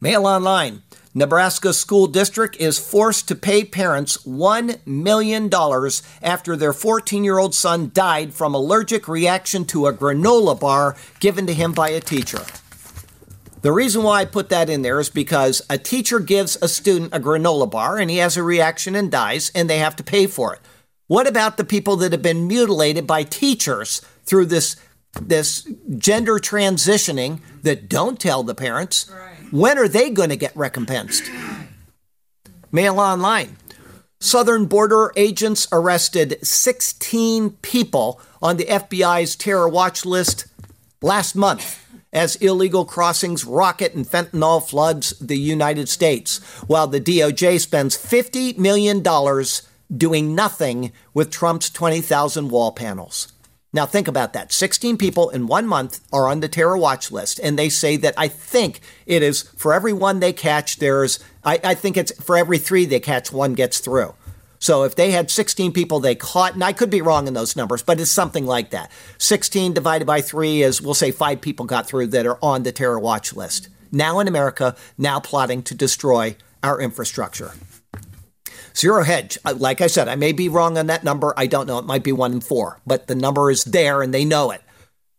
Mail 0.01 0.27
Online. 0.27 0.83
Nebraska 1.13 1.73
School 1.73 2.07
District 2.07 2.57
is 2.59 2.79
forced 2.79 3.27
to 3.27 3.35
pay 3.35 3.65
parents 3.65 4.19
$1 4.19 4.87
million 4.87 5.51
after 6.23 6.57
their 6.57 6.73
14 6.73 7.25
year 7.25 7.39
old 7.39 7.53
son 7.53 7.91
died 7.93 8.33
from 8.33 8.55
allergic 8.55 9.09
reaction 9.09 9.65
to 9.65 9.89
a 9.89 9.93
granola 9.93 10.59
bar 10.59 10.97
given 11.19 11.49
to 11.49 11.55
him 11.55 11.73
by 11.73 11.89
a 11.89 12.01
teacher. 12.01 12.45
The 13.63 13.73
reason 13.73 14.05
why 14.05 14.21
I 14.21 14.25
put 14.25 14.51
that 14.51 14.71
in 14.71 14.83
there 14.83 15.01
is 15.01 15.11
because 15.11 15.63
a 15.69 15.77
teacher 15.77 16.21
gives 16.21 16.57
a 16.63 16.69
student 16.69 17.13
a 17.13 17.19
granola 17.19 17.69
bar 17.69 17.99
and 17.99 18.09
he 18.09 18.19
has 18.19 18.37
a 18.37 18.43
reaction 18.45 18.95
and 18.95 19.11
dies, 19.11 19.51
and 19.53 19.69
they 19.69 19.79
have 19.79 19.97
to 19.97 20.05
pay 20.05 20.29
for 20.29 20.55
it. 20.55 20.61
What 21.09 21.27
about 21.27 21.57
the 21.57 21.65
people 21.65 21.97
that 21.97 22.13
have 22.13 22.23
been 22.23 22.47
mutilated 22.47 23.07
by 23.09 23.25
teachers 23.25 24.01
through 24.25 24.47
this 24.47 24.77
this 25.21 25.69
gender 25.99 26.39
transitioning 26.39 27.41
that 27.63 27.89
don't 27.89 28.21
tell 28.21 28.45
the 28.45 28.55
parents? 28.55 29.11
Right. 29.13 29.30
When 29.51 29.78
are 29.78 29.88
they 29.88 30.11
going 30.11 30.28
to 30.28 30.36
get 30.36 30.57
recompensed? 30.57 31.28
Mail 32.70 33.01
online. 33.01 33.57
Southern 34.20 34.66
border 34.66 35.12
agents 35.16 35.66
arrested 35.72 36.38
16 36.46 37.51
people 37.62 38.20
on 38.40 38.59
the 38.59 38.66
FBI's 38.66 39.34
terror 39.34 39.68
watch 39.68 40.07
list 40.07 40.46
last 41.03 41.34
month 41.34 41.84
as 42.12 42.36
illegal 42.36 42.84
crossings 42.84 43.44
rocket 43.44 43.92
and 43.92 44.07
fentanyl 44.07 44.64
floods 44.64 45.18
the 45.18 45.38
United 45.38 45.88
States, 45.88 46.38
while 46.68 46.86
the 46.86 47.01
DOJ 47.01 47.59
spends 47.59 47.96
$50 47.96 48.57
million 48.57 49.03
doing 49.96 50.34
nothing 50.34 50.92
with 51.12 51.30
Trump's 51.30 51.70
20,000 51.70 52.51
wall 52.51 52.70
panels. 52.70 53.32
Now, 53.73 53.87
think 53.87 54.09
about 54.09 54.33
that. 54.33 54.53
16 54.53 54.97
people 54.97 55.31
in 55.31 55.47
one 55.47 55.66
month 55.66 56.01
are 56.12 56.27
on 56.27 56.41
the 56.41 56.49
terror 56.49 56.77
watch 56.77 57.12
list, 57.12 57.39
and 57.41 57.57
they 57.57 57.68
say 57.68 57.97
that 57.99 58.14
I 58.16 58.27
think 58.27 58.81
it 59.07 59.23
is 59.23 59.43
for 59.57 59.73
every 59.73 59.93
one 59.93 60.18
they 60.18 60.33
catch, 60.33 60.79
there's, 60.79 61.21
I, 61.45 61.61
I 61.62 61.75
think 61.75 61.97
it's 61.97 62.12
for 62.21 62.37
every 62.37 62.59
three 62.59 62.85
they 62.85 62.99
catch, 62.99 63.33
one 63.33 63.55
gets 63.55 63.79
through. 63.79 64.14
So 64.59 64.83
if 64.83 64.95
they 64.95 65.12
had 65.12 65.31
16 65.31 65.73
people 65.73 66.01
they 66.01 66.16
caught, 66.16 66.55
and 66.55 66.64
I 66.64 66.73
could 66.73 66.91
be 66.91 67.01
wrong 67.01 67.29
in 67.29 67.35
those 67.35 67.57
numbers, 67.57 67.83
but 67.83 68.01
it's 68.01 68.11
something 68.11 68.45
like 68.45 68.71
that. 68.71 68.91
16 69.18 69.73
divided 69.73 70.05
by 70.05 70.21
three 70.21 70.62
is, 70.62 70.83
we'll 70.83 70.95
say, 70.95 71.12
five 71.12 71.41
people 71.41 71.64
got 71.64 71.87
through 71.87 72.09
that 72.09 72.27
are 72.27 72.39
on 72.43 72.64
the 72.64 72.73
terror 72.73 72.99
watch 72.99 73.35
list. 73.35 73.68
Now 73.93 74.18
in 74.18 74.29
America, 74.29 74.77
now 74.99 75.21
plotting 75.21 75.62
to 75.62 75.75
destroy 75.75 76.37
our 76.62 76.81
infrastructure. 76.81 77.53
Zero 78.81 79.05
hedge. 79.05 79.37
Like 79.45 79.83
I 79.83 79.89
said, 79.89 80.09
I 80.09 80.14
may 80.14 80.33
be 80.33 80.49
wrong 80.49 80.78
on 80.78 80.87
that 80.87 81.05
number. 81.05 81.35
I 81.37 81.47
don't 81.47 81.66
know. 81.66 81.78
It 81.78 81.85
might 81.85 82.03
be 82.03 82.12
one 82.12 82.33
in 82.33 82.41
four, 82.41 82.81
but 82.87 83.09
the 83.09 83.14
number 83.14 83.51
is 83.51 83.64
there 83.64 84.01
and 84.01 84.14
they 84.14 84.24
know 84.24 84.51
it. 84.51 84.62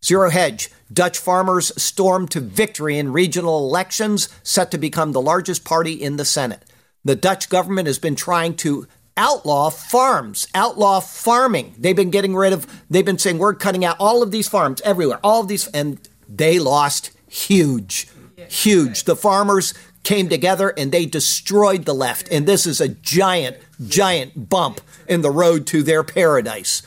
Zero 0.04 0.32
hedge. 0.32 0.72
Dutch 0.92 1.20
farmers 1.20 1.72
storm 1.80 2.28
to 2.30 2.40
victory 2.40 2.98
in 2.98 3.14
regional 3.14 3.60
elections, 3.60 4.30
set 4.42 4.72
to 4.72 4.80
become 4.80 5.12
the 5.12 5.22
largest 5.22 5.64
party 5.64 5.94
in 5.94 6.18
the 6.18 6.26
Senate. 6.26 6.64
The 7.06 7.16
Dutch 7.16 7.50
government 7.50 7.86
has 7.86 8.00
been 8.00 8.16
trying 8.16 8.56
to 8.58 8.88
outlaw 9.16 9.70
farms, 9.70 10.48
outlaw 10.56 11.00
farming. 11.00 11.76
They've 11.78 11.96
been 11.96 12.10
getting 12.10 12.36
rid 12.36 12.54
of, 12.54 12.66
they've 12.90 13.06
been 13.06 13.20
saying 13.20 13.38
we're 13.38 13.54
cutting 13.54 13.86
out 13.86 13.98
all 14.00 14.24
of 14.24 14.32
these 14.32 14.48
farms 14.48 14.82
everywhere, 14.82 15.20
all 15.24 15.42
of 15.42 15.48
these, 15.48 15.68
and 15.68 16.00
they 16.28 16.58
lost 16.58 17.12
huge, 17.28 18.08
huge. 18.50 19.04
The 19.04 19.16
farmers 19.16 19.76
came 20.04 20.30
together 20.30 20.70
and 20.78 20.92
they 20.92 21.06
destroyed 21.06 21.86
the 21.86 21.94
left. 21.94 22.28
And 22.32 22.48
this 22.48 22.66
is 22.66 22.82
a 22.82 22.90
giant, 22.90 23.58
giant 23.88 24.50
bump 24.50 24.82
in 25.08 25.22
the 25.22 25.32
road 25.32 25.68
to 25.68 25.84
their 25.84 26.04
paradise. 26.04 26.84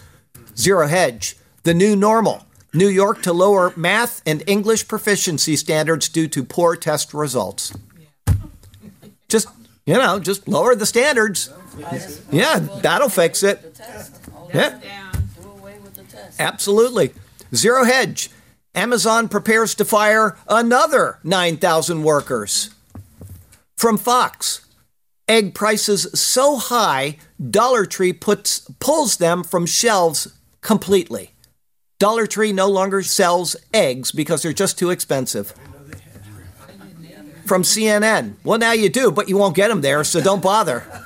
Zero 0.56 0.86
hedge, 0.86 1.36
the 1.62 1.74
new 1.74 1.96
normal. 1.96 2.46
New 2.72 2.88
York 2.88 3.22
to 3.22 3.32
lower 3.32 3.72
math 3.76 4.20
and 4.26 4.42
English 4.48 4.88
proficiency 4.88 5.54
standards 5.54 6.08
due 6.08 6.26
to 6.28 6.42
poor 6.42 6.74
test 6.74 7.14
results. 7.14 7.72
Just, 9.28 9.48
you 9.86 9.94
know, 9.94 10.18
just 10.18 10.48
lower 10.48 10.74
the 10.74 10.86
standards. 10.86 11.50
Yeah, 12.32 12.58
that'll 12.82 13.08
fix 13.08 13.42
it. 13.44 13.80
Yeah. 14.52 14.80
Absolutely. 16.38 17.12
Zero 17.54 17.84
hedge. 17.84 18.30
Amazon 18.74 19.28
prepares 19.28 19.74
to 19.76 19.84
fire 19.84 20.36
another 20.48 21.20
9,000 21.22 22.02
workers. 22.02 22.70
From 23.76 23.98
Fox. 23.98 24.66
Egg 25.28 25.54
prices 25.54 26.06
so 26.18 26.56
high, 26.56 27.16
Dollar 27.50 27.86
Tree 27.86 28.12
puts 28.12 28.60
pulls 28.78 29.16
them 29.16 29.42
from 29.42 29.66
shelves 29.66 30.28
completely. 30.60 31.32
Dollar 31.98 32.26
Tree 32.26 32.52
no 32.52 32.68
longer 32.68 33.02
sells 33.02 33.56
eggs 33.72 34.12
because 34.12 34.42
they're 34.42 34.52
just 34.52 34.78
too 34.78 34.90
expensive. 34.90 35.54
From 37.46 37.62
CNN. 37.62 38.36
Well, 38.44 38.58
now 38.58 38.72
you 38.72 38.88
do, 38.88 39.10
but 39.10 39.28
you 39.28 39.36
won't 39.36 39.56
get 39.56 39.68
them 39.68 39.80
there, 39.80 40.02
so 40.04 40.20
don't 40.20 40.42
bother. 40.42 41.03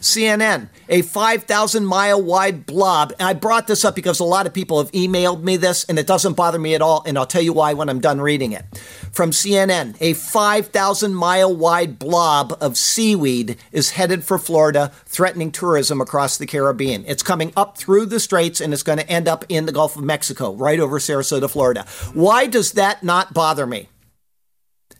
CNN, 0.00 0.68
a 0.88 1.02
5,000 1.02 1.84
mile 1.84 2.22
wide 2.22 2.66
blob. 2.66 3.12
And 3.18 3.28
I 3.28 3.32
brought 3.32 3.66
this 3.66 3.84
up 3.84 3.94
because 3.94 4.20
a 4.20 4.24
lot 4.24 4.46
of 4.46 4.54
people 4.54 4.78
have 4.78 4.92
emailed 4.92 5.42
me 5.42 5.56
this, 5.56 5.84
and 5.84 5.98
it 5.98 6.06
doesn't 6.06 6.34
bother 6.34 6.58
me 6.58 6.74
at 6.74 6.82
all. 6.82 7.02
And 7.06 7.18
I'll 7.18 7.26
tell 7.26 7.42
you 7.42 7.52
why 7.52 7.74
when 7.74 7.88
I'm 7.88 8.00
done 8.00 8.20
reading 8.20 8.52
it. 8.52 8.64
From 9.12 9.30
CNN, 9.30 9.96
a 10.00 10.14
5,000 10.14 11.14
mile 11.14 11.54
wide 11.54 11.98
blob 11.98 12.56
of 12.60 12.76
seaweed 12.76 13.56
is 13.72 13.90
headed 13.90 14.24
for 14.24 14.38
Florida, 14.38 14.92
threatening 15.06 15.50
tourism 15.50 16.00
across 16.00 16.36
the 16.36 16.46
Caribbean. 16.46 17.04
It's 17.06 17.22
coming 17.22 17.52
up 17.56 17.78
through 17.78 18.06
the 18.06 18.20
straits 18.20 18.60
and 18.60 18.72
it's 18.72 18.82
going 18.82 18.98
to 18.98 19.08
end 19.10 19.28
up 19.28 19.44
in 19.48 19.66
the 19.66 19.72
Gulf 19.72 19.96
of 19.96 20.04
Mexico, 20.04 20.54
right 20.54 20.80
over 20.80 20.98
Sarasota, 20.98 21.50
Florida. 21.50 21.86
Why 22.14 22.46
does 22.46 22.72
that 22.72 23.02
not 23.02 23.34
bother 23.34 23.66
me? 23.66 23.88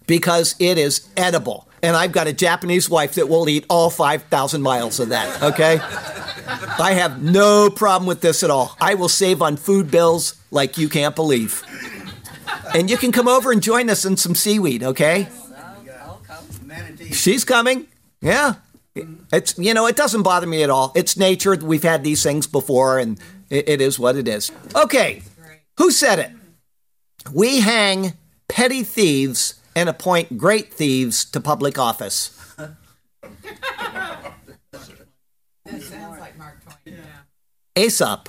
because 0.09 0.57
it 0.59 0.77
is 0.79 1.07
edible. 1.17 1.68
And 1.83 1.97
I've 1.97 2.13
got 2.13 2.27
a 2.27 2.33
Japanese 2.33 2.91
wife 2.91 3.15
that 3.15 3.29
will 3.29 3.49
eat 3.49 3.65
all 3.69 3.91
5,000 3.91 4.63
miles 4.63 4.99
of 5.01 5.11
that, 5.11 5.43
okay? 5.43 5.79
I 6.79 6.93
have 6.93 7.23
no 7.23 7.71
problem 7.71 8.07
with 8.07 8.21
this 8.21 8.43
at 8.43 8.51
all. 8.51 8.77
I 8.81 8.95
will 8.95 9.09
save 9.09 9.43
on 9.43 9.57
food 9.57 9.91
bills 9.91 10.35
like 10.51 10.79
you 10.79 10.89
can't 10.89 11.15
believe. 11.15 11.63
And 12.75 12.91
you 12.91 12.97
can 12.97 13.13
come 13.13 13.29
over 13.29 13.53
and 13.53 13.63
join 13.63 13.91
us 13.91 14.05
in 14.05 14.17
some 14.17 14.35
seaweed, 14.35 14.83
okay? 14.83 15.29
She's 17.13 17.45
coming. 17.45 17.87
Yeah. 18.21 18.55
It's 19.33 19.57
you 19.59 19.75
know, 19.75 19.87
it 19.87 19.97
doesn't 19.97 20.23
bother 20.23 20.47
me 20.47 20.63
at 20.63 20.71
all. 20.71 20.93
It's 20.95 21.17
nature. 21.17 21.55
We've 21.57 21.83
had 21.83 22.03
these 22.03 22.23
things 22.23 22.47
before 22.47 22.99
and 22.99 23.19
it, 23.51 23.69
it 23.69 23.81
is 23.81 23.99
what 23.99 24.17
it 24.17 24.27
is. 24.27 24.51
Okay. 24.75 25.23
Who 25.79 25.91
said 25.91 26.19
it? 26.19 26.31
We 27.33 27.61
hang 27.61 28.15
petty 28.49 28.83
thieves 28.83 29.58
and 29.79 29.89
appoint 29.89 30.37
great 30.37 30.75
thieves 30.75 31.25
to 31.25 31.41
public 31.41 31.79
office. 31.79 32.31
That 32.57 32.75
sounds 35.83 36.19
like 36.19 36.37
Mark 36.37 36.61
Twain. 36.65 36.97
Yeah. 36.97 37.85
Aesop. 37.85 38.29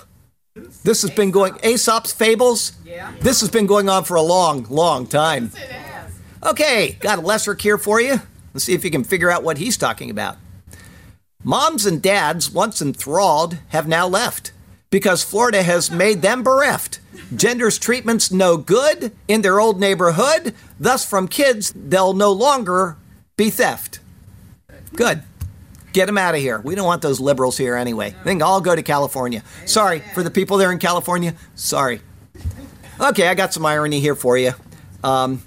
This 0.84 1.02
has 1.02 1.10
been 1.10 1.32
going 1.32 1.58
Aesop's 1.64 2.14
fables. 2.14 2.74
Yeah. 2.86 3.12
This 3.22 3.40
has 3.42 3.50
been 3.50 3.66
going 3.66 3.90
on 3.90 4.04
for 4.04 4.16
a 4.16 4.22
long, 4.22 4.68
long 4.70 5.08
time. 5.08 5.52
Okay, 6.44 6.98
got 7.00 7.18
a 7.18 7.22
lesser 7.22 7.56
here 7.56 7.80
for 7.80 8.00
you. 8.00 8.22
Let's 8.54 8.66
see 8.66 8.76
if 8.76 8.86
you 8.86 8.92
can 8.92 9.04
figure 9.04 9.32
out 9.32 9.42
what 9.42 9.58
he's 9.58 9.76
talking 9.76 10.12
about. 10.12 10.38
Moms 11.44 11.88
and 11.88 12.00
dads, 12.00 12.52
once 12.52 12.80
enthralled, 12.80 13.58
have 13.70 13.88
now 13.88 14.08
left 14.08 14.52
because 14.90 15.24
Florida 15.24 15.64
has 15.64 15.92
made 15.92 16.22
them 16.22 16.44
bereft. 16.44 17.00
Gender's 17.36 17.78
treatment's 17.78 18.32
no 18.32 18.58
good 18.58 19.12
in 19.28 19.42
their 19.42 19.60
old 19.60 19.80
neighborhood. 19.80 20.56
Thus, 20.80 21.06
from 21.06 21.28
kids, 21.28 21.74
they'll 21.76 22.14
no 22.14 22.32
longer 22.32 22.98
be 23.38 23.50
theft. 23.50 24.00
Good. 24.96 25.24
Get 25.94 26.06
them 26.06 26.18
out 26.18 26.36
of 26.36 26.42
here. 26.42 26.60
We 26.60 26.76
don't 26.76 26.86
want 26.86 27.02
those 27.02 27.20
liberals 27.20 27.58
here 27.58 27.76
anyway. 27.76 28.16
They 28.24 28.34
can 28.34 28.42
all 28.42 28.62
go 28.62 28.76
to 28.76 28.84
California. 28.84 29.44
Sorry 29.66 30.00
for 30.14 30.24
the 30.24 30.32
people 30.32 30.58
there 30.58 30.72
in 30.72 30.80
California. 30.80 31.34
Sorry. 31.56 32.02
Okay, 33.00 33.28
I 33.28 33.34
got 33.34 33.54
some 33.54 33.66
irony 33.66 34.00
here 34.00 34.16
for 34.16 34.38
you. 34.38 34.54
Um, 35.04 35.42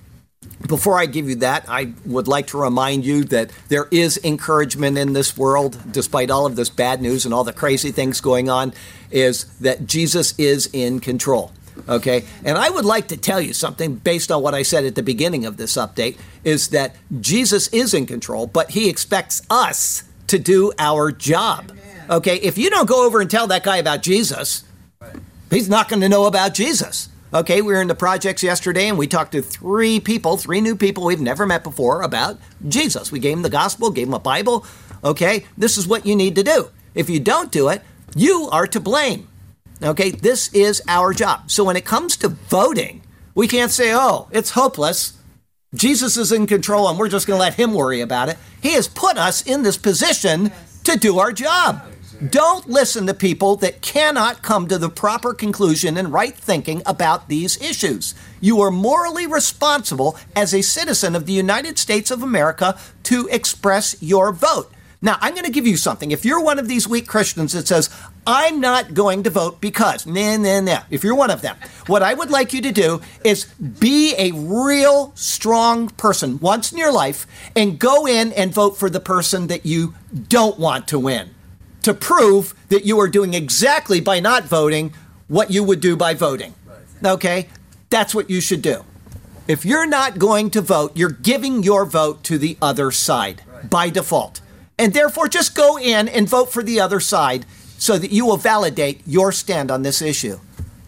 before 0.72 0.98
I 0.98 1.04
give 1.04 1.28
you 1.28 1.34
that, 1.36 1.66
I 1.68 1.92
would 2.06 2.26
like 2.26 2.46
to 2.46 2.56
remind 2.56 3.04
you 3.04 3.24
that 3.24 3.50
there 3.68 3.88
is 3.90 4.18
encouragement 4.24 4.96
in 4.96 5.12
this 5.12 5.36
world, 5.36 5.76
despite 5.92 6.30
all 6.30 6.46
of 6.46 6.56
this 6.56 6.70
bad 6.70 7.02
news 7.02 7.26
and 7.26 7.34
all 7.34 7.44
the 7.44 7.52
crazy 7.52 7.92
things 7.92 8.22
going 8.22 8.48
on, 8.48 8.72
is 9.10 9.44
that 9.58 9.86
Jesus 9.86 10.32
is 10.38 10.70
in 10.72 10.98
control. 11.00 11.52
Okay? 11.90 12.24
And 12.42 12.56
I 12.56 12.70
would 12.70 12.86
like 12.86 13.08
to 13.08 13.18
tell 13.18 13.38
you 13.38 13.52
something 13.52 13.96
based 13.96 14.32
on 14.32 14.42
what 14.42 14.54
I 14.54 14.62
said 14.62 14.86
at 14.86 14.94
the 14.94 15.02
beginning 15.02 15.44
of 15.44 15.58
this 15.58 15.74
update 15.74 16.16
is 16.42 16.68
that 16.68 16.96
Jesus 17.20 17.68
is 17.68 17.92
in 17.92 18.06
control, 18.06 18.46
but 18.46 18.70
he 18.70 18.88
expects 18.88 19.42
us 19.50 20.04
to 20.28 20.38
do 20.38 20.72
our 20.78 21.12
job. 21.12 21.70
Okay? 22.08 22.36
If 22.36 22.56
you 22.56 22.70
don't 22.70 22.88
go 22.88 23.04
over 23.04 23.20
and 23.20 23.30
tell 23.30 23.46
that 23.48 23.62
guy 23.62 23.76
about 23.76 24.00
Jesus, 24.02 24.64
he's 25.50 25.68
not 25.68 25.90
going 25.90 26.00
to 26.00 26.08
know 26.08 26.24
about 26.24 26.54
Jesus. 26.54 27.10
Okay, 27.34 27.62
we 27.62 27.72
were 27.72 27.80
in 27.80 27.88
the 27.88 27.94
projects 27.94 28.42
yesterday 28.42 28.88
and 28.88 28.98
we 28.98 29.06
talked 29.06 29.32
to 29.32 29.40
three 29.40 29.98
people, 30.00 30.36
three 30.36 30.60
new 30.60 30.76
people 30.76 31.06
we've 31.06 31.18
never 31.18 31.46
met 31.46 31.64
before 31.64 32.02
about 32.02 32.38
Jesus. 32.68 33.10
We 33.10 33.20
gave 33.20 33.36
them 33.36 33.42
the 33.42 33.48
gospel, 33.48 33.90
gave 33.90 34.06
them 34.06 34.12
a 34.12 34.18
Bible. 34.18 34.66
Okay, 35.02 35.46
this 35.56 35.78
is 35.78 35.88
what 35.88 36.04
you 36.04 36.14
need 36.14 36.34
to 36.34 36.42
do. 36.42 36.68
If 36.94 37.08
you 37.08 37.20
don't 37.20 37.50
do 37.50 37.68
it, 37.68 37.80
you 38.14 38.50
are 38.52 38.66
to 38.66 38.78
blame. 38.78 39.28
Okay, 39.82 40.10
this 40.10 40.52
is 40.52 40.82
our 40.88 41.14
job. 41.14 41.50
So 41.50 41.64
when 41.64 41.76
it 41.76 41.86
comes 41.86 42.18
to 42.18 42.28
voting, 42.28 43.02
we 43.34 43.48
can't 43.48 43.70
say, 43.70 43.94
oh, 43.94 44.28
it's 44.30 44.50
hopeless. 44.50 45.16
Jesus 45.74 46.18
is 46.18 46.32
in 46.32 46.46
control 46.46 46.86
and 46.86 46.98
we're 46.98 47.08
just 47.08 47.26
going 47.26 47.38
to 47.38 47.42
let 47.42 47.54
him 47.54 47.72
worry 47.72 48.02
about 48.02 48.28
it. 48.28 48.36
He 48.62 48.74
has 48.74 48.88
put 48.88 49.16
us 49.16 49.40
in 49.46 49.62
this 49.62 49.78
position 49.78 50.52
to 50.84 50.98
do 50.98 51.18
our 51.18 51.32
job. 51.32 51.82
Don't 52.30 52.68
listen 52.68 53.08
to 53.08 53.14
people 53.14 53.56
that 53.56 53.80
cannot 53.80 54.42
come 54.42 54.68
to 54.68 54.78
the 54.78 54.88
proper 54.88 55.34
conclusion 55.34 55.96
and 55.96 56.12
right 56.12 56.36
thinking 56.36 56.80
about 56.86 57.28
these 57.28 57.60
issues. 57.60 58.14
You 58.40 58.60
are 58.60 58.70
morally 58.70 59.26
responsible 59.26 60.16
as 60.36 60.54
a 60.54 60.62
citizen 60.62 61.16
of 61.16 61.26
the 61.26 61.32
United 61.32 61.78
States 61.78 62.12
of 62.12 62.22
America 62.22 62.78
to 63.04 63.28
express 63.32 64.00
your 64.00 64.30
vote. 64.30 64.70
Now, 65.00 65.18
I'm 65.20 65.34
going 65.34 65.46
to 65.46 65.50
give 65.50 65.66
you 65.66 65.76
something. 65.76 66.12
If 66.12 66.24
you're 66.24 66.40
one 66.40 66.60
of 66.60 66.68
these 66.68 66.86
weak 66.86 67.08
Christians 67.08 67.54
that 67.54 67.66
says, 67.66 67.90
I'm 68.24 68.60
not 68.60 68.94
going 68.94 69.24
to 69.24 69.30
vote 69.30 69.60
because, 69.60 70.06
nah, 70.06 70.36
nah, 70.36 70.60
nah, 70.60 70.82
if 70.90 71.02
you're 71.02 71.16
one 71.16 71.32
of 71.32 71.42
them, 71.42 71.56
what 71.88 72.04
I 72.04 72.14
would 72.14 72.30
like 72.30 72.52
you 72.52 72.62
to 72.62 72.70
do 72.70 73.00
is 73.24 73.46
be 73.46 74.14
a 74.16 74.30
real 74.30 75.10
strong 75.16 75.88
person 75.88 76.38
once 76.38 76.70
in 76.70 76.78
your 76.78 76.92
life 76.92 77.26
and 77.56 77.80
go 77.80 78.06
in 78.06 78.32
and 78.34 78.54
vote 78.54 78.76
for 78.76 78.88
the 78.88 79.00
person 79.00 79.48
that 79.48 79.66
you 79.66 79.94
don't 80.28 80.60
want 80.60 80.86
to 80.86 81.00
win 81.00 81.30
to 81.82 81.94
prove 81.94 82.54
that 82.68 82.84
you 82.84 82.98
are 83.00 83.08
doing 83.08 83.34
exactly 83.34 84.00
by 84.00 84.20
not 84.20 84.44
voting 84.44 84.94
what 85.28 85.50
you 85.50 85.64
would 85.64 85.80
do 85.80 85.96
by 85.96 86.14
voting. 86.14 86.54
Okay? 87.04 87.48
That's 87.90 88.14
what 88.14 88.30
you 88.30 88.40
should 88.40 88.62
do. 88.62 88.84
If 89.48 89.64
you're 89.64 89.86
not 89.86 90.18
going 90.18 90.50
to 90.50 90.60
vote, 90.60 90.96
you're 90.96 91.10
giving 91.10 91.62
your 91.62 91.84
vote 91.84 92.22
to 92.24 92.38
the 92.38 92.56
other 92.62 92.90
side 92.90 93.42
by 93.68 93.90
default. 93.90 94.40
And 94.78 94.94
therefore, 94.94 95.28
just 95.28 95.54
go 95.54 95.78
in 95.78 96.08
and 96.08 96.28
vote 96.28 96.52
for 96.52 96.62
the 96.62 96.80
other 96.80 97.00
side 97.00 97.44
so 97.76 97.98
that 97.98 98.12
you 98.12 98.24
will 98.24 98.36
validate 98.36 99.02
your 99.06 99.32
stand 99.32 99.70
on 99.70 99.82
this 99.82 100.00
issue. 100.00 100.38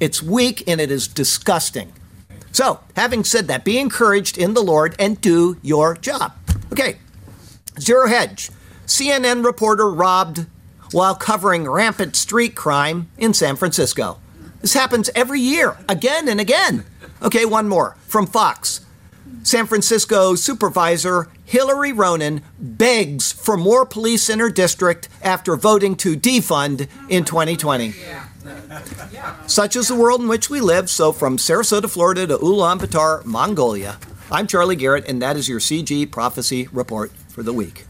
It's 0.00 0.22
weak 0.22 0.62
and 0.68 0.80
it 0.80 0.90
is 0.90 1.08
disgusting. 1.08 1.92
So, 2.52 2.80
having 2.94 3.24
said 3.24 3.48
that, 3.48 3.64
be 3.64 3.78
encouraged 3.78 4.38
in 4.38 4.54
the 4.54 4.62
Lord 4.62 4.94
and 4.98 5.20
do 5.20 5.58
your 5.60 5.96
job. 5.96 6.32
Okay, 6.72 6.98
Zero 7.80 8.06
Hedge. 8.06 8.50
CNN 8.86 9.44
reporter 9.44 9.90
robbed 9.90 10.46
while 10.94 11.16
covering 11.16 11.68
rampant 11.68 12.14
street 12.14 12.54
crime 12.54 13.10
in 13.18 13.34
San 13.34 13.56
Francisco. 13.56 14.20
This 14.60 14.74
happens 14.74 15.10
every 15.14 15.40
year, 15.40 15.76
again 15.88 16.28
and 16.28 16.40
again. 16.40 16.84
Okay, 17.20 17.44
one 17.44 17.68
more 17.68 17.96
from 18.06 18.26
Fox. 18.26 18.80
San 19.42 19.66
Francisco 19.66 20.36
supervisor 20.36 21.28
Hillary 21.44 21.92
Ronan 21.92 22.42
begs 22.58 23.32
for 23.32 23.56
more 23.56 23.84
police 23.84 24.30
in 24.30 24.38
her 24.38 24.48
district 24.48 25.08
after 25.20 25.56
voting 25.56 25.96
to 25.96 26.16
defund 26.16 26.88
in 27.08 27.24
2020. 27.24 27.92
Such 29.46 29.76
is 29.76 29.88
the 29.88 29.96
world 29.96 30.20
in 30.20 30.28
which 30.28 30.48
we 30.48 30.60
live. 30.60 30.88
So, 30.88 31.12
from 31.12 31.38
Sarasota, 31.38 31.90
Florida 31.90 32.26
to 32.28 32.38
Ulaanbaatar, 32.38 33.24
Mongolia, 33.24 33.98
I'm 34.30 34.46
Charlie 34.46 34.76
Garrett, 34.76 35.08
and 35.08 35.20
that 35.20 35.36
is 35.36 35.48
your 35.48 35.60
CG 35.60 36.10
Prophecy 36.10 36.68
Report 36.72 37.10
for 37.28 37.42
the 37.42 37.52
week. 37.52 37.84